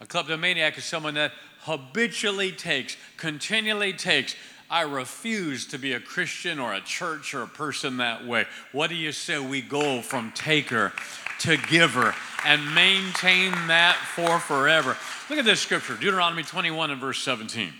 A 0.00 0.06
kleptomaniac 0.06 0.78
is 0.78 0.84
someone 0.84 1.14
that 1.14 1.32
habitually 1.62 2.52
takes, 2.52 2.96
continually 3.16 3.92
takes. 3.92 4.36
I 4.72 4.82
refuse 4.84 5.66
to 5.66 5.78
be 5.78 5.92
a 5.92 6.00
Christian 6.00 6.58
or 6.58 6.72
a 6.72 6.80
church 6.80 7.34
or 7.34 7.42
a 7.42 7.46
person 7.46 7.98
that 7.98 8.26
way. 8.26 8.46
What 8.72 8.88
do 8.88 8.96
you 8.96 9.12
say 9.12 9.38
we 9.38 9.60
go 9.60 10.00
from 10.00 10.32
taker 10.32 10.94
to 11.40 11.58
giver 11.58 12.14
and 12.46 12.74
maintain 12.74 13.52
that 13.68 13.96
for 14.14 14.38
forever? 14.38 14.96
Look 15.28 15.38
at 15.38 15.44
this 15.44 15.60
scripture, 15.60 15.92
Deuteronomy 15.92 16.42
21 16.42 16.90
and 16.90 16.98
verse 16.98 17.18
17. 17.18 17.70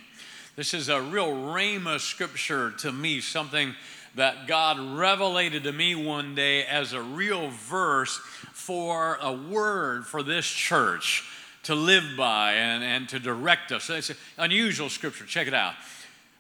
This 0.55 0.75
is 0.75 0.91
a 0.91 1.01
real 1.01 1.29
rhema 1.29 1.99
scripture 1.99 2.73
to 2.81 2.93
me, 2.93 3.23
something 3.23 3.75
that 4.17 4.47
God 4.47 4.79
revelated 4.79 5.65
to 5.65 5.73
me 5.73 5.95
one 5.95 6.35
day 6.35 6.67
as 6.67 6.93
a 6.93 7.01
real 7.01 7.49
verse 7.49 8.19
for 8.53 9.17
a 9.23 9.33
word 9.33 10.07
for 10.07 10.23
this 10.23 10.47
church 10.47 11.25
to 11.63 11.75
live 11.75 12.05
by 12.19 12.53
and, 12.53 12.85
and 12.85 13.09
to 13.09 13.19
direct 13.19 13.73
us. 13.73 13.85
So 13.85 13.95
It's 13.95 14.11
an 14.11 14.17
unusual 14.37 14.91
scripture. 14.91 15.25
Check 15.25 15.47
it 15.47 15.55
out. 15.55 15.73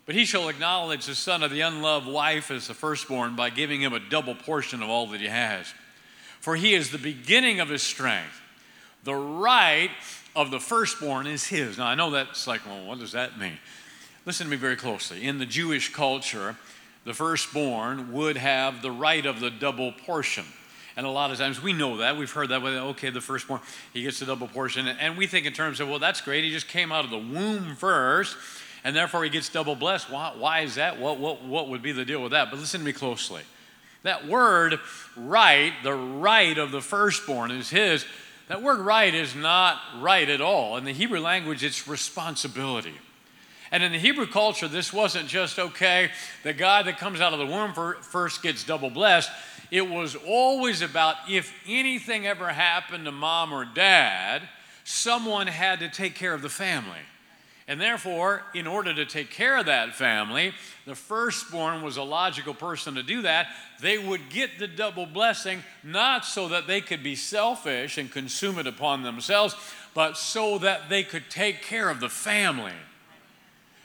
But 0.05 0.15
he 0.15 0.25
shall 0.25 0.49
acknowledge 0.49 1.07
the 1.07 1.15
son 1.15 1.43
of 1.43 1.51
the 1.51 1.61
unloved 1.61 2.07
wife 2.07 2.51
as 2.51 2.67
the 2.67 2.75
firstborn 2.75 3.37
by 3.37 3.51
giving 3.51 3.81
him 3.81 3.93
a 3.93 4.01
double 4.01 4.35
portion 4.35 4.83
of 4.83 4.89
all 4.89 5.07
that 5.09 5.21
he 5.21 5.29
has. 5.29 5.73
For 6.41 6.57
he 6.57 6.75
is 6.75 6.91
the 6.91 6.99
beginning 6.99 7.61
of 7.61 7.69
his 7.69 7.83
strength. 7.83 8.41
The 9.05 9.15
right 9.15 9.91
of 10.35 10.51
the 10.51 10.59
firstborn 10.59 11.27
is 11.27 11.47
his. 11.47 11.79
Now, 11.79 11.87
I 11.87 11.95
know 11.95 12.11
that's 12.11 12.47
like, 12.47 12.67
well, 12.67 12.85
what 12.85 12.99
does 12.99 13.13
that 13.13 13.39
mean? 13.39 13.59
Listen 14.27 14.47
to 14.47 14.51
me 14.51 14.57
very 14.57 14.77
closely. 14.77 15.25
In 15.25 15.39
the 15.39 15.47
Jewish 15.47 15.93
culture, 15.93 16.57
the 17.05 17.15
firstborn 17.15 18.13
would 18.13 18.37
have 18.37 18.83
the 18.83 18.91
right 18.91 19.25
of 19.25 19.41
the 19.41 19.51
double 19.51 19.93
portion. 19.93 20.45
And 20.97 21.07
a 21.07 21.11
lot 21.11 21.31
of 21.31 21.39
times 21.39 21.63
we 21.63 21.73
know 21.73 21.99
that. 21.99 22.17
We've 22.17 22.31
heard 22.31 22.49
that. 22.51 22.63
Okay, 22.63 23.11
the 23.11 23.21
firstborn, 23.21 23.61
he 23.93 24.03
gets 24.03 24.21
the 24.21 24.27
double 24.27 24.49
portion. 24.49 24.87
And 24.87 25.17
we 25.17 25.27
think 25.27 25.47
in 25.47 25.53
terms 25.53 25.81
of, 25.81 25.89
well, 25.89 25.99
that's 25.99 26.21
great. 26.21 26.45
He 26.45 26.51
just 26.51 26.69
came 26.69 26.93
out 26.93 27.05
of 27.05 27.11
the 27.11 27.19
womb 27.19 27.77
first, 27.77 28.37
and 28.85 28.95
therefore 28.97 29.25
he 29.25 29.31
gets 29.31 29.49
double 29.49 29.75
blessed. 29.75 30.11
Why, 30.11 30.33
why 30.37 30.61
is 30.61 30.75
that? 30.77 30.99
What, 30.99 31.19
what, 31.19 31.45
what 31.45 31.69
would 31.69 31.83
be 31.83 31.93
the 31.93 32.05
deal 32.05 32.23
with 32.23 32.33
that? 32.33 32.51
But 32.51 32.59
listen 32.59 32.81
to 32.81 32.87
me 32.87 32.93
closely. 32.93 33.43
That 34.03 34.27
word 34.27 34.81
right, 35.17 35.73
the 35.85 35.95
right 35.95 36.59
of 36.59 36.73
the 36.73 36.81
firstborn 36.81 37.51
is 37.53 37.71
his. 37.71 38.05
That 38.49 38.63
word 38.63 38.81
right 38.81 39.15
is 39.15 39.35
not 39.35 39.79
right 40.01 40.29
at 40.29 40.41
all. 40.41 40.77
In 40.77 40.85
the 40.85 40.93
Hebrew 40.93 41.21
language, 41.21 41.63
it's 41.63 41.87
responsibility. 41.87 42.95
And 43.71 43.83
in 43.83 43.93
the 43.93 43.99
Hebrew 43.99 44.27
culture, 44.27 44.69
this 44.69 44.93
wasn't 44.93 45.29
just, 45.29 45.59
okay, 45.59 46.11
the 46.43 46.53
guy 46.53 46.83
that 46.83 46.99
comes 46.99 47.21
out 47.21 47.33
of 47.33 47.39
the 47.39 47.47
womb 47.47 47.73
first 48.03 48.43
gets 48.43 48.65
double 48.65 48.91
blessed. 48.91 49.31
It 49.71 49.89
was 49.89 50.15
always 50.15 50.83
about 50.83 51.17
if 51.31 51.55
anything 51.67 52.27
ever 52.27 52.49
happened 52.49 53.07
to 53.07 53.13
mom 53.13 53.55
or 53.55 53.65
dad, 53.65 54.43
someone 54.85 55.47
had 55.47 55.79
to 55.79 55.89
take 55.89 56.15
care 56.15 56.35
of 56.35 56.43
the 56.43 56.51
family. 56.51 56.99
And 57.69 57.81
therefore, 57.81 58.43
in 58.55 58.67
order 58.67 58.93
to 58.93 59.07
take 59.07 59.31
care 59.31 59.57
of 59.57 59.67
that 59.67 59.95
family, 59.95 60.53
the 60.85 60.97
firstborn 60.97 61.83
was 61.83 61.97
a 61.97 62.03
logical 62.03 62.55
person 62.55 62.97
to 62.97 63.03
do 63.03 63.23
that. 63.23 63.47
They 63.81 63.99
would 63.99 64.31
get 64.31 64.59
the 64.59 64.67
double 64.67 65.07
blessing, 65.07 65.63
not 65.85 66.25
so 66.25 66.49
that 66.49 66.67
they 66.67 66.81
could 66.81 67.05
be 67.05 67.15
selfish 67.15 67.99
and 67.99 68.11
consume 68.11 68.59
it 68.59 68.67
upon 68.67 69.03
themselves, 69.03 69.55
but 69.95 70.17
so 70.17 70.59
that 70.59 70.89
they 70.89 71.05
could 71.05 71.31
take 71.31 71.63
care 71.63 71.89
of 71.89 72.01
the 72.01 72.09
family. 72.09 72.73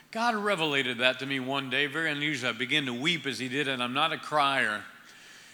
God 0.10 0.36
revelated 0.36 1.00
that 1.00 1.20
to 1.20 1.26
me 1.26 1.40
one 1.40 1.70
day, 1.70 1.86
very 1.86 2.12
unusual. 2.12 2.50
I 2.50 2.54
began 2.54 2.86
to 2.86 2.94
weep 2.94 3.28
as 3.28 3.38
He 3.38 3.50
did, 3.50 3.68
and 3.68 3.84
I'm 3.84 3.94
not 3.94 4.14
a 4.14 4.18
crier. 4.18 4.84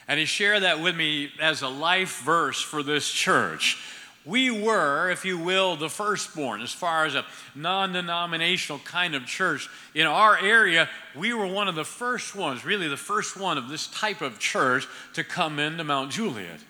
And 0.07 0.19
He 0.19 0.25
shared 0.25 0.63
that 0.63 0.79
with 0.79 0.95
me 0.95 1.31
as 1.41 1.61
a 1.61 1.67
life 1.67 2.21
verse 2.21 2.61
for 2.61 2.83
this 2.83 3.09
church. 3.09 3.77
We 4.25 4.49
were, 4.51 5.09
if 5.09 5.25
you 5.25 5.37
will, 5.37 5.75
the 5.75 5.89
firstborn 5.89 6.61
as 6.61 6.71
far 6.71 7.05
as 7.05 7.13
a 7.13 7.25
non 7.55 7.91
denominational 7.91 8.79
kind 8.79 9.15
of 9.15 9.25
church. 9.25 9.69
In 9.93 10.07
our 10.07 10.37
area, 10.37 10.89
we 11.15 11.33
were 11.33 11.47
one 11.47 11.67
of 11.67 11.75
the 11.75 11.83
first 11.83 12.33
ones, 12.33 12.63
really 12.63 12.87
the 12.87 12.95
first 12.95 13.37
one 13.37 13.57
of 13.57 13.67
this 13.67 13.87
type 13.87 14.21
of 14.21 14.39
church 14.39 14.87
to 15.13 15.23
come 15.23 15.59
into 15.59 15.83
Mount 15.83 16.11
Juliet. 16.11 16.61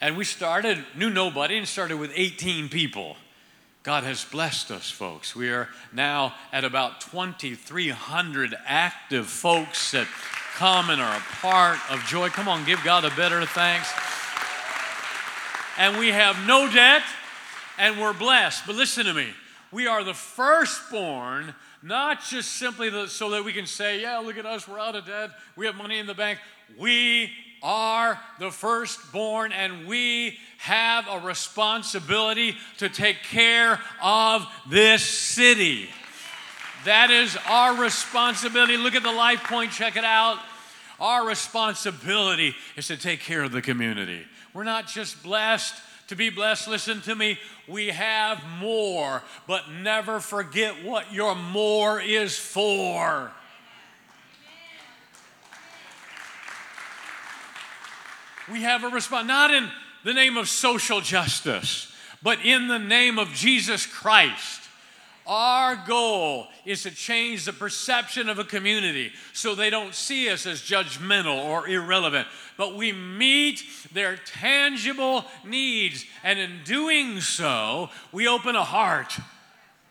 And 0.00 0.16
we 0.16 0.24
started, 0.24 0.84
knew 0.96 1.10
nobody, 1.10 1.58
and 1.58 1.66
started 1.66 1.98
with 1.98 2.12
18 2.14 2.68
people. 2.68 3.16
God 3.82 4.04
has 4.04 4.24
blessed 4.24 4.70
us, 4.70 4.90
folks. 4.90 5.34
We 5.34 5.48
are 5.48 5.68
now 5.92 6.34
at 6.52 6.64
about 6.64 7.00
2,300 7.00 8.54
active 8.66 9.26
folks 9.26 9.90
that 9.92 10.06
come 10.54 10.90
and 10.90 11.00
are 11.00 11.16
a 11.16 11.22
part 11.40 11.78
of 11.90 12.04
joy. 12.04 12.28
Come 12.28 12.48
on, 12.48 12.64
give 12.64 12.84
God 12.84 13.04
a 13.04 13.10
better 13.10 13.44
thanks. 13.46 13.92
And 15.78 15.96
we 15.96 16.08
have 16.08 16.46
no 16.46 16.70
debt 16.70 17.02
and 17.78 18.00
we're 18.00 18.12
blessed. 18.12 18.64
But 18.66 18.74
listen 18.74 19.06
to 19.06 19.14
me. 19.14 19.28
We 19.70 19.86
are 19.86 20.02
the 20.02 20.14
firstborn, 20.14 21.54
not 21.82 22.24
just 22.24 22.52
simply 22.52 22.90
so 23.06 23.30
that 23.30 23.44
we 23.44 23.52
can 23.52 23.66
say, 23.66 24.02
yeah, 24.02 24.18
look 24.18 24.36
at 24.36 24.46
us, 24.46 24.66
we're 24.66 24.78
out 24.78 24.96
of 24.96 25.06
debt, 25.06 25.30
we 25.56 25.66
have 25.66 25.76
money 25.76 25.98
in 25.98 26.06
the 26.06 26.14
bank. 26.14 26.38
We 26.76 27.30
are 27.62 28.20
the 28.38 28.50
firstborn, 28.50 29.52
and 29.52 29.86
we 29.86 30.38
have 30.58 31.06
a 31.08 31.20
responsibility 31.20 32.56
to 32.78 32.88
take 32.88 33.22
care 33.22 33.80
of 34.02 34.46
this 34.68 35.04
city. 35.04 35.88
That 36.84 37.10
is 37.10 37.36
our 37.46 37.80
responsibility. 37.80 38.76
Look 38.76 38.94
at 38.94 39.02
the 39.02 39.12
life 39.12 39.42
point, 39.44 39.72
check 39.72 39.96
it 39.96 40.04
out. 40.04 40.38
Our 41.00 41.26
responsibility 41.26 42.54
is 42.76 42.86
to 42.88 42.96
take 42.96 43.20
care 43.20 43.42
of 43.42 43.52
the 43.52 43.62
community. 43.62 44.24
We're 44.54 44.64
not 44.64 44.86
just 44.86 45.22
blessed 45.22 45.74
to 46.08 46.16
be 46.16 46.30
blessed. 46.30 46.68
Listen 46.68 47.00
to 47.02 47.14
me. 47.14 47.38
We 47.66 47.88
have 47.88 48.42
more, 48.58 49.22
but 49.46 49.70
never 49.70 50.20
forget 50.20 50.84
what 50.84 51.12
your 51.12 51.34
more 51.34 52.00
is 52.00 52.38
for. 52.38 53.30
we 58.50 58.62
have 58.62 58.84
a 58.84 58.88
response, 58.88 59.26
not 59.26 59.52
in 59.52 59.68
the 60.04 60.14
name 60.14 60.36
of 60.36 60.48
social 60.48 61.00
justice, 61.00 61.92
but 62.22 62.44
in 62.44 62.68
the 62.68 62.78
name 62.78 63.18
of 63.18 63.32
Jesus 63.32 63.86
Christ. 63.86 64.67
Our 65.28 65.76
goal 65.86 66.46
is 66.64 66.84
to 66.84 66.90
change 66.90 67.44
the 67.44 67.52
perception 67.52 68.30
of 68.30 68.38
a 68.38 68.44
community 68.44 69.12
so 69.34 69.54
they 69.54 69.68
don't 69.68 69.94
see 69.94 70.30
us 70.30 70.46
as 70.46 70.62
judgmental 70.62 71.44
or 71.44 71.68
irrelevant, 71.68 72.26
but 72.56 72.74
we 72.74 72.92
meet 72.92 73.62
their 73.92 74.16
tangible 74.16 75.26
needs. 75.44 76.06
And 76.24 76.38
in 76.38 76.60
doing 76.64 77.20
so, 77.20 77.90
we 78.10 78.26
open 78.26 78.56
a 78.56 78.64
heart 78.64 79.18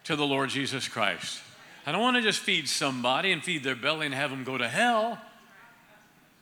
to 0.06 0.16
the 0.16 0.26
Lord 0.26 0.50
Jesus 0.50 0.88
Christ. 0.88 1.40
I 1.86 1.92
don't 1.92 2.02
want 2.02 2.18
to 2.18 2.24
just 2.24 2.40
feed 2.40 2.68
somebody 2.68 3.32
and 3.32 3.44
feed 3.44 3.64
their 3.64 3.76
belly 3.76 4.08
and 4.08 4.16
have 4.16 4.32
them 4.32 4.44
go 4.44 4.58
to 4.58 4.68
hell. 4.68 5.22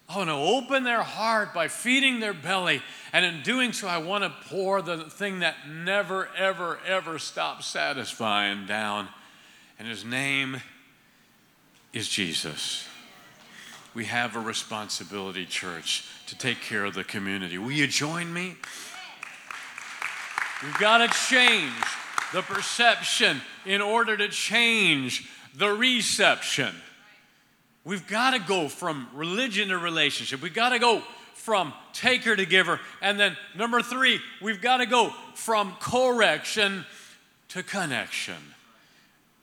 I 0.07 0.17
want 0.17 0.29
to 0.29 0.35
open 0.35 0.83
their 0.83 1.01
heart 1.01 1.53
by 1.53 1.67
feeding 1.67 2.19
their 2.19 2.33
belly. 2.33 2.81
And 3.11 3.25
in 3.25 3.41
doing 3.41 3.73
so, 3.73 3.87
I 3.87 3.97
want 3.97 4.23
to 4.23 4.31
pour 4.49 4.81
the 4.81 5.05
thing 5.05 5.39
that 5.39 5.55
never, 5.67 6.29
ever, 6.37 6.79
ever 6.85 7.17
stops 7.17 7.65
satisfying 7.65 8.65
down. 8.67 9.07
And 9.79 9.87
his 9.87 10.05
name 10.05 10.61
is 11.91 12.07
Jesus. 12.07 12.87
We 13.95 14.05
have 14.05 14.35
a 14.35 14.39
responsibility, 14.39 15.45
church, 15.45 16.05
to 16.27 16.37
take 16.37 16.61
care 16.61 16.85
of 16.85 16.93
the 16.93 17.03
community. 17.03 17.57
Will 17.57 17.71
you 17.71 17.87
join 17.87 18.31
me? 18.33 18.55
We've 20.61 20.77
got 20.77 20.97
to 20.99 21.07
change 21.29 21.73
the 22.33 22.41
perception 22.41 23.41
in 23.65 23.81
order 23.81 24.17
to 24.17 24.27
change 24.27 25.29
the 25.55 25.69
reception. 25.69 26.75
We've 27.85 28.05
got 28.07 28.31
to 28.31 28.39
go 28.39 28.67
from 28.67 29.07
religion 29.13 29.69
to 29.69 29.77
relationship. 29.77 30.41
We've 30.41 30.53
got 30.53 30.69
to 30.69 30.79
go 30.79 31.03
from 31.35 31.71
taker 31.93 32.35
to 32.35 32.45
giver. 32.45 32.79
And 33.01 33.19
then 33.19 33.37
number 33.55 33.81
three, 33.81 34.19
we've 34.41 34.61
got 34.61 34.77
to 34.77 34.87
go 34.87 35.13
from 35.35 35.75
correction 35.79 36.85
to 37.49 37.61
connection. 37.61 38.53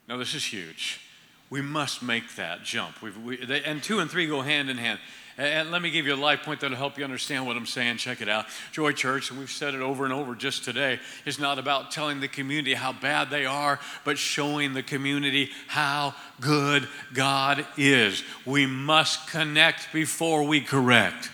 Now, 0.08 0.16
this 0.16 0.34
is 0.34 0.44
huge. 0.44 1.00
We 1.48 1.62
must 1.62 2.02
make 2.02 2.34
that 2.34 2.64
jump. 2.64 3.00
We, 3.00 3.38
and 3.64 3.80
two 3.82 4.00
and 4.00 4.10
three 4.10 4.26
go 4.26 4.42
hand 4.42 4.68
in 4.68 4.76
hand. 4.76 4.98
And 5.38 5.70
let 5.70 5.80
me 5.80 5.90
give 5.90 6.06
you 6.06 6.14
a 6.14 6.16
life 6.16 6.42
point 6.42 6.60
that'll 6.60 6.76
help 6.76 6.98
you 6.98 7.04
understand 7.04 7.46
what 7.46 7.56
I'm 7.56 7.66
saying. 7.66 7.96
Check 7.96 8.20
it 8.20 8.28
out. 8.28 8.46
Joy 8.70 8.92
Church, 8.92 9.30
and 9.30 9.38
we've 9.38 9.50
said 9.50 9.74
it 9.74 9.80
over 9.80 10.04
and 10.04 10.12
over 10.12 10.34
just 10.34 10.64
today, 10.64 11.00
is 11.24 11.38
not 11.38 11.58
about 11.58 11.90
telling 11.90 12.20
the 12.20 12.28
community 12.28 12.74
how 12.74 12.92
bad 12.92 13.30
they 13.30 13.46
are, 13.46 13.80
but 14.04 14.18
showing 14.18 14.74
the 14.74 14.82
community 14.82 15.50
how 15.68 16.14
good 16.40 16.86
God 17.14 17.64
is. 17.78 18.22
We 18.44 18.66
must 18.66 19.26
connect 19.28 19.92
before 19.92 20.44
we 20.44 20.60
correct. 20.60 21.30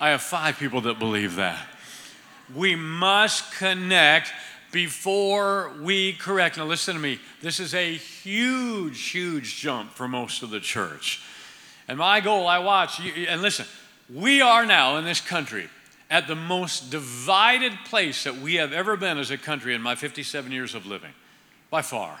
I 0.00 0.10
have 0.10 0.20
five 0.22 0.58
people 0.58 0.82
that 0.82 0.98
believe 0.98 1.36
that. 1.36 1.66
We 2.54 2.74
must 2.74 3.52
connect 3.52 4.32
before 4.70 5.72
we 5.80 6.14
correct. 6.14 6.56
Now, 6.58 6.64
listen 6.64 6.94
to 6.94 7.00
me. 7.00 7.20
This 7.40 7.60
is 7.60 7.74
a 7.74 7.94
huge, 7.94 9.10
huge 9.10 9.56
jump 9.56 9.92
for 9.92 10.08
most 10.08 10.42
of 10.42 10.50
the 10.50 10.60
church. 10.60 11.22
And 11.88 11.98
my 11.98 12.20
goal, 12.20 12.46
I 12.46 12.58
watch, 12.58 13.00
and 13.00 13.42
listen, 13.42 13.66
we 14.12 14.40
are 14.40 14.64
now 14.66 14.96
in 14.98 15.04
this 15.04 15.20
country 15.20 15.68
at 16.10 16.26
the 16.26 16.34
most 16.34 16.90
divided 16.90 17.72
place 17.86 18.24
that 18.24 18.36
we 18.36 18.56
have 18.56 18.72
ever 18.72 18.96
been 18.96 19.18
as 19.18 19.30
a 19.30 19.38
country 19.38 19.74
in 19.74 19.80
my 19.80 19.94
57 19.94 20.52
years 20.52 20.74
of 20.74 20.86
living, 20.86 21.12
by 21.70 21.82
far. 21.82 22.20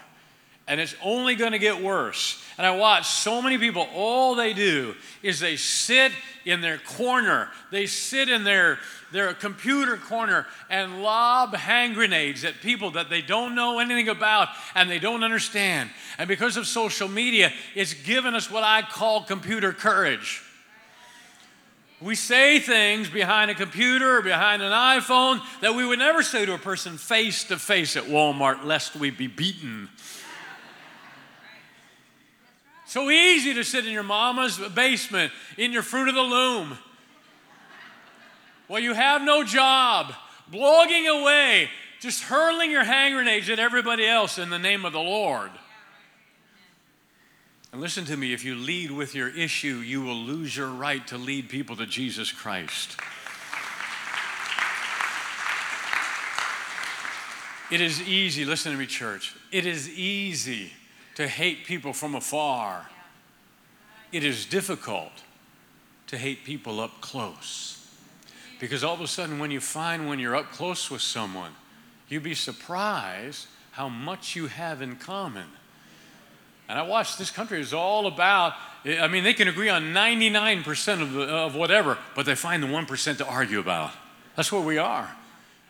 And 0.68 0.80
it's 0.80 0.94
only 1.02 1.34
going 1.34 1.52
to 1.52 1.58
get 1.58 1.82
worse. 1.82 2.42
And 2.56 2.66
I 2.66 2.76
watch 2.76 3.08
so 3.08 3.42
many 3.42 3.58
people, 3.58 3.88
all 3.94 4.34
they 4.34 4.52
do 4.52 4.94
is 5.22 5.40
they 5.40 5.56
sit 5.56 6.12
in 6.44 6.60
their 6.60 6.78
corner, 6.78 7.48
they 7.70 7.86
sit 7.86 8.28
in 8.28 8.44
their, 8.44 8.78
their 9.10 9.34
computer 9.34 9.96
corner 9.96 10.46
and 10.70 11.02
lob 11.02 11.54
hand 11.54 11.94
grenades 11.94 12.44
at 12.44 12.60
people 12.60 12.92
that 12.92 13.10
they 13.10 13.22
don't 13.22 13.54
know 13.54 13.78
anything 13.78 14.08
about 14.08 14.48
and 14.74 14.88
they 14.88 14.98
don't 14.98 15.24
understand. 15.24 15.90
And 16.18 16.28
because 16.28 16.56
of 16.56 16.66
social 16.66 17.08
media, 17.08 17.52
it's 17.74 17.94
given 17.94 18.34
us 18.34 18.50
what 18.50 18.62
I 18.62 18.82
call 18.82 19.24
computer 19.24 19.72
courage. 19.72 20.42
We 22.00 22.16
say 22.16 22.58
things 22.58 23.08
behind 23.08 23.50
a 23.50 23.54
computer 23.54 24.18
or 24.18 24.22
behind 24.22 24.60
an 24.60 24.72
iPhone 24.72 25.40
that 25.60 25.76
we 25.76 25.86
would 25.86 26.00
never 26.00 26.24
say 26.24 26.44
to 26.44 26.54
a 26.54 26.58
person 26.58 26.98
face 26.98 27.44
to 27.44 27.58
face 27.58 27.96
at 27.96 28.04
Walmart, 28.04 28.64
lest 28.64 28.96
we 28.96 29.10
be 29.10 29.28
beaten. 29.28 29.88
So 32.92 33.08
easy 33.08 33.54
to 33.54 33.64
sit 33.64 33.86
in 33.86 33.92
your 33.94 34.02
mama's 34.02 34.58
basement, 34.58 35.32
in 35.56 35.72
your 35.72 35.82
fruit 35.82 36.10
of 36.10 36.14
the 36.14 36.20
loom. 36.20 36.76
Well, 38.68 38.80
you 38.80 38.92
have 38.92 39.22
no 39.22 39.44
job, 39.44 40.12
blogging 40.52 41.08
away, 41.08 41.70
just 42.00 42.24
hurling 42.24 42.70
your 42.70 42.84
hand 42.84 43.14
grenades 43.14 43.48
at 43.48 43.58
everybody 43.58 44.06
else 44.06 44.36
in 44.36 44.50
the 44.50 44.58
name 44.58 44.84
of 44.84 44.92
the 44.92 45.00
Lord. 45.00 45.50
And 47.72 47.80
listen 47.80 48.04
to 48.04 48.16
me 48.18 48.34
if 48.34 48.44
you 48.44 48.56
lead 48.56 48.90
with 48.90 49.14
your 49.14 49.30
issue, 49.30 49.76
you 49.76 50.02
will 50.02 50.14
lose 50.14 50.54
your 50.54 50.68
right 50.68 51.06
to 51.06 51.16
lead 51.16 51.48
people 51.48 51.76
to 51.76 51.86
Jesus 51.86 52.30
Christ. 52.30 53.00
It 57.70 57.80
is 57.80 58.02
easy, 58.02 58.44
listen 58.44 58.70
to 58.70 58.76
me, 58.76 58.84
church. 58.84 59.34
It 59.50 59.64
is 59.64 59.88
easy 59.88 60.72
to 61.14 61.28
hate 61.28 61.64
people 61.64 61.92
from 61.92 62.14
afar. 62.14 62.88
It 64.12 64.24
is 64.24 64.46
difficult 64.46 65.12
to 66.08 66.18
hate 66.18 66.44
people 66.44 66.80
up 66.80 67.00
close. 67.00 67.78
Because 68.60 68.84
all 68.84 68.94
of 68.94 69.00
a 69.00 69.08
sudden, 69.08 69.38
when 69.38 69.50
you 69.50 69.60
find 69.60 70.08
when 70.08 70.18
you're 70.18 70.36
up 70.36 70.52
close 70.52 70.90
with 70.90 71.02
someone, 71.02 71.52
you'd 72.08 72.22
be 72.22 72.34
surprised 72.34 73.46
how 73.72 73.88
much 73.88 74.36
you 74.36 74.46
have 74.46 74.82
in 74.82 74.96
common. 74.96 75.46
And 76.68 76.78
I 76.78 76.82
watched 76.82 77.18
this 77.18 77.30
country 77.30 77.60
is 77.60 77.72
all 77.72 78.06
about, 78.06 78.54
I 78.84 79.08
mean, 79.08 79.24
they 79.24 79.34
can 79.34 79.48
agree 79.48 79.68
on 79.68 79.94
99% 79.94 81.02
of, 81.02 81.12
the, 81.12 81.22
of 81.22 81.54
whatever, 81.54 81.98
but 82.14 82.24
they 82.24 82.34
find 82.34 82.62
the 82.62 82.66
1% 82.66 83.18
to 83.18 83.26
argue 83.26 83.58
about. 83.58 83.90
That's 84.36 84.52
where 84.52 84.62
we 84.62 84.78
are. 84.78 85.10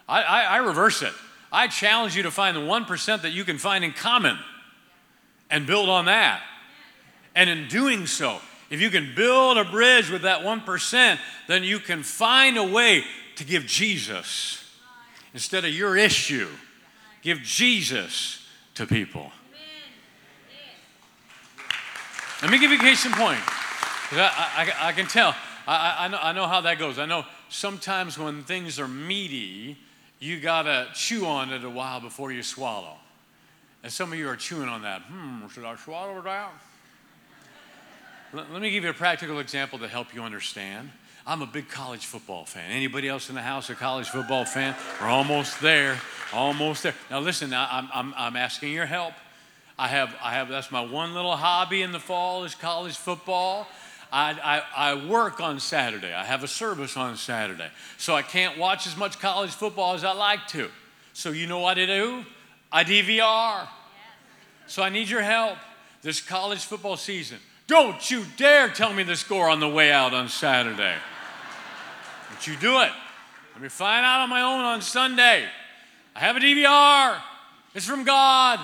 I, 0.08 0.22
I, 0.22 0.42
I 0.42 0.56
reverse 0.58 1.02
it. 1.02 1.12
I 1.50 1.68
challenge 1.68 2.16
you 2.16 2.24
to 2.24 2.30
find 2.30 2.56
the 2.56 2.60
1% 2.60 3.22
that 3.22 3.32
you 3.32 3.44
can 3.44 3.58
find 3.58 3.84
in 3.84 3.92
common 3.92 4.38
and 5.52 5.66
build 5.66 5.88
on 5.88 6.06
that. 6.06 6.42
And 7.36 7.48
in 7.48 7.68
doing 7.68 8.06
so, 8.06 8.40
if 8.70 8.80
you 8.80 8.90
can 8.90 9.14
build 9.14 9.58
a 9.58 9.64
bridge 9.64 10.10
with 10.10 10.22
that 10.22 10.40
1%, 10.40 11.18
then 11.46 11.62
you 11.62 11.78
can 11.78 12.02
find 12.02 12.56
a 12.56 12.64
way 12.64 13.04
to 13.36 13.44
give 13.44 13.66
Jesus 13.66 14.64
instead 15.34 15.64
of 15.64 15.72
your 15.72 15.96
issue. 15.96 16.48
Give 17.20 17.40
Jesus 17.42 18.44
to 18.74 18.86
people. 18.86 19.30
Let 22.40 22.50
me 22.50 22.58
give 22.58 22.72
you 22.72 22.78
a 22.78 22.80
case 22.80 23.06
in 23.06 23.12
point. 23.12 23.38
I, 24.10 24.74
I, 24.80 24.88
I, 24.88 24.92
can 24.92 25.06
tell. 25.06 25.34
I, 25.66 25.96
I, 26.00 26.08
know, 26.08 26.18
I 26.20 26.32
know 26.32 26.46
how 26.48 26.62
that 26.62 26.78
goes. 26.78 26.98
I 26.98 27.06
know 27.06 27.24
sometimes 27.48 28.18
when 28.18 28.42
things 28.42 28.80
are 28.80 28.88
meaty, 28.88 29.76
you 30.18 30.40
got 30.40 30.62
to 30.62 30.88
chew 30.92 31.24
on 31.24 31.52
it 31.52 31.62
a 31.62 31.70
while 31.70 32.00
before 32.00 32.32
you 32.32 32.42
swallow. 32.42 32.96
And 33.82 33.92
some 33.92 34.12
of 34.12 34.18
you 34.18 34.28
are 34.28 34.36
chewing 34.36 34.68
on 34.68 34.82
that. 34.82 35.02
Hmm, 35.02 35.48
should 35.48 35.64
I 35.64 35.74
swallow 35.76 36.18
it 36.18 36.26
out? 36.26 36.52
Let, 38.32 38.52
let 38.52 38.62
me 38.62 38.70
give 38.70 38.84
you 38.84 38.90
a 38.90 38.94
practical 38.94 39.40
example 39.40 39.78
to 39.80 39.88
help 39.88 40.14
you 40.14 40.22
understand. 40.22 40.90
I'm 41.26 41.42
a 41.42 41.46
big 41.46 41.68
college 41.68 42.06
football 42.06 42.44
fan. 42.44 42.70
Anybody 42.70 43.08
else 43.08 43.28
in 43.28 43.34
the 43.34 43.42
house 43.42 43.70
a 43.70 43.74
college 43.74 44.08
football 44.08 44.44
fan? 44.44 44.74
We're 45.00 45.08
almost 45.08 45.60
there, 45.60 46.00
almost 46.32 46.82
there. 46.82 46.94
Now 47.10 47.20
listen, 47.20 47.52
I'm, 47.52 47.88
I'm, 47.92 48.14
I'm 48.16 48.36
asking 48.36 48.72
your 48.72 48.86
help. 48.86 49.14
I 49.78 49.88
have, 49.88 50.14
I 50.22 50.32
have, 50.34 50.48
that's 50.48 50.70
my 50.70 50.80
one 50.80 51.14
little 51.14 51.36
hobby 51.36 51.82
in 51.82 51.92
the 51.92 52.00
fall 52.00 52.44
is 52.44 52.54
college 52.54 52.96
football. 52.96 53.66
I, 54.12 54.62
I, 54.76 54.90
I, 54.92 55.06
work 55.06 55.40
on 55.40 55.58
Saturday. 55.58 56.12
I 56.12 56.24
have 56.24 56.44
a 56.44 56.48
service 56.48 56.98
on 56.98 57.16
Saturday. 57.16 57.68
So 57.96 58.14
I 58.14 58.20
can't 58.20 58.58
watch 58.58 58.86
as 58.86 58.96
much 58.96 59.18
college 59.18 59.50
football 59.50 59.94
as 59.94 60.04
I 60.04 60.12
like 60.12 60.46
to. 60.48 60.68
So 61.14 61.30
you 61.30 61.46
know 61.46 61.60
what 61.60 61.78
I 61.78 61.86
do? 61.86 62.24
I 62.72 62.84
DVR. 62.84 63.68
So 64.66 64.82
I 64.82 64.88
need 64.88 65.08
your 65.08 65.22
help 65.22 65.58
this 66.02 66.20
college 66.20 66.64
football 66.64 66.96
season. 66.96 67.38
Don't 67.66 68.10
you 68.10 68.24
dare 68.36 68.68
tell 68.68 68.92
me 68.92 69.02
the 69.02 69.16
score 69.16 69.48
on 69.48 69.60
the 69.60 69.68
way 69.68 69.92
out 69.92 70.14
on 70.14 70.28
Saturday. 70.28 70.96
But 72.30 72.46
you 72.46 72.56
do 72.56 72.80
it. 72.80 72.90
Let 73.52 73.62
me 73.62 73.68
find 73.68 74.04
out 74.04 74.22
on 74.22 74.30
my 74.30 74.42
own 74.42 74.64
on 74.64 74.80
Sunday. 74.80 75.44
I 76.16 76.20
have 76.20 76.36
a 76.36 76.40
DVR. 76.40 77.20
It's 77.74 77.86
from 77.86 78.04
God. 78.04 78.58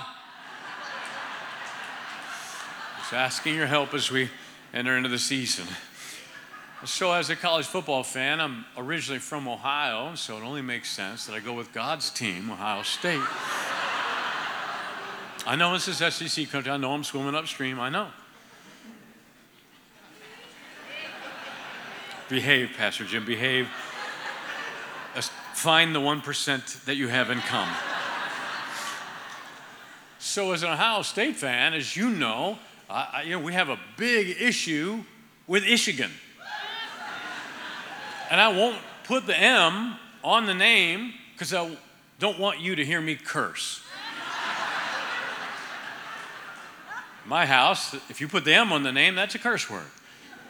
Just 2.99 3.13
asking 3.13 3.55
your 3.55 3.67
help 3.67 3.93
as 3.93 4.11
we 4.11 4.29
enter 4.73 4.97
into 4.97 5.09
the 5.09 5.19
season. 5.19 5.65
So, 6.85 7.11
as 7.11 7.29
a 7.29 7.35
college 7.35 7.65
football 7.65 8.03
fan, 8.03 8.39
I'm 8.39 8.65
originally 8.77 9.19
from 9.19 9.47
Ohio, 9.47 10.15
so 10.15 10.37
it 10.37 10.43
only 10.43 10.61
makes 10.61 10.89
sense 10.89 11.25
that 11.25 11.33
I 11.33 11.39
go 11.39 11.53
with 11.53 11.73
God's 11.73 12.09
team, 12.09 12.49
Ohio 12.49 12.83
State. 12.83 13.19
I 15.45 15.55
know 15.55 15.73
this 15.73 15.87
is 15.87 15.97
SEC 15.97 16.49
country. 16.49 16.71
I 16.71 16.77
know 16.77 16.91
I'm 16.91 17.03
swimming 17.03 17.35
upstream. 17.35 17.79
I 17.79 17.89
know. 17.89 18.07
Behave, 22.29 22.71
Pastor 22.77 23.05
Jim, 23.05 23.25
behave. 23.25 23.67
Find 25.59 25.93
the 25.93 25.99
1% 25.99 26.85
that 26.85 26.95
you 26.95 27.09
have 27.09 27.29
in 27.29 27.39
common. 27.39 27.75
So, 30.17 30.53
as 30.53 30.63
an 30.63 30.69
Ohio 30.69 31.01
State 31.01 31.35
fan, 31.35 31.73
as 31.73 31.97
you 31.97 32.09
know, 32.09 32.59
I, 32.89 33.23
you 33.23 33.31
know 33.31 33.39
we 33.39 33.51
have 33.51 33.67
a 33.67 33.77
big 33.97 34.41
issue 34.41 35.03
with 35.47 35.63
Michigan. 35.63 36.11
And 38.31 38.39
I 38.39 38.47
won't 38.47 38.77
put 39.03 39.27
the 39.27 39.37
M 39.37 39.95
on 40.23 40.45
the 40.45 40.53
name 40.53 41.13
because 41.33 41.53
I 41.53 41.75
don't 42.19 42.39
want 42.39 42.61
you 42.61 42.75
to 42.75 42.85
hear 42.85 43.01
me 43.01 43.15
curse. 43.15 43.81
My 47.29 47.45
house, 47.45 47.93
if 48.09 48.19
you 48.19 48.27
put 48.27 48.43
the 48.43 48.55
M 48.55 48.73
on 48.73 48.81
the 48.81 48.91
name, 48.91 49.13
that's 49.13 49.35
a 49.35 49.39
curse 49.39 49.69
word. 49.69 49.85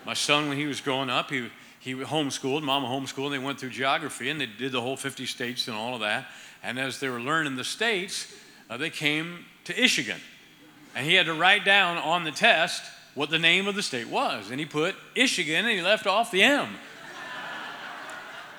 My 0.05 0.13
son, 0.13 0.47
when 0.47 0.57
he 0.57 0.65
was 0.65 0.79
growing 0.79 1.09
up, 1.09 1.29
he 1.29 1.49
he 1.79 1.93
homeschooled, 1.93 2.61
mama 2.61 2.87
homeschooled, 2.87 3.25
and 3.25 3.33
they 3.33 3.39
went 3.39 3.59
through 3.59 3.71
geography 3.71 4.29
and 4.29 4.39
they 4.39 4.45
did 4.45 4.71
the 4.71 4.81
whole 4.81 4.97
50 4.97 5.25
states 5.25 5.67
and 5.67 5.75
all 5.75 5.93
of 5.93 5.99
that. 5.99 6.27
And 6.63 6.79
as 6.79 6.99
they 6.99 7.09
were 7.09 7.19
learning 7.19 7.57
the 7.57 7.63
states, 7.65 8.33
uh, 8.69 8.77
they 8.77 8.89
came 8.89 9.45
to 9.65 9.73
Michigan. 9.73 10.19
And 10.95 11.05
he 11.05 11.15
had 11.15 11.25
to 11.25 11.33
write 11.33 11.65
down 11.65 11.97
on 11.97 12.23
the 12.23 12.31
test 12.31 12.83
what 13.13 13.29
the 13.29 13.39
name 13.39 13.67
of 13.67 13.75
the 13.75 13.83
state 13.83 14.07
was. 14.07 14.51
And 14.51 14.59
he 14.59 14.65
put 14.65 14.95
Michigan 15.15 15.65
and 15.65 15.69
he 15.69 15.81
left 15.81 16.07
off 16.07 16.31
the 16.31 16.43
M. 16.43 16.67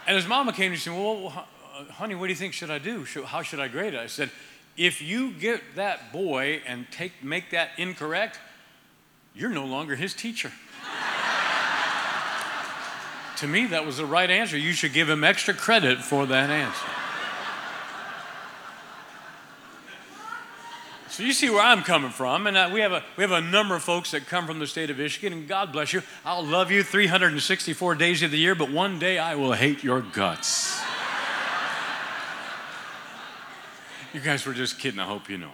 and 0.06 0.16
his 0.16 0.26
mama 0.26 0.52
came 0.52 0.72
and 0.72 0.80
said, 0.80 0.92
Well, 0.92 1.46
honey, 1.90 2.14
what 2.14 2.26
do 2.26 2.32
you 2.32 2.36
think 2.36 2.54
should 2.54 2.70
I 2.70 2.78
do? 2.78 3.04
How 3.26 3.42
should 3.42 3.60
I 3.60 3.68
grade 3.68 3.94
it? 3.94 4.00
I 4.00 4.06
said, 4.06 4.30
If 4.80 5.02
you 5.02 5.32
get 5.32 5.60
that 5.76 6.10
boy 6.10 6.62
and 6.66 6.90
take, 6.90 7.22
make 7.22 7.50
that 7.50 7.72
incorrect, 7.76 8.40
you're 9.34 9.50
no 9.50 9.66
longer 9.66 9.94
his 9.94 10.14
teacher. 10.14 10.50
To 13.36 13.46
me, 13.46 13.64
that 13.68 13.86
was 13.86 13.96
the 13.96 14.04
right 14.04 14.30
answer. 14.30 14.58
You 14.58 14.74
should 14.74 14.92
give 14.92 15.08
him 15.08 15.24
extra 15.24 15.54
credit 15.54 16.02
for 16.02 16.26
that 16.26 16.50
answer. 16.50 16.86
So 21.08 21.22
you 21.22 21.32
see 21.32 21.48
where 21.48 21.62
I'm 21.62 21.82
coming 21.82 22.10
from, 22.10 22.46
and 22.46 22.54
uh, 22.54 22.68
we 22.70 22.80
have 22.80 22.92
a 22.92 23.02
we 23.16 23.22
have 23.22 23.32
a 23.32 23.40
number 23.40 23.74
of 23.74 23.82
folks 23.82 24.10
that 24.10 24.26
come 24.26 24.46
from 24.46 24.58
the 24.58 24.66
state 24.66 24.90
of 24.90 24.98
Michigan, 24.98 25.32
and 25.32 25.48
God 25.48 25.72
bless 25.72 25.94
you. 25.94 26.02
I'll 26.22 26.44
love 26.44 26.70
you 26.70 26.82
364 26.82 27.94
days 27.94 28.22
of 28.22 28.30
the 28.30 28.36
year, 28.36 28.54
but 28.54 28.70
one 28.70 28.98
day 28.98 29.18
I 29.18 29.36
will 29.36 29.54
hate 29.54 29.82
your 29.82 30.02
guts. 30.02 30.78
You 34.12 34.20
guys 34.20 34.46
were 34.46 34.52
just 34.52 34.78
kidding. 34.78 35.00
I 35.00 35.04
hope 35.04 35.28
you 35.28 35.38
know. 35.38 35.52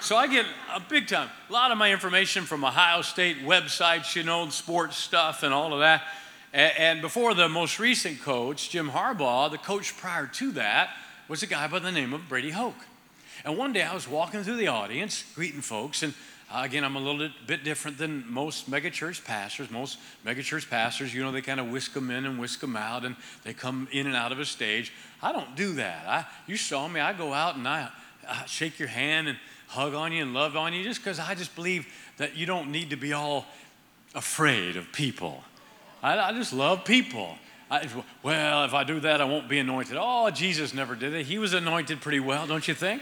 So 0.00 0.16
I 0.16 0.26
get 0.26 0.46
a 0.74 0.80
big 0.80 1.06
time, 1.06 1.28
a 1.48 1.52
lot 1.52 1.70
of 1.70 1.78
my 1.78 1.92
information 1.92 2.44
from 2.44 2.64
Ohio 2.64 3.02
State 3.02 3.44
websites, 3.44 4.16
you 4.16 4.24
know, 4.24 4.48
sports 4.48 4.96
stuff 4.96 5.44
and 5.44 5.54
all 5.54 5.72
of 5.72 5.80
that. 5.80 6.02
And 6.52 7.00
before 7.00 7.34
the 7.34 7.48
most 7.48 7.78
recent 7.78 8.20
coach, 8.20 8.70
Jim 8.70 8.90
Harbaugh, 8.90 9.50
the 9.50 9.58
coach 9.58 9.96
prior 9.96 10.26
to 10.26 10.52
that 10.52 10.90
was 11.28 11.42
a 11.42 11.46
guy 11.46 11.66
by 11.68 11.78
the 11.78 11.92
name 11.92 12.12
of 12.12 12.28
Brady 12.28 12.50
Hoke. 12.50 12.84
And 13.44 13.56
one 13.56 13.72
day 13.72 13.82
I 13.82 13.94
was 13.94 14.08
walking 14.08 14.42
through 14.42 14.56
the 14.56 14.68
audience, 14.68 15.24
greeting 15.34 15.60
folks, 15.60 16.02
and 16.02 16.14
uh, 16.52 16.62
again, 16.64 16.84
I'm 16.84 16.96
a 16.96 17.00
little 17.00 17.28
bit 17.46 17.64
different 17.64 17.96
than 17.96 18.30
most 18.30 18.70
megachurch 18.70 19.24
pastors. 19.24 19.70
Most 19.70 19.98
megachurch 20.26 20.68
pastors, 20.68 21.14
you 21.14 21.22
know, 21.22 21.32
they 21.32 21.40
kind 21.40 21.60
of 21.60 21.70
whisk 21.70 21.94
them 21.94 22.10
in 22.10 22.26
and 22.26 22.38
whisk 22.38 22.60
them 22.60 22.76
out, 22.76 23.04
and 23.04 23.16
they 23.42 23.54
come 23.54 23.88
in 23.90 24.06
and 24.06 24.14
out 24.14 24.32
of 24.32 24.38
a 24.38 24.44
stage. 24.44 24.92
I 25.22 25.32
don't 25.32 25.56
do 25.56 25.74
that. 25.74 26.06
I, 26.06 26.26
you 26.46 26.56
saw 26.56 26.88
me. 26.88 27.00
I 27.00 27.14
go 27.14 27.32
out 27.32 27.56
and 27.56 27.66
I, 27.66 27.88
I 28.28 28.44
shake 28.46 28.78
your 28.78 28.88
hand 28.88 29.28
and 29.28 29.38
hug 29.68 29.94
on 29.94 30.12
you 30.12 30.20
and 30.20 30.34
love 30.34 30.54
on 30.54 30.74
you 30.74 30.84
just 30.84 31.00
because 31.02 31.18
I 31.18 31.34
just 31.34 31.54
believe 31.54 31.86
that 32.18 32.36
you 32.36 32.44
don't 32.44 32.70
need 32.70 32.90
to 32.90 32.96
be 32.96 33.14
all 33.14 33.46
afraid 34.14 34.76
of 34.76 34.92
people. 34.92 35.42
I, 36.02 36.18
I 36.18 36.32
just 36.32 36.52
love 36.52 36.84
people. 36.84 37.36
I, 37.70 37.88
well, 38.22 38.64
if 38.64 38.74
I 38.74 38.84
do 38.84 39.00
that, 39.00 39.22
I 39.22 39.24
won't 39.24 39.48
be 39.48 39.58
anointed. 39.58 39.96
Oh, 39.98 40.28
Jesus 40.28 40.74
never 40.74 40.94
did 40.94 41.14
it. 41.14 41.24
He 41.24 41.38
was 41.38 41.54
anointed 41.54 42.02
pretty 42.02 42.20
well, 42.20 42.46
don't 42.46 42.68
you 42.68 42.74
think? 42.74 43.00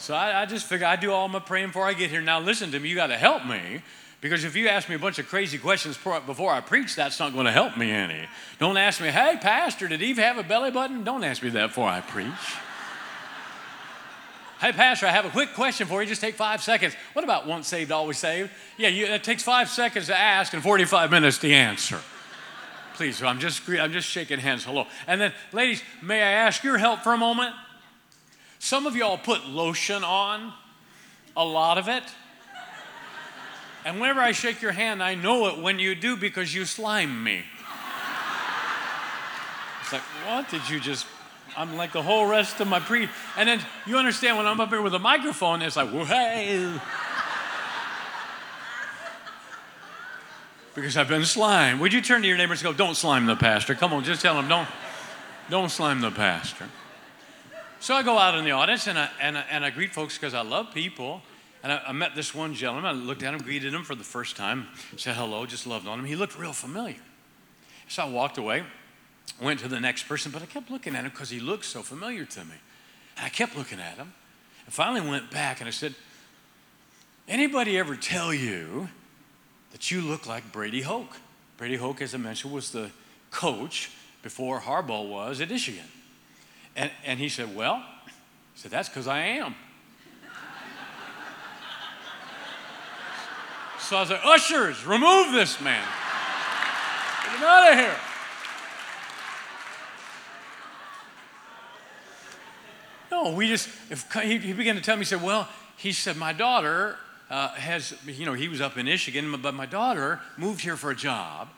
So 0.00 0.14
I, 0.14 0.42
I 0.42 0.46
just 0.46 0.66
figure 0.66 0.86
I 0.86 0.96
do 0.96 1.12
all 1.12 1.28
my 1.28 1.40
praying 1.40 1.68
before 1.68 1.84
I 1.84 1.92
get 1.92 2.10
here. 2.10 2.22
Now, 2.22 2.40
listen 2.40 2.72
to 2.72 2.80
me, 2.80 2.88
you 2.88 2.96
got 2.96 3.08
to 3.08 3.18
help 3.18 3.44
me. 3.44 3.82
Because 4.22 4.44
if 4.44 4.56
you 4.56 4.68
ask 4.68 4.88
me 4.88 4.94
a 4.94 4.98
bunch 4.98 5.18
of 5.18 5.28
crazy 5.28 5.58
questions 5.58 5.96
before 5.96 6.52
I 6.52 6.60
preach, 6.60 6.94
that's 6.94 7.18
not 7.18 7.32
going 7.32 7.46
to 7.46 7.52
help 7.52 7.76
me 7.76 7.90
any. 7.90 8.26
Don't 8.58 8.76
ask 8.76 9.00
me, 9.00 9.08
hey, 9.08 9.38
Pastor, 9.40 9.88
did 9.88 10.02
Eve 10.02 10.18
have 10.18 10.38
a 10.38 10.42
belly 10.42 10.70
button? 10.70 11.04
Don't 11.04 11.24
ask 11.24 11.42
me 11.42 11.50
that 11.50 11.68
before 11.68 11.88
I 11.88 12.00
preach. 12.00 12.26
hey, 14.60 14.72
Pastor, 14.72 15.06
I 15.06 15.10
have 15.10 15.24
a 15.24 15.30
quick 15.30 15.54
question 15.54 15.86
for 15.86 16.02
you. 16.02 16.08
Just 16.08 16.20
take 16.20 16.34
five 16.34 16.62
seconds. 16.62 16.94
What 17.14 17.24
about 17.24 17.46
once 17.46 17.68
saved, 17.68 17.92
always 17.92 18.18
saved? 18.18 18.50
Yeah, 18.76 18.88
you, 18.88 19.06
it 19.06 19.24
takes 19.24 19.42
five 19.42 19.70
seconds 19.70 20.06
to 20.06 20.18
ask 20.18 20.52
and 20.52 20.62
45 20.62 21.10
minutes 21.10 21.38
to 21.38 21.50
answer. 21.50 22.00
Please, 22.94 23.22
I'm 23.22 23.38
just, 23.38 23.66
I'm 23.68 23.92
just 23.92 24.08
shaking 24.08 24.38
hands. 24.38 24.64
Hello. 24.64 24.86
And 25.06 25.18
then, 25.18 25.32
ladies, 25.52 25.82
may 26.02 26.22
I 26.22 26.32
ask 26.32 26.62
your 26.62 26.76
help 26.76 27.00
for 27.00 27.14
a 27.14 27.18
moment? 27.18 27.54
Some 28.60 28.86
of 28.86 28.94
y'all 28.94 29.16
put 29.16 29.46
lotion 29.46 30.04
on, 30.04 30.52
a 31.34 31.44
lot 31.44 31.78
of 31.78 31.88
it. 31.88 32.04
And 33.86 33.98
whenever 33.98 34.20
I 34.20 34.32
shake 34.32 34.60
your 34.60 34.72
hand, 34.72 35.02
I 35.02 35.14
know 35.14 35.48
it 35.48 35.58
when 35.58 35.78
you 35.78 35.94
do 35.94 36.14
because 36.14 36.54
you 36.54 36.66
slime 36.66 37.24
me. 37.24 37.42
It's 39.80 39.92
like, 39.94 40.02
what 40.26 40.48
did 40.50 40.68
you 40.68 40.78
just? 40.78 41.06
I'm 41.56 41.76
like 41.76 41.92
the 41.92 42.02
whole 42.02 42.26
rest 42.26 42.60
of 42.60 42.68
my 42.68 42.80
pre. 42.80 43.08
And 43.38 43.48
then 43.48 43.60
you 43.86 43.96
understand 43.96 44.36
when 44.36 44.46
I'm 44.46 44.60
up 44.60 44.68
here 44.68 44.82
with 44.82 44.94
a 44.94 44.98
microphone, 44.98 45.62
it's 45.62 45.76
like, 45.76 45.88
whoa, 45.88 46.04
hey. 46.04 46.78
because 50.74 50.98
I've 50.98 51.08
been 51.08 51.24
slimed. 51.24 51.80
Would 51.80 51.94
you 51.94 52.02
turn 52.02 52.20
to 52.20 52.28
your 52.28 52.36
neighbors 52.36 52.62
and 52.62 52.70
go, 52.70 52.76
don't 52.76 52.94
slime 52.94 53.24
the 53.24 53.36
pastor? 53.36 53.74
Come 53.74 53.94
on, 53.94 54.04
just 54.04 54.20
tell 54.20 54.34
them, 54.34 54.48
don't, 54.48 54.68
don't 55.48 55.70
slime 55.70 56.02
the 56.02 56.10
pastor. 56.10 56.66
So 57.80 57.94
I 57.94 58.02
go 58.02 58.18
out 58.18 58.34
in 58.34 58.44
the 58.44 58.50
audience 58.50 58.86
and 58.86 58.98
I, 58.98 59.08
and 59.22 59.38
I, 59.38 59.44
and 59.50 59.64
I 59.64 59.70
greet 59.70 59.94
folks 59.94 60.18
because 60.18 60.34
I 60.34 60.42
love 60.42 60.72
people. 60.74 61.22
And 61.62 61.72
I, 61.72 61.82
I, 61.88 61.92
met 61.92 62.14
this 62.14 62.34
one 62.34 62.52
gentleman. 62.52 62.84
I 62.84 62.92
looked 62.92 63.22
at 63.22 63.32
him, 63.32 63.40
greeted 63.40 63.72
him 63.72 63.84
for 63.84 63.94
the 63.94 64.04
first 64.04 64.36
time, 64.36 64.66
said 64.98 65.16
hello, 65.16 65.46
just 65.46 65.66
loved 65.66 65.88
on 65.88 65.98
him. 65.98 66.04
He 66.04 66.14
looked 66.14 66.38
real 66.38 66.52
familiar. 66.52 66.96
So 67.88 68.02
I 68.02 68.08
walked 68.08 68.36
away, 68.36 68.64
went 69.40 69.60
to 69.60 69.68
the 69.68 69.80
next 69.80 70.04
person, 70.04 70.30
but 70.30 70.42
I 70.42 70.46
kept 70.46 70.70
looking 70.70 70.94
at 70.94 71.04
him 71.04 71.10
because 71.10 71.30
he 71.30 71.40
looked 71.40 71.64
so 71.64 71.82
familiar 71.82 72.26
to 72.26 72.40
me. 72.44 72.54
And 73.16 73.24
I 73.24 73.30
kept 73.30 73.56
looking 73.56 73.80
at 73.80 73.96
him. 73.96 74.12
And 74.66 74.74
finally 74.74 75.00
went 75.00 75.30
back 75.30 75.60
and 75.60 75.68
I 75.68 75.72
said, 75.72 75.94
Anybody 77.28 77.78
ever 77.78 77.96
tell 77.96 78.34
you 78.34 78.88
that 79.72 79.90
you 79.90 80.02
look 80.02 80.26
like 80.26 80.52
Brady 80.52 80.82
Hoke? 80.82 81.16
Brady 81.56 81.76
Hoke, 81.76 82.02
as 82.02 82.14
I 82.14 82.18
mentioned, 82.18 82.52
was 82.52 82.72
the 82.72 82.90
coach 83.30 83.90
before 84.22 84.60
Harbaugh 84.60 85.08
was 85.08 85.40
at 85.40 85.48
Michigan. 85.48 85.84
And, 86.76 86.90
and 87.04 87.18
he 87.18 87.28
said, 87.28 87.54
Well, 87.54 87.84
he 88.54 88.60
said, 88.60 88.70
That's 88.70 88.88
because 88.88 89.06
I 89.06 89.18
am. 89.20 89.54
So 93.78 93.96
I 93.96 94.04
said, 94.04 94.20
Ushers, 94.24 94.86
remove 94.86 95.32
this 95.32 95.60
man. 95.60 95.84
Get 97.24 97.36
him 97.36 97.42
out 97.42 97.72
of 97.72 97.78
here. 97.78 97.96
No, 103.10 103.32
we 103.32 103.48
just, 103.48 103.68
if, 103.90 104.12
he, 104.12 104.38
he 104.38 104.52
began 104.52 104.76
to 104.76 104.80
tell 104.80 104.96
me, 104.96 105.00
he 105.00 105.06
said, 105.06 105.22
Well, 105.22 105.48
he 105.76 105.90
said, 105.92 106.16
My 106.16 106.32
daughter 106.32 106.96
uh, 107.30 107.48
has, 107.54 107.94
you 108.06 108.26
know, 108.26 108.34
he 108.34 108.48
was 108.48 108.60
up 108.60 108.76
in 108.76 108.86
Michigan, 108.86 109.34
but 109.42 109.54
my 109.54 109.66
daughter 109.66 110.20
moved 110.36 110.60
here 110.60 110.76
for 110.76 110.90
a 110.90 110.96
job 110.96 111.48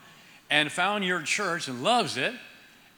and 0.49 0.73
found 0.73 1.05
your 1.05 1.23
church 1.23 1.69
and 1.69 1.83
loves 1.83 2.17
it. 2.17 2.33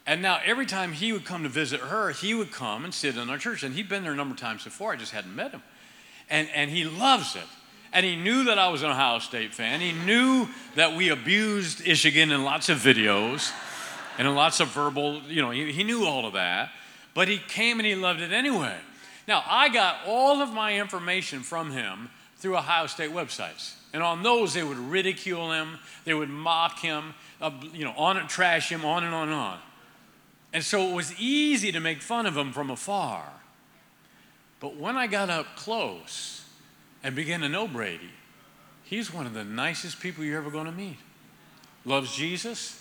And 0.07 0.20
now 0.20 0.40
every 0.44 0.66
time 0.66 0.92
he 0.92 1.12
would 1.12 1.24
come 1.24 1.44
to 1.44 1.48
visit 1.48 1.80
her, 1.80 2.11
he 2.11 2.34
would 2.34 2.50
come 2.50 2.84
and 2.84 2.92
sit 2.92 3.16
in 3.16 3.30
our 3.30 3.38
church. 3.38 3.62
And 3.62 3.74
he'd 3.74 3.88
been 3.88 4.02
there 4.02 4.12
a 4.12 4.16
number 4.16 4.34
of 4.34 4.40
times 4.40 4.64
before, 4.64 4.92
I 4.92 4.96
just 4.96 5.12
hadn't 5.12 5.34
met 5.34 5.52
him. 5.52 5.62
And, 6.28 6.48
and 6.55 6.70
he 6.70 6.84
loves 6.84 7.36
it. 7.36 7.44
And 7.92 8.05
he 8.05 8.16
knew 8.16 8.44
that 8.44 8.59
I 8.59 8.68
was 8.68 8.82
an 8.82 8.90
Ohio 8.90 9.18
State 9.20 9.55
fan. 9.55 9.80
He 9.80 9.92
knew 9.92 10.48
that 10.74 10.96
we 10.96 11.11
abused 11.11 11.86
Michigan 11.86 12.32
in 12.32 12.42
lots 12.44 12.68
of 12.68 12.78
videos 12.78 13.52
and 14.18 14.28
in 14.28 14.34
lots 14.34 14.61
of 14.61 14.68
verbal, 14.68 15.22
you 15.28 15.40
know, 15.40 15.50
he, 15.50 15.72
he 15.72 15.84
knew 15.84 16.05
all 16.05 16.26
of 16.26 16.34
that. 16.34 16.70
But 17.14 17.28
he 17.28 17.38
came 17.38 17.78
and 17.78 17.86
he 17.86 17.94
loved 17.94 18.20
it 18.20 18.32
anyway. 18.32 18.76
Now, 19.26 19.42
I 19.46 19.68
got 19.68 19.98
all 20.07 20.42
of 20.42 20.52
my 20.52 20.78
information 20.78 21.40
from 21.40 21.70
him 21.70 22.11
through 22.38 22.57
Ohio 22.57 22.86
State 22.86 23.12
websites. 23.12 23.74
And 23.92 24.02
on 24.02 24.22
those, 24.22 24.55
they 24.55 24.64
would 24.64 24.76
ridicule 24.76 25.52
him, 25.52 25.78
they 26.05 26.14
would 26.14 26.28
mock 26.28 26.80
him, 26.80 27.14
uh, 27.40 27.52
you 27.72 27.84
know, 27.84 27.94
on 27.96 28.16
and 28.16 28.28
trash 28.28 28.70
him, 28.70 28.84
on 28.84 29.05
and 29.05 29.14
on 29.14 29.28
and 29.28 29.36
on. 29.36 29.59
And 30.55 30.64
so 30.64 30.88
it 30.88 30.94
was 30.94 31.12
easy 31.18 31.72
to 31.72 31.80
make 31.80 32.00
fun 32.00 32.24
of 32.24 32.36
him 32.36 32.52
from 32.52 32.70
afar. 32.70 33.24
But 34.61 34.76
when 34.76 34.96
I 34.96 35.09
got 35.09 35.28
up 35.28 35.57
close, 35.57 36.44
and 37.02 37.14
began 37.14 37.40
to 37.40 37.48
know 37.50 37.68
Brady, 37.68 38.11
he's 38.84 39.12
one 39.12 39.26
of 39.26 39.34
the 39.34 39.44
nicest 39.44 40.00
people 40.00 40.24
you're 40.24 40.38
ever 40.38 40.50
going 40.50 40.64
to 40.64 40.72
meet. 40.72 40.96
Loves 41.84 42.16
Jesus. 42.16 42.80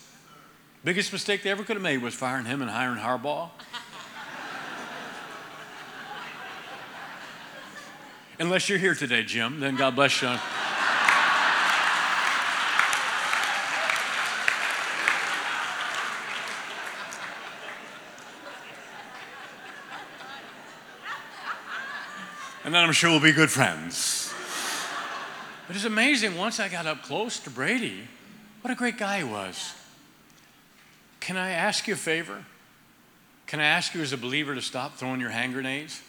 Biggest 0.82 1.12
mistake 1.12 1.42
they 1.42 1.50
ever 1.50 1.62
could 1.62 1.76
have 1.76 1.82
made 1.82 1.98
was 1.98 2.14
firing 2.14 2.46
him 2.46 2.62
and 2.62 2.70
hiring 2.70 2.98
Harbaugh. 2.98 3.50
Unless 8.38 8.70
you're 8.70 8.78
here 8.78 8.94
today, 8.94 9.22
Jim, 9.24 9.60
then 9.60 9.76
God 9.76 9.94
bless 9.94 10.22
you. 10.22 10.38
And 22.64 22.74
then 22.74 22.82
I'm 22.82 22.92
sure 22.92 23.10
we'll 23.10 23.20
be 23.20 23.32
good 23.32 23.50
friends. 23.50 24.32
But 25.66 25.76
it's 25.76 25.84
amazing, 25.84 26.36
once 26.36 26.60
I 26.60 26.68
got 26.68 26.86
up 26.86 27.02
close 27.02 27.38
to 27.40 27.50
Brady, 27.50 28.00
what 28.62 28.70
a 28.70 28.74
great 28.74 28.98
guy 28.98 29.18
he 29.18 29.24
was. 29.24 29.74
Can 31.20 31.36
I 31.36 31.50
ask 31.50 31.86
you 31.86 31.94
a 31.94 31.96
favor? 31.96 32.44
Can 33.46 33.60
I 33.60 33.64
ask 33.64 33.94
you 33.94 34.00
as 34.00 34.12
a 34.12 34.18
believer 34.18 34.54
to 34.54 34.62
stop 34.62 34.96
throwing 34.96 35.20
your 35.20 35.30
hand 35.30 35.52
grenades? 35.52 36.02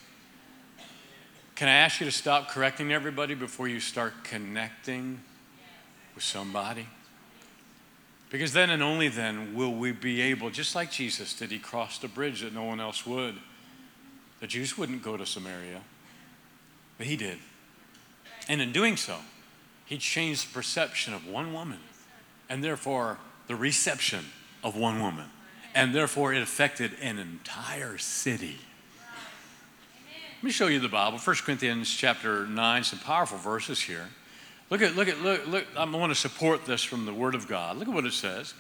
Can 1.55 1.67
I 1.69 1.73
ask 1.73 1.99
you 2.01 2.05
to 2.05 2.11
stop 2.11 2.49
correcting 2.49 2.91
everybody 2.91 3.33
before 3.33 3.67
you 3.67 3.79
start 3.79 4.13
connecting 4.23 5.21
with 6.15 6.23
somebody? 6.23 6.87
Because 8.29 8.51
then 8.51 8.69
and 8.69 8.83
only 8.83 9.07
then 9.07 9.55
will 9.55 9.73
we 9.73 9.93
be 9.93 10.21
able, 10.21 10.49
just 10.49 10.75
like 10.75 10.91
Jesus 10.91 11.33
did, 11.33 11.51
he 11.51 11.59
crossed 11.59 12.03
a 12.03 12.09
bridge 12.09 12.41
that 12.41 12.53
no 12.53 12.63
one 12.63 12.81
else 12.81 13.05
would. 13.05 13.35
The 14.41 14.47
Jews 14.47 14.77
wouldn't 14.77 15.01
go 15.01 15.15
to 15.15 15.25
Samaria. 15.25 15.81
But 16.97 17.07
he 17.07 17.15
did. 17.15 17.37
And 18.47 18.61
in 18.61 18.71
doing 18.71 18.97
so, 18.97 19.17
he 19.85 19.97
changed 19.97 20.49
the 20.49 20.53
perception 20.53 21.13
of 21.13 21.27
one 21.27 21.53
woman 21.53 21.79
and 22.49 22.63
therefore 22.63 23.17
the 23.47 23.55
reception 23.55 24.25
of 24.63 24.75
one 24.75 25.01
woman. 25.01 25.25
And 25.73 25.93
therefore 25.93 26.33
it 26.33 26.41
affected 26.41 26.91
an 27.01 27.19
entire 27.19 27.97
city. 27.97 28.57
Let 30.37 30.43
me 30.43 30.51
show 30.51 30.67
you 30.67 30.79
the 30.79 30.87
Bible. 30.87 31.17
1 31.17 31.35
Corinthians 31.37 31.93
chapter 31.93 32.45
9, 32.47 32.83
some 32.83 32.99
powerful 32.99 33.37
verses 33.37 33.79
here. 33.81 34.07
Look 34.69 34.81
at, 34.81 34.95
look 34.95 35.07
at, 35.07 35.21
look, 35.21 35.45
look. 35.47 35.65
I 35.77 35.85
want 35.85 36.11
to 36.11 36.19
support 36.19 36.65
this 36.65 36.83
from 36.83 37.05
the 37.05 37.13
Word 37.13 37.35
of 37.35 37.47
God. 37.47 37.77
Look 37.77 37.87
at 37.87 37.93
what 37.93 38.05
it 38.05 38.13
says. 38.13 38.53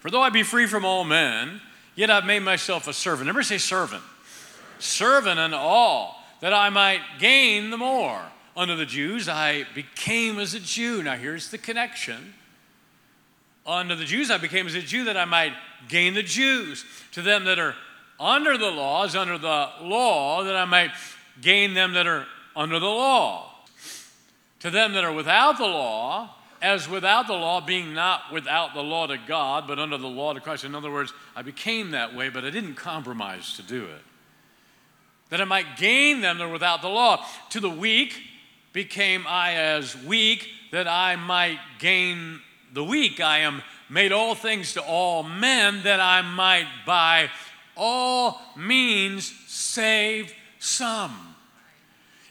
For 0.00 0.10
though 0.10 0.22
I 0.22 0.30
be 0.30 0.42
free 0.42 0.66
from 0.66 0.84
all 0.84 1.04
men, 1.04 1.60
yet 1.94 2.10
I've 2.10 2.24
made 2.24 2.40
myself 2.40 2.88
a 2.88 2.92
servant. 2.92 3.26
Never 3.26 3.42
say 3.42 3.58
servant. 3.58 4.02
Servant 4.78 5.38
unto 5.38 5.56
all 5.56 6.21
that 6.42 6.52
I 6.52 6.70
might 6.70 7.00
gain 7.20 7.70
the 7.70 7.78
more. 7.78 8.20
Under 8.54 8.74
the 8.76 8.84
Jews, 8.84 9.28
I 9.28 9.64
became 9.74 10.40
as 10.40 10.54
a 10.54 10.60
Jew. 10.60 11.02
Now, 11.02 11.14
here's 11.14 11.50
the 11.50 11.56
connection. 11.56 12.34
Under 13.64 13.94
the 13.94 14.04
Jews, 14.04 14.28
I 14.30 14.38
became 14.38 14.66
as 14.66 14.74
a 14.74 14.82
Jew 14.82 15.04
that 15.04 15.16
I 15.16 15.24
might 15.24 15.52
gain 15.88 16.14
the 16.14 16.22
Jews. 16.22 16.84
To 17.12 17.22
them 17.22 17.44
that 17.44 17.60
are 17.60 17.76
under 18.18 18.58
the 18.58 18.72
laws, 18.72 19.14
under 19.14 19.38
the 19.38 19.70
law, 19.82 20.42
that 20.42 20.56
I 20.56 20.64
might 20.64 20.90
gain 21.40 21.74
them 21.74 21.92
that 21.92 22.08
are 22.08 22.26
under 22.56 22.80
the 22.80 22.86
law. 22.86 23.48
To 24.60 24.70
them 24.70 24.94
that 24.94 25.04
are 25.04 25.12
without 25.12 25.58
the 25.58 25.64
law, 25.64 26.34
as 26.60 26.88
without 26.88 27.28
the 27.28 27.34
law, 27.34 27.60
being 27.60 27.94
not 27.94 28.32
without 28.32 28.74
the 28.74 28.82
law 28.82 29.06
to 29.06 29.16
God, 29.16 29.68
but 29.68 29.78
under 29.78 29.96
the 29.96 30.08
law 30.08 30.32
to 30.32 30.40
Christ. 30.40 30.64
In 30.64 30.74
other 30.74 30.90
words, 30.90 31.14
I 31.36 31.42
became 31.42 31.92
that 31.92 32.16
way, 32.16 32.30
but 32.30 32.44
I 32.44 32.50
didn't 32.50 32.74
compromise 32.74 33.54
to 33.54 33.62
do 33.62 33.84
it 33.84 34.02
that 35.32 35.40
I 35.40 35.44
might 35.44 35.78
gain 35.78 36.20
them 36.20 36.36
that 36.36 36.44
are 36.44 36.52
without 36.52 36.82
the 36.82 36.90
law. 36.90 37.24
To 37.50 37.60
the 37.60 37.70
weak 37.70 38.20
became 38.74 39.24
I 39.26 39.54
as 39.54 39.96
weak, 40.04 40.46
that 40.72 40.86
I 40.86 41.16
might 41.16 41.58
gain 41.78 42.42
the 42.74 42.84
weak. 42.84 43.18
I 43.18 43.38
am 43.38 43.62
made 43.88 44.12
all 44.12 44.34
things 44.34 44.74
to 44.74 44.82
all 44.82 45.22
men, 45.22 45.84
that 45.84 46.00
I 46.00 46.20
might 46.20 46.66
by 46.84 47.30
all 47.74 48.42
means 48.58 49.32
save 49.46 50.34
some. 50.58 51.34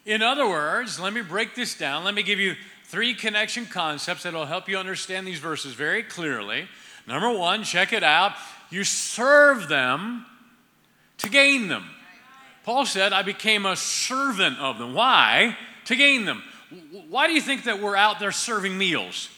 In 0.06 0.22
other 0.22 0.47
words, 0.47 0.99
let 0.99 1.12
me 1.12 1.24
break 1.24 1.56
this 1.56 1.74
down. 1.74 2.04
Let 2.04 2.14
me 2.14 2.22
give 2.22 2.39
you 2.39 2.54
three 2.86 3.16
connection 3.16 3.66
concepts 3.66 4.22
that 4.24 4.34
will 4.34 4.45
help 4.45 4.70
you 4.70 4.78
understand 4.78 5.26
these 5.26 5.39
verses 5.39 5.74
very 5.74 6.04
clearly. 6.04 6.68
Number 7.08 7.32
one, 7.32 7.64
check 7.64 7.93
it 7.93 8.04
out. 8.04 8.34
You 8.70 8.84
serve 8.84 9.70
them 9.70 10.28
to 11.18 11.30
gain 11.30 11.68
them. 11.68 11.86
Paul 12.64 12.86
said, 12.86 13.14
I 13.14 13.24
became 13.24 13.66
a 13.66 13.76
servant 13.76 14.59
of 14.59 14.78
them. 14.78 14.93
Why? 14.93 15.57
To 15.86 15.95
gain 15.95 16.26
them. 16.26 16.43
Why 17.09 17.28
do 17.28 17.34
you 17.34 17.41
think 17.41 17.64
that 17.66 17.82
we're 17.82 17.95
out 17.95 18.20
there 18.20 18.32
serving 18.32 18.78
meals? 18.78 19.30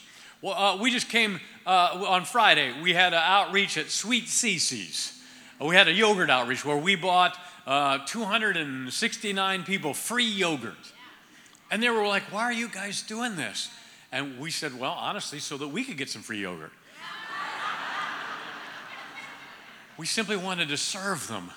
Well, 0.42 0.54
uh, 0.54 0.76
we 0.76 0.90
just 0.90 1.08
came 1.08 1.40
uh, 1.66 2.04
on 2.06 2.24
Friday. 2.24 2.72
We 2.82 2.92
had 2.92 3.14
an 3.14 3.22
outreach 3.22 3.78
at 3.78 3.90
Sweet 3.90 4.26
Cece's. 4.26 5.22
We 5.60 5.74
had 5.74 5.88
a 5.88 5.92
yogurt 5.92 6.28
outreach 6.28 6.64
where 6.64 6.76
we 6.76 6.96
bought 6.96 7.38
uh, 7.66 7.98
269 8.06 9.62
people 9.64 9.94
free 9.94 10.26
yogurt. 10.26 10.74
And 11.70 11.82
they 11.82 11.88
were 11.88 12.06
like, 12.06 12.24
Why 12.24 12.42
are 12.42 12.52
you 12.52 12.68
guys 12.68 13.02
doing 13.02 13.36
this? 13.36 13.70
And 14.12 14.38
we 14.38 14.50
said, 14.50 14.78
Well, 14.78 14.92
honestly, 14.92 15.38
so 15.38 15.56
that 15.56 15.68
we 15.68 15.84
could 15.84 15.96
get 15.96 16.10
some 16.10 16.22
free 16.22 16.40
yogurt. 16.42 16.72
we 19.96 20.06
simply 20.06 20.36
wanted 20.36 20.68
to 20.68 20.76
serve 20.76 21.26
them. 21.26 21.50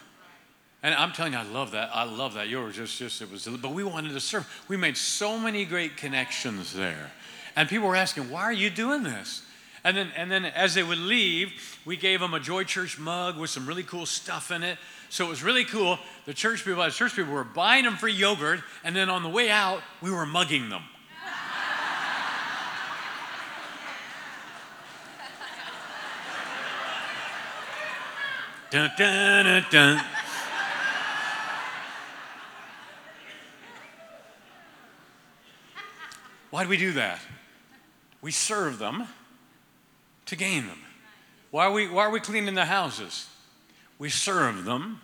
And 0.84 0.94
I'm 0.94 1.12
telling 1.12 1.34
you, 1.34 1.40
I 1.40 1.44
love 1.44 1.72
that. 1.72 1.90
I 1.94 2.04
love 2.04 2.36
that. 2.36 2.50
Yours 2.50 2.76
just, 2.76 3.00
just 3.00 3.22
it 3.22 3.32
was, 3.32 3.48
but 3.48 3.74
we 3.74 3.84
wanted 3.84 4.14
to 4.14 4.20
serve. 4.20 4.48
We 4.68 4.78
made 4.78 4.96
so 4.96 5.38
many 5.38 5.66
great 5.66 5.98
connections 5.98 6.74
there, 6.74 7.12
and 7.56 7.68
people 7.68 7.88
were 7.88 7.96
asking, 7.96 8.30
"Why 8.30 8.44
are 8.44 8.54
you 8.54 8.70
doing 8.70 9.04
this?" 9.04 9.44
And 9.84 9.98
then, 9.98 10.12
and 10.16 10.30
then 10.30 10.46
as 10.46 10.76
they 10.76 10.84
would 10.84 10.98
leave, 10.98 11.80
we 11.86 11.98
gave 11.98 12.20
them 12.20 12.34
a 12.34 12.40
Joy 12.40 12.64
Church 12.64 13.00
mug 13.00 13.38
with 13.38 13.50
some 13.50 13.66
really 13.66 13.84
cool 13.84 14.06
stuff 14.06 14.52
in 14.52 14.62
it. 14.62 14.78
So 15.10 15.26
it 15.26 15.30
was 15.30 15.42
really 15.42 15.64
cool. 15.64 15.98
The 16.26 16.34
church 16.34 16.66
people, 16.66 16.84
the 16.84 16.92
church 16.92 17.16
people 17.16 17.34
were 17.34 17.46
buying 17.46 17.86
them 17.86 17.96
free 17.96 18.14
yogurt, 18.14 18.60
and 18.84 18.96
then 18.96 19.10
on 19.10 19.24
the 19.24 19.30
way 19.30 19.50
out, 19.50 19.82
we 20.02 20.12
were 20.12 20.26
mugging 20.26 20.70
them. 20.70 20.82
dun, 28.72 28.92
dun, 28.98 29.66
dun, 29.72 30.04
Why 36.58 36.64
do 36.64 36.70
we 36.70 36.78
do 36.78 36.94
that? 36.94 37.20
We 38.20 38.32
serve 38.32 38.80
them 38.80 39.08
to 40.26 40.36
gain 40.36 40.66
them. 40.66 40.80
Why 41.52 41.68
are 41.68 41.72
we, 41.72 41.88
why 41.88 42.06
are 42.06 42.10
we 42.10 42.20
cleaning 42.20 42.56
the 42.56 42.66
houses? 42.66 43.28
We 44.00 44.10
serve 44.10 44.66
them 44.66 45.00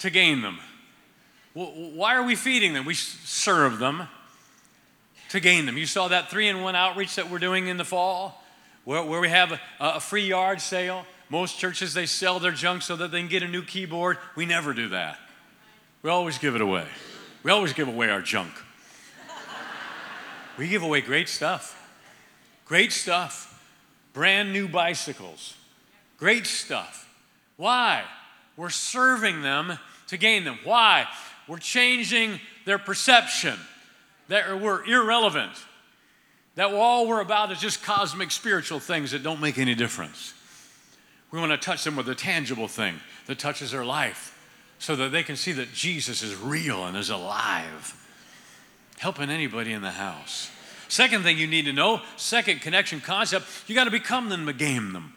to 0.00 0.10
gain 0.10 0.42
them. 0.42 0.58
Why 1.54 2.16
are 2.16 2.24
we 2.24 2.34
feeding 2.34 2.74
them? 2.74 2.84
We 2.84 2.94
serve 2.94 3.78
them 3.78 4.08
to 5.28 5.38
gain 5.38 5.64
them. 5.64 5.78
You 5.78 5.86
saw 5.86 6.08
that 6.08 6.28
three 6.28 6.48
in 6.48 6.60
one 6.60 6.74
outreach 6.74 7.14
that 7.14 7.30
we're 7.30 7.38
doing 7.38 7.68
in 7.68 7.76
the 7.76 7.84
fall, 7.84 8.42
where, 8.82 9.04
where 9.04 9.20
we 9.20 9.28
have 9.28 9.52
a, 9.52 9.60
a 9.78 10.00
free 10.00 10.26
yard 10.26 10.60
sale. 10.60 11.06
Most 11.28 11.60
churches, 11.60 11.94
they 11.94 12.06
sell 12.06 12.40
their 12.40 12.50
junk 12.50 12.82
so 12.82 12.96
that 12.96 13.12
they 13.12 13.20
can 13.20 13.28
get 13.28 13.44
a 13.44 13.48
new 13.48 13.62
keyboard. 13.62 14.18
We 14.34 14.44
never 14.44 14.74
do 14.74 14.88
that. 14.88 15.20
We 16.02 16.10
always 16.10 16.38
give 16.38 16.56
it 16.56 16.60
away. 16.60 16.86
We 17.44 17.52
always 17.52 17.72
give 17.72 17.86
away 17.86 18.10
our 18.10 18.22
junk. 18.22 18.50
We 20.58 20.68
give 20.68 20.82
away 20.82 21.00
great 21.00 21.28
stuff. 21.28 21.74
Great 22.64 22.92
stuff. 22.92 23.52
Brand 24.12 24.52
new 24.52 24.68
bicycles. 24.68 25.54
Great 26.18 26.46
stuff. 26.46 27.08
Why? 27.56 28.04
We're 28.56 28.70
serving 28.70 29.42
them 29.42 29.78
to 30.08 30.16
gain 30.16 30.44
them. 30.44 30.58
Why? 30.64 31.06
We're 31.46 31.58
changing 31.58 32.40
their 32.64 32.78
perception 32.78 33.58
that 34.28 34.60
we're 34.60 34.84
irrelevant, 34.84 35.52
that 36.56 36.72
all 36.72 37.06
we're 37.06 37.20
about 37.20 37.52
is 37.52 37.60
just 37.60 37.84
cosmic 37.84 38.30
spiritual 38.30 38.80
things 38.80 39.12
that 39.12 39.22
don't 39.22 39.40
make 39.40 39.58
any 39.58 39.74
difference. 39.74 40.34
We 41.30 41.38
want 41.38 41.52
to 41.52 41.58
touch 41.58 41.84
them 41.84 41.96
with 41.96 42.08
a 42.08 42.14
tangible 42.14 42.66
thing 42.66 42.98
that 43.26 43.38
touches 43.38 43.70
their 43.70 43.84
life 43.84 44.32
so 44.78 44.96
that 44.96 45.12
they 45.12 45.22
can 45.22 45.36
see 45.36 45.52
that 45.52 45.72
Jesus 45.72 46.22
is 46.22 46.34
real 46.34 46.86
and 46.86 46.96
is 46.96 47.10
alive 47.10 48.02
helping 48.98 49.30
anybody 49.30 49.72
in 49.72 49.82
the 49.82 49.90
house. 49.90 50.50
Second 50.88 51.22
thing 51.22 51.38
you 51.38 51.46
need 51.46 51.64
to 51.64 51.72
know, 51.72 52.00
second 52.16 52.60
connection 52.60 53.00
concept, 53.00 53.46
you 53.66 53.74
got 53.74 53.84
to 53.84 53.90
become 53.90 54.28
them 54.28 54.46
to 54.46 54.52
game 54.52 54.92
them. 54.92 55.14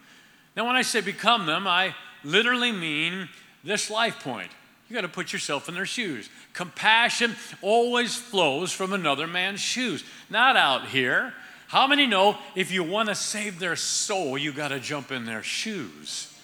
Now, 0.56 0.66
when 0.66 0.76
I 0.76 0.82
say 0.82 1.00
become 1.00 1.46
them, 1.46 1.66
I 1.66 1.94
literally 2.24 2.72
mean 2.72 3.28
this 3.62 3.90
life 3.90 4.20
point. 4.20 4.50
You 4.88 4.94
got 4.94 5.02
to 5.02 5.08
put 5.08 5.32
yourself 5.32 5.68
in 5.68 5.74
their 5.74 5.86
shoes. 5.86 6.28
Compassion 6.52 7.36
always 7.62 8.16
flows 8.16 8.72
from 8.72 8.92
another 8.92 9.28
man's 9.28 9.60
shoes, 9.60 10.02
not 10.28 10.56
out 10.56 10.88
here. 10.88 11.32
How 11.68 11.86
many 11.86 12.06
know 12.06 12.36
if 12.56 12.72
you 12.72 12.82
want 12.82 13.08
to 13.08 13.14
save 13.14 13.60
their 13.60 13.76
soul, 13.76 14.36
you 14.36 14.52
got 14.52 14.68
to 14.68 14.80
jump 14.80 15.12
in 15.12 15.24
their 15.24 15.44
shoes? 15.44 16.36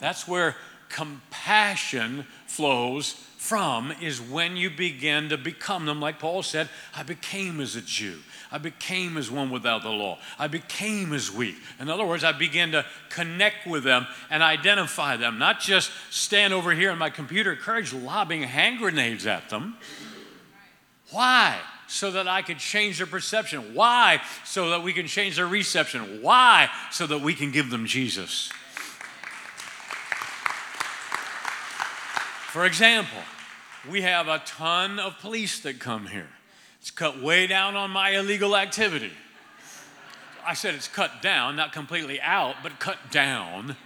That's 0.00 0.26
where 0.26 0.56
compassion 0.88 2.26
flows 2.58 3.12
from 3.36 3.92
is 4.02 4.20
when 4.20 4.56
you 4.56 4.68
begin 4.68 5.28
to 5.28 5.38
become 5.38 5.86
them. 5.86 6.00
Like 6.00 6.18
Paul 6.18 6.42
said, 6.42 6.68
I 6.92 7.04
became 7.04 7.60
as 7.60 7.76
a 7.76 7.80
Jew. 7.80 8.18
I 8.50 8.58
became 8.58 9.16
as 9.16 9.30
one 9.30 9.50
without 9.50 9.84
the 9.84 9.90
law. 9.90 10.18
I 10.40 10.48
became 10.48 11.12
as 11.12 11.30
weak. 11.30 11.54
In 11.78 11.88
other 11.88 12.04
words, 12.04 12.24
I 12.24 12.32
began 12.32 12.72
to 12.72 12.84
connect 13.10 13.64
with 13.64 13.84
them 13.84 14.08
and 14.28 14.42
identify 14.42 15.16
them, 15.16 15.38
not 15.38 15.60
just 15.60 15.92
stand 16.10 16.52
over 16.52 16.72
here 16.72 16.90
in 16.90 16.98
my 16.98 17.10
computer 17.10 17.54
courage 17.54 17.92
lobbing 17.94 18.42
hand 18.42 18.78
grenades 18.78 19.24
at 19.24 19.48
them. 19.50 19.76
Why? 21.12 21.56
So 21.86 22.10
that 22.10 22.26
I 22.26 22.42
could 22.42 22.58
change 22.58 22.98
their 22.98 23.06
perception. 23.06 23.72
Why? 23.72 24.20
So 24.44 24.70
that 24.70 24.82
we 24.82 24.92
can 24.92 25.06
change 25.06 25.36
their 25.36 25.46
reception. 25.46 26.22
Why? 26.22 26.68
So 26.90 27.06
that 27.06 27.20
we 27.20 27.34
can 27.34 27.52
give 27.52 27.70
them 27.70 27.86
Jesus. 27.86 28.50
For 32.48 32.64
example, 32.64 33.18
we 33.90 34.00
have 34.00 34.26
a 34.26 34.38
ton 34.38 34.98
of 34.98 35.18
police 35.18 35.60
that 35.60 35.78
come 35.80 36.06
here. 36.06 36.30
It's 36.80 36.90
cut 36.90 37.20
way 37.20 37.46
down 37.46 37.76
on 37.76 37.90
my 37.90 38.12
illegal 38.12 38.56
activity. 38.56 39.12
I 40.46 40.54
said 40.54 40.74
it's 40.74 40.88
cut 40.88 41.20
down, 41.20 41.56
not 41.56 41.74
completely 41.74 42.18
out, 42.22 42.54
but 42.62 42.80
cut 42.80 42.96
down. 43.10 43.76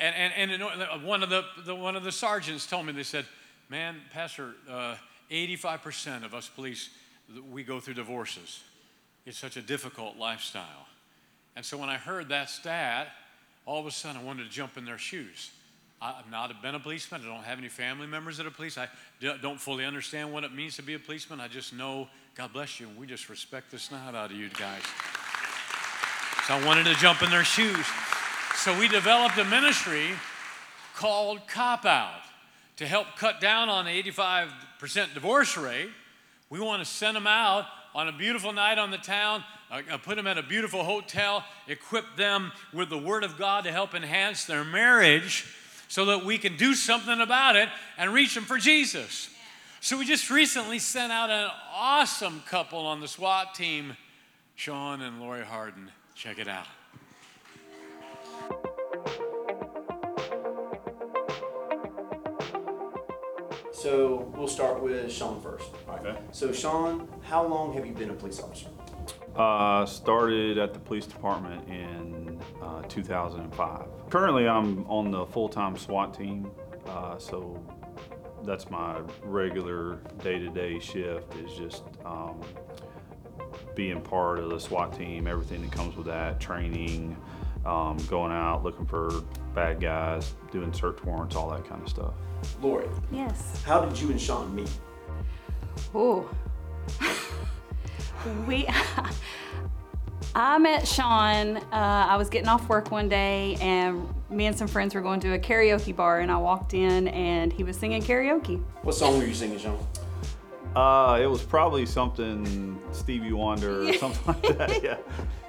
And, 0.00 0.32
and, 0.36 0.50
and 0.50 1.04
one, 1.04 1.22
of 1.22 1.30
the, 1.30 1.44
the, 1.64 1.76
one 1.76 1.94
of 1.94 2.02
the 2.02 2.10
sergeants 2.10 2.66
told 2.66 2.86
me, 2.86 2.92
they 2.92 3.04
said, 3.04 3.24
Man, 3.68 4.00
Pastor, 4.12 4.56
uh, 4.68 4.96
85% 5.30 6.24
of 6.24 6.34
us 6.34 6.48
police, 6.48 6.90
we 7.52 7.62
go 7.62 7.78
through 7.78 7.94
divorces. 7.94 8.64
It's 9.26 9.38
such 9.38 9.56
a 9.56 9.62
difficult 9.62 10.16
lifestyle. 10.16 10.88
And 11.54 11.64
so 11.64 11.78
when 11.78 11.88
I 11.88 11.98
heard 11.98 12.30
that 12.30 12.50
stat, 12.50 13.12
all 13.64 13.78
of 13.78 13.86
a 13.86 13.92
sudden 13.92 14.20
I 14.20 14.24
wanted 14.24 14.42
to 14.42 14.50
jump 14.50 14.76
in 14.76 14.84
their 14.84 14.98
shoes. 14.98 15.52
I've 16.02 16.30
not 16.30 16.62
been 16.62 16.74
a 16.74 16.80
policeman. 16.80 17.20
I 17.22 17.26
don't 17.26 17.44
have 17.44 17.58
any 17.58 17.68
family 17.68 18.06
members 18.06 18.38
that 18.38 18.46
are 18.46 18.50
police. 18.50 18.78
I 18.78 18.88
don't 19.20 19.60
fully 19.60 19.84
understand 19.84 20.32
what 20.32 20.44
it 20.44 20.54
means 20.54 20.76
to 20.76 20.82
be 20.82 20.94
a 20.94 20.98
policeman. 20.98 21.40
I 21.40 21.48
just 21.48 21.74
know, 21.74 22.08
God 22.34 22.54
bless 22.54 22.80
you, 22.80 22.88
and 22.88 22.96
we 22.96 23.06
just 23.06 23.28
respect 23.28 23.70
the 23.70 23.78
snot 23.78 24.14
out 24.14 24.30
of 24.30 24.36
you 24.36 24.48
guys. 24.48 24.82
So 26.46 26.54
I 26.54 26.64
wanted 26.64 26.84
to 26.86 26.94
jump 26.94 27.22
in 27.22 27.28
their 27.28 27.44
shoes. 27.44 27.84
So 28.56 28.78
we 28.78 28.88
developed 28.88 29.36
a 29.36 29.44
ministry 29.44 30.08
called 30.96 31.46
Cop 31.46 31.84
Out 31.84 32.22
to 32.76 32.86
help 32.86 33.06
cut 33.16 33.38
down 33.42 33.68
on 33.68 33.84
the 33.84 34.02
85% 34.02 35.12
divorce 35.12 35.58
rate. 35.58 35.90
We 36.48 36.60
want 36.60 36.82
to 36.82 36.90
send 36.90 37.14
them 37.14 37.26
out 37.26 37.66
on 37.94 38.08
a 38.08 38.12
beautiful 38.12 38.54
night 38.54 38.78
on 38.78 38.90
the 38.90 38.98
town, 38.98 39.44
uh, 39.70 39.82
uh, 39.90 39.98
put 39.98 40.16
them 40.16 40.26
at 40.26 40.38
a 40.38 40.42
beautiful 40.42 40.82
hotel, 40.82 41.44
equip 41.68 42.16
them 42.16 42.52
with 42.72 42.88
the 42.88 42.98
Word 42.98 43.22
of 43.22 43.36
God 43.36 43.64
to 43.64 43.72
help 43.72 43.94
enhance 43.94 44.46
their 44.46 44.64
marriage 44.64 45.46
so 45.90 46.04
that 46.04 46.24
we 46.24 46.38
can 46.38 46.56
do 46.56 46.72
something 46.72 47.20
about 47.20 47.56
it 47.56 47.68
and 47.98 48.14
reach 48.14 48.36
them 48.36 48.44
for 48.44 48.58
Jesus. 48.58 49.28
So 49.80 49.98
we 49.98 50.04
just 50.06 50.30
recently 50.30 50.78
sent 50.78 51.10
out 51.12 51.30
an 51.30 51.50
awesome 51.74 52.44
couple 52.46 52.86
on 52.86 53.00
the 53.00 53.08
SWAT 53.08 53.56
team, 53.56 53.96
Sean 54.54 55.02
and 55.02 55.20
Lori 55.20 55.44
Harden. 55.44 55.90
Check 56.14 56.38
it 56.38 56.46
out. 56.46 56.66
So 63.72 64.32
we'll 64.36 64.46
start 64.46 64.80
with 64.80 65.10
Sean 65.10 65.42
first. 65.42 65.70
Okay. 65.88 66.16
So 66.30 66.52
Sean, 66.52 67.08
how 67.22 67.44
long 67.44 67.72
have 67.72 67.84
you 67.84 67.92
been 67.92 68.10
a 68.10 68.14
police 68.14 68.38
officer? 68.38 68.68
Uh, 69.36 69.86
started 69.86 70.58
at 70.58 70.74
the 70.74 70.80
police 70.80 71.06
department 71.06 71.66
in 71.68 72.40
uh, 72.60 72.82
2005. 72.82 73.86
Currently, 74.10 74.48
I'm 74.48 74.84
on 74.86 75.10
the 75.12 75.24
full-time 75.24 75.76
SWAT 75.78 76.12
team, 76.12 76.50
uh, 76.86 77.16
so 77.16 77.62
that's 78.44 78.68
my 78.70 79.00
regular 79.22 80.00
day-to-day 80.22 80.80
shift 80.80 81.34
is 81.36 81.52
just 81.56 81.84
um, 82.04 82.40
being 83.76 84.00
part 84.00 84.40
of 84.40 84.50
the 84.50 84.58
SWAT 84.58 84.92
team, 84.98 85.28
everything 85.28 85.62
that 85.62 85.70
comes 85.70 85.96
with 85.96 86.06
that, 86.06 86.40
training, 86.40 87.16
um, 87.64 87.98
going 88.08 88.32
out 88.32 88.64
looking 88.64 88.84
for 88.84 89.10
bad 89.54 89.80
guys, 89.80 90.34
doing 90.50 90.72
search 90.72 91.02
warrants, 91.04 91.36
all 91.36 91.48
that 91.50 91.64
kind 91.68 91.80
of 91.82 91.88
stuff. 91.88 92.14
Lori, 92.60 92.88
Yes. 93.12 93.62
how 93.64 93.80
did 93.84 93.98
you 94.00 94.10
and 94.10 94.20
Sean 94.20 94.52
meet? 94.54 94.70
Ooh. 95.94 96.28
we. 98.46 98.66
I 100.34 100.58
met 100.58 100.86
Sean. 100.86 101.56
Uh, 101.56 101.62
I 101.72 102.16
was 102.16 102.28
getting 102.28 102.48
off 102.48 102.68
work 102.68 102.90
one 102.90 103.08
day, 103.08 103.56
and 103.60 104.06
me 104.30 104.46
and 104.46 104.56
some 104.56 104.68
friends 104.68 104.94
were 104.94 105.00
going 105.00 105.18
to 105.20 105.34
a 105.34 105.38
karaoke 105.38 105.94
bar, 105.94 106.20
and 106.20 106.30
I 106.30 106.36
walked 106.36 106.72
in, 106.74 107.08
and 107.08 107.52
he 107.52 107.64
was 107.64 107.76
singing 107.76 108.02
karaoke. 108.02 108.62
What 108.82 108.94
song 108.94 109.18
were 109.18 109.24
you 109.24 109.34
singing, 109.34 109.58
Sean? 109.58 109.78
Uh, 110.76 111.18
it 111.20 111.26
was 111.26 111.42
probably 111.42 111.84
something 111.84 112.80
Stevie 112.92 113.32
Wonder 113.32 113.88
or 113.88 113.92
something 113.94 114.34
like 114.34 114.58
that. 114.58 114.82
Yeah, 114.82 114.98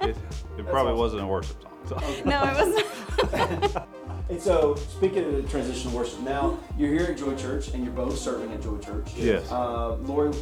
it, 0.08 0.16
it 0.58 0.66
probably 0.66 0.92
awesome. 0.92 0.98
wasn't 0.98 1.22
a 1.22 1.26
worship 1.26 1.62
song. 1.62 2.00
So. 2.00 2.24
No, 2.24 2.42
it 2.44 3.32
was. 3.32 3.82
And 4.28 4.40
so, 4.40 4.74
speaking 4.76 5.24
of 5.24 5.32
the 5.32 5.42
transitional 5.42 5.96
worship, 5.96 6.20
now 6.20 6.58
you're 6.78 6.92
here 6.92 7.12
at 7.12 7.18
Joy 7.18 7.36
Church, 7.36 7.68
and 7.68 7.84
you're 7.84 7.92
both 7.92 8.16
serving 8.16 8.52
at 8.52 8.62
Joy 8.62 8.78
Church. 8.78 9.12
Yes. 9.14 9.50
Uh, 9.50 9.96
Lori, 9.96 10.32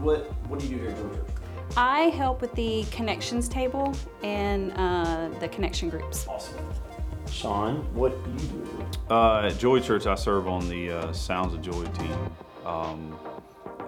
what 0.00 0.30
what 0.48 0.60
do 0.60 0.66
you 0.66 0.76
do 0.76 0.82
here 0.82 0.90
at 0.90 0.96
Joy 0.96 1.16
Church? 1.16 1.27
I 1.76 2.02
help 2.10 2.40
with 2.40 2.52
the 2.54 2.84
connections 2.90 3.48
table 3.48 3.94
and 4.22 4.72
uh, 4.76 5.28
the 5.40 5.48
connection 5.48 5.88
groups. 5.90 6.26
Awesome. 6.28 6.58
Sean, 7.30 7.76
what 7.94 8.12
do 8.24 8.30
you 8.44 8.48
do? 8.48 8.86
Uh, 9.14 9.42
at 9.46 9.58
Joy 9.58 9.80
Church, 9.80 10.06
I 10.06 10.14
serve 10.14 10.48
on 10.48 10.68
the 10.68 10.90
uh, 10.90 11.12
Sounds 11.12 11.54
of 11.54 11.62
Joy 11.62 11.84
team, 11.84 12.30
um, 12.64 13.18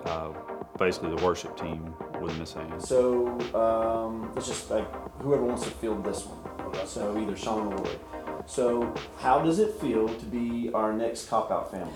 uh, 0.05 0.31
basically 0.79 1.15
the 1.15 1.25
worship 1.25 1.59
team 1.59 1.95
with 2.21 2.39
Miss 2.39 2.55
Ann. 2.55 2.81
So 2.81 3.29
um, 3.55 4.31
let's 4.35 4.47
just 4.47 4.71
like 4.71 4.87
whoever 5.23 5.43
wants 5.43 5.65
to 5.65 5.71
field 5.71 6.05
this 6.05 6.27
one. 6.27 6.87
So 6.87 7.19
either 7.19 7.37
Sean 7.37 7.73
or 7.73 7.77
Lori. 7.77 7.99
So 8.47 8.95
how 9.19 9.41
does 9.41 9.59
it 9.59 9.75
feel 9.81 10.09
to 10.09 10.27
be 10.27 10.71
our 10.73 10.93
next 10.93 11.29
cop 11.29 11.51
out 11.51 11.71
family? 11.71 11.93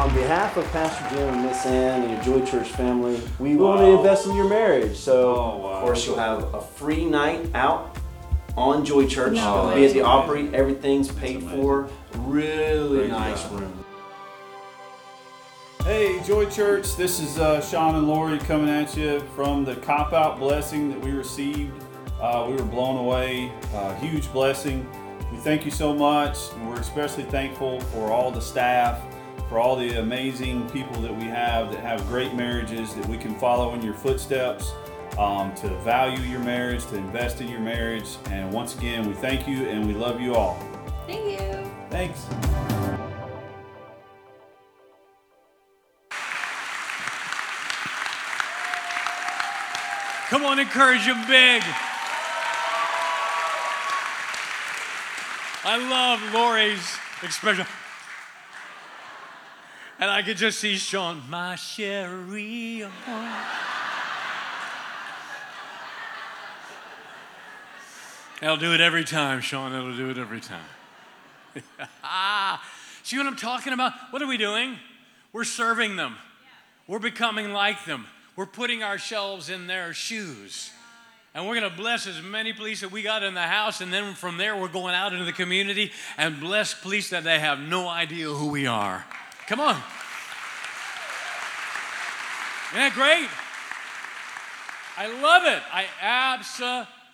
On 0.00 0.08
behalf 0.14 0.56
of 0.56 0.64
Pastor 0.72 1.14
Jim 1.14 1.28
and 1.28 1.42
Miss 1.44 1.66
Ann 1.66 2.02
and 2.08 2.26
your 2.26 2.38
Joy 2.40 2.46
Church 2.46 2.68
family, 2.68 3.20
we 3.38 3.54
want 3.56 3.80
to 3.80 3.86
invest 3.98 4.26
in 4.26 4.34
your 4.34 4.48
marriage. 4.48 4.96
So 4.96 5.34
Oh, 5.34 5.56
wow. 5.58 5.70
of 5.72 5.82
course 5.82 6.06
you'll 6.06 6.16
have 6.16 6.54
a 6.54 6.60
free 6.62 7.04
night 7.04 7.50
out 7.54 7.98
on 8.56 8.82
Joy 8.82 9.06
Church. 9.06 9.34
No 9.34 9.68
It'll 9.68 9.74
be 9.74 9.84
at 9.84 9.92
the. 9.92 10.00
Opry. 10.00 10.48
Everything's 10.54 11.12
paid 11.12 11.42
for. 11.42 11.90
Really 12.16 13.00
Praise 13.00 13.10
nice 13.10 13.42
God. 13.44 13.60
room. 13.60 13.84
Hey, 15.84 16.22
Joy 16.26 16.46
Church, 16.46 16.96
this 16.96 17.20
is 17.20 17.38
uh, 17.38 17.60
Sean 17.60 17.94
and 17.96 18.08
Lori 18.08 18.38
coming 18.38 18.70
at 18.70 18.96
you 18.96 19.20
from 19.36 19.66
the 19.66 19.76
cop 19.76 20.14
out 20.14 20.38
blessing 20.38 20.88
that 20.88 21.00
we 21.02 21.10
received. 21.10 21.72
Uh, 22.18 22.46
we 22.48 22.54
were 22.54 22.64
blown 22.64 22.96
away, 22.96 23.52
uh, 23.74 23.94
huge 23.96 24.32
blessing. 24.32 24.88
We 25.30 25.36
thank 25.38 25.66
you 25.66 25.70
so 25.70 25.92
much, 25.94 26.38
and 26.54 26.70
we're 26.70 26.80
especially 26.80 27.24
thankful 27.24 27.80
for 27.80 28.10
all 28.10 28.30
the 28.30 28.40
staff, 28.40 29.00
for 29.50 29.58
all 29.58 29.74
the 29.74 29.98
amazing 29.98 30.70
people 30.70 31.02
that 31.02 31.12
we 31.12 31.24
have 31.24 31.72
that 31.72 31.80
have 31.80 32.06
great 32.06 32.32
marriages 32.34 32.94
that 32.94 33.04
we 33.08 33.18
can 33.18 33.36
follow 33.40 33.74
in 33.74 33.82
your 33.82 33.94
footsteps, 33.94 34.72
um, 35.18 35.52
to 35.56 35.68
value 35.80 36.22
your 36.22 36.38
marriage, 36.38 36.86
to 36.86 36.96
invest 36.96 37.40
in 37.40 37.48
your 37.48 37.58
marriage. 37.58 38.06
And 38.26 38.52
once 38.52 38.78
again, 38.78 39.08
we 39.08 39.14
thank 39.14 39.48
you 39.48 39.68
and 39.68 39.88
we 39.88 39.92
love 39.92 40.20
you 40.20 40.36
all. 40.36 40.56
Thank 41.08 41.40
you. 41.40 41.68
Thanks. 41.90 42.26
Come 50.28 50.44
on, 50.44 50.60
encourage 50.60 51.06
them 51.06 51.26
big. 51.26 51.64
I 55.64 55.76
love 55.90 56.32
Lori's 56.32 56.96
expression. 57.24 57.66
And 60.00 60.10
I 60.10 60.22
could 60.22 60.38
just 60.38 60.58
see 60.58 60.76
Sean, 60.76 61.22
my 61.28 61.54
Sherry. 61.56 62.84
I'll 68.42 68.56
do 68.56 68.72
it 68.72 68.80
every 68.80 69.04
time, 69.04 69.42
Sean. 69.42 69.74
It'll 69.74 69.94
do 69.94 70.10
it 70.10 70.16
every 70.18 70.40
time. 70.40 70.64
ah, 72.02 72.64
See 73.02 73.16
what 73.16 73.26
I'm 73.26 73.36
talking 73.36 73.72
about? 73.72 73.92
What 74.10 74.22
are 74.22 74.26
we 74.26 74.36
doing? 74.36 74.76
We're 75.32 75.44
serving 75.44 75.96
them. 75.96 76.16
We're 76.86 76.98
becoming 76.98 77.52
like 77.52 77.84
them. 77.84 78.06
We're 78.36 78.46
putting 78.46 78.82
ourselves 78.82 79.50
in 79.50 79.66
their 79.66 79.92
shoes. 79.92 80.70
And 81.34 81.46
we're 81.46 81.58
going 81.58 81.70
to 81.70 81.76
bless 81.76 82.06
as 82.06 82.22
many 82.22 82.52
police 82.52 82.80
that 82.80 82.90
we 82.90 83.02
got 83.02 83.22
in 83.22 83.34
the 83.34 83.42
house. 83.42 83.80
And 83.80 83.92
then 83.92 84.14
from 84.14 84.36
there, 84.36 84.56
we're 84.56 84.68
going 84.68 84.94
out 84.94 85.12
into 85.12 85.24
the 85.24 85.32
community 85.32 85.92
and 86.16 86.40
bless 86.40 86.74
police 86.74 87.10
that 87.10 87.24
they 87.24 87.38
have 87.38 87.58
no 87.58 87.88
idea 87.88 88.28
who 88.28 88.48
we 88.48 88.66
are. 88.66 89.04
Come 89.50 89.58
on. 89.58 89.82
Isn't 92.68 92.78
that 92.78 92.92
great? 92.94 93.28
I 94.96 95.08
love 95.20 95.42
it. 95.44 95.60
I 95.72 95.86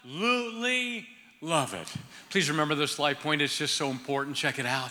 absolutely 0.04 1.06
love 1.40 1.72
it. 1.72 1.90
Please 2.28 2.50
remember 2.50 2.74
this 2.74 2.98
life 2.98 3.20
point. 3.20 3.40
It's 3.40 3.56
just 3.56 3.74
so 3.74 3.90
important. 3.90 4.36
Check 4.36 4.58
it 4.58 4.66
out. 4.66 4.90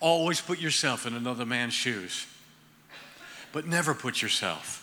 Always 0.00 0.40
put 0.40 0.58
yourself 0.58 1.06
in 1.06 1.14
another 1.14 1.46
man's 1.46 1.74
shoes, 1.74 2.26
but 3.52 3.68
never 3.68 3.94
put 3.94 4.20
yourself 4.20 4.82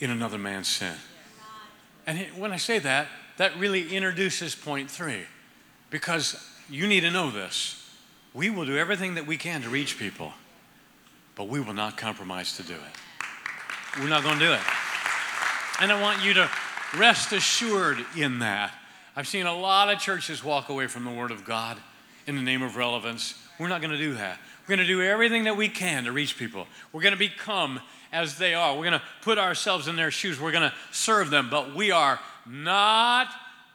in 0.00 0.08
another 0.10 0.38
man's 0.38 0.68
sin. 0.68 0.94
And 2.06 2.18
when 2.34 2.50
I 2.50 2.56
say 2.56 2.78
that, 2.78 3.08
that 3.36 3.58
really 3.58 3.94
introduces 3.94 4.54
point 4.54 4.90
three, 4.90 5.24
because 5.90 6.42
you 6.70 6.86
need 6.86 7.00
to 7.00 7.10
know 7.10 7.30
this. 7.30 7.82
We 8.32 8.48
will 8.48 8.64
do 8.64 8.78
everything 8.78 9.16
that 9.16 9.26
we 9.26 9.36
can 9.36 9.60
to 9.62 9.68
reach 9.68 9.98
people, 9.98 10.32
but 11.36 11.48
we 11.48 11.60
will 11.60 11.74
not 11.74 11.96
compromise 11.96 12.56
to 12.56 12.64
do 12.64 12.74
it. 12.74 14.00
We're 14.00 14.08
not 14.08 14.24
going 14.24 14.38
to 14.38 14.44
do 14.44 14.52
it. 14.52 14.60
And 15.80 15.92
I 15.92 16.00
want 16.00 16.24
you 16.24 16.34
to 16.34 16.50
rest 16.98 17.32
assured 17.32 18.04
in 18.16 18.40
that. 18.40 18.72
I've 19.14 19.28
seen 19.28 19.46
a 19.46 19.56
lot 19.56 19.92
of 19.92 19.98
churches 19.98 20.42
walk 20.42 20.68
away 20.68 20.88
from 20.88 21.04
the 21.04 21.10
Word 21.10 21.30
of 21.30 21.44
God 21.44 21.78
in 22.26 22.36
the 22.36 22.42
name 22.42 22.62
of 22.62 22.76
relevance. 22.76 23.34
We're 23.58 23.68
not 23.68 23.80
going 23.80 23.92
to 23.92 23.98
do 23.98 24.14
that. 24.14 24.38
We're 24.62 24.76
going 24.76 24.86
to 24.86 24.92
do 24.92 25.02
everything 25.02 25.44
that 25.44 25.56
we 25.56 25.68
can 25.68 26.04
to 26.04 26.12
reach 26.12 26.36
people. 26.36 26.66
We're 26.92 27.02
going 27.02 27.12
to 27.12 27.18
become 27.18 27.80
as 28.12 28.36
they 28.38 28.54
are. 28.54 28.74
We're 28.74 28.84
going 28.84 28.92
to 28.92 29.02
put 29.22 29.38
ourselves 29.38 29.88
in 29.88 29.96
their 29.96 30.10
shoes. 30.10 30.40
We're 30.40 30.52
going 30.52 30.68
to 30.68 30.74
serve 30.90 31.30
them, 31.30 31.48
but 31.50 31.74
we 31.74 31.90
are 31.90 32.18
not 32.46 33.28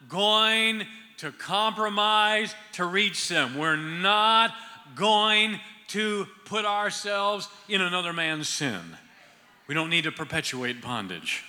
going 0.10 0.86
to 1.18 1.32
compromise 1.32 2.56
to 2.74 2.86
reach 2.86 3.28
them. 3.30 3.58
We're 3.58 3.76
not 3.76 4.54
going 4.96 5.60
to 5.90 6.28
put 6.52 6.66
ourselves 6.66 7.48
in 7.70 7.80
another 7.80 8.12
man's 8.12 8.50
sin. 8.50 8.82
We 9.68 9.74
don't 9.74 9.90
need 9.90 10.04
to 10.04 10.12
perpetuate 10.12 10.82
bondage. 10.82 11.46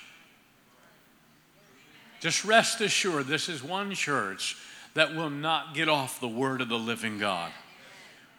Just 2.21 2.45
rest 2.45 2.79
assured, 2.79 3.27
this 3.27 3.49
is 3.49 3.61
one 3.61 3.93
church 3.95 4.55
that 4.93 5.13
will 5.13 5.29
not 5.29 5.75
get 5.75 5.89
off 5.89 6.21
the 6.21 6.27
word 6.29 6.61
of 6.61 6.69
the 6.69 6.79
living 6.79 7.19
God. 7.19 7.51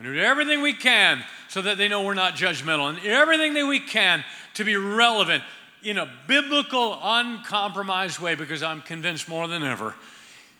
We 0.00 0.06
do 0.06 0.18
everything 0.18 0.62
we 0.62 0.72
can 0.72 1.22
so 1.50 1.60
that 1.60 1.76
they 1.76 1.86
know 1.86 2.02
we're 2.02 2.14
not 2.14 2.34
judgmental, 2.34 2.88
and 2.88 2.98
everything 3.06 3.52
that 3.52 3.66
we 3.66 3.78
can 3.78 4.24
to 4.54 4.64
be 4.64 4.74
relevant 4.74 5.44
in 5.82 5.98
a 5.98 6.10
biblical, 6.26 6.98
uncompromised 7.02 8.20
way, 8.20 8.36
because 8.36 8.62
I'm 8.62 8.80
convinced 8.80 9.28
more 9.28 9.48
than 9.48 9.62
ever. 9.62 9.94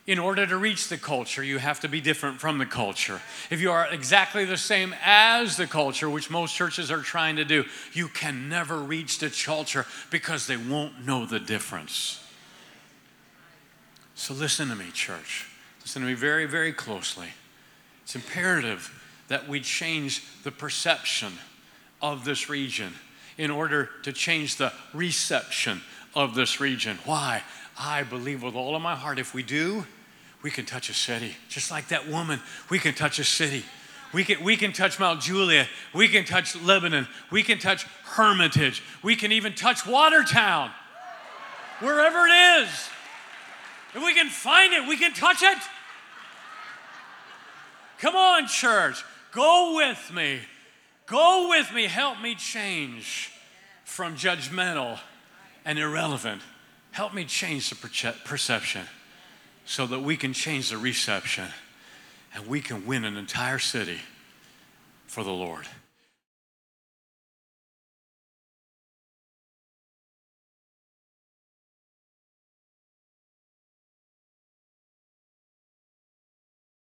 In 0.06 0.18
order 0.18 0.46
to 0.46 0.58
reach 0.58 0.88
the 0.88 0.98
culture, 0.98 1.42
you 1.42 1.56
have 1.56 1.80
to 1.80 1.88
be 1.88 2.02
different 2.02 2.38
from 2.38 2.58
the 2.58 2.66
culture. 2.66 3.22
If 3.48 3.62
you 3.62 3.72
are 3.72 3.86
exactly 3.90 4.44
the 4.44 4.58
same 4.58 4.94
as 5.02 5.56
the 5.56 5.66
culture, 5.66 6.10
which 6.10 6.28
most 6.28 6.54
churches 6.54 6.90
are 6.90 7.00
trying 7.00 7.36
to 7.36 7.44
do, 7.44 7.64
you 7.94 8.08
can 8.08 8.50
never 8.50 8.76
reach 8.76 9.18
the 9.18 9.30
culture 9.30 9.86
because 10.10 10.46
they 10.46 10.58
won't 10.58 11.06
know 11.06 11.24
the 11.24 11.40
difference. 11.40 12.22
So 14.14 14.34
listen 14.34 14.68
to 14.68 14.76
me, 14.76 14.90
church. 14.92 15.48
Listen 15.80 16.02
to 16.02 16.08
me 16.08 16.14
very, 16.14 16.44
very 16.44 16.72
closely. 16.72 17.28
It's 18.02 18.14
imperative 18.14 19.00
that 19.28 19.48
we 19.48 19.60
change 19.60 20.22
the 20.42 20.52
perception 20.52 21.32
of 22.02 22.26
this 22.26 22.50
region 22.50 22.92
in 23.38 23.50
order 23.50 23.88
to 24.02 24.12
change 24.12 24.56
the 24.56 24.70
reception 24.92 25.80
of 26.14 26.34
this 26.34 26.60
region. 26.60 26.98
Why? 27.06 27.42
I 27.78 28.02
believe 28.02 28.42
with 28.42 28.54
all 28.54 28.76
of 28.76 28.82
my 28.82 28.94
heart, 28.94 29.18
if 29.18 29.34
we 29.34 29.42
do, 29.42 29.86
we 30.44 30.50
can 30.50 30.66
touch 30.66 30.90
a 30.90 30.94
city. 30.94 31.34
Just 31.48 31.70
like 31.70 31.88
that 31.88 32.06
woman, 32.06 32.38
we 32.68 32.78
can 32.78 32.92
touch 32.92 33.18
a 33.18 33.24
city. 33.24 33.64
We 34.12 34.24
can, 34.24 34.44
we 34.44 34.58
can 34.58 34.74
touch 34.74 35.00
Mount 35.00 35.22
Juliet. 35.22 35.68
We 35.94 36.06
can 36.06 36.26
touch 36.26 36.54
Lebanon. 36.54 37.08
We 37.30 37.42
can 37.42 37.58
touch 37.58 37.84
Hermitage. 38.04 38.82
We 39.02 39.16
can 39.16 39.32
even 39.32 39.54
touch 39.54 39.86
Watertown. 39.86 40.70
Wherever 41.80 42.26
it 42.26 42.62
is. 42.62 42.68
If 43.94 44.04
we 44.04 44.12
can 44.12 44.28
find 44.28 44.74
it, 44.74 44.86
we 44.86 44.98
can 44.98 45.14
touch 45.14 45.42
it. 45.42 45.58
Come 47.98 48.14
on, 48.14 48.46
church. 48.46 49.02
Go 49.32 49.76
with 49.76 50.12
me. 50.14 50.40
Go 51.06 51.48
with 51.48 51.72
me. 51.72 51.86
Help 51.86 52.20
me 52.20 52.34
change 52.34 53.32
from 53.86 54.14
judgmental 54.14 55.00
and 55.64 55.78
irrelevant. 55.78 56.42
Help 56.90 57.14
me 57.14 57.24
change 57.24 57.70
the 57.70 58.12
perception 58.24 58.82
so 59.64 59.86
that 59.86 60.00
we 60.00 60.16
can 60.16 60.32
change 60.32 60.70
the 60.70 60.78
reception 60.78 61.48
and 62.34 62.46
we 62.46 62.60
can 62.60 62.86
win 62.86 63.04
an 63.04 63.16
entire 63.16 63.58
city 63.58 64.00
for 65.06 65.24
the 65.24 65.32
Lord. 65.32 65.66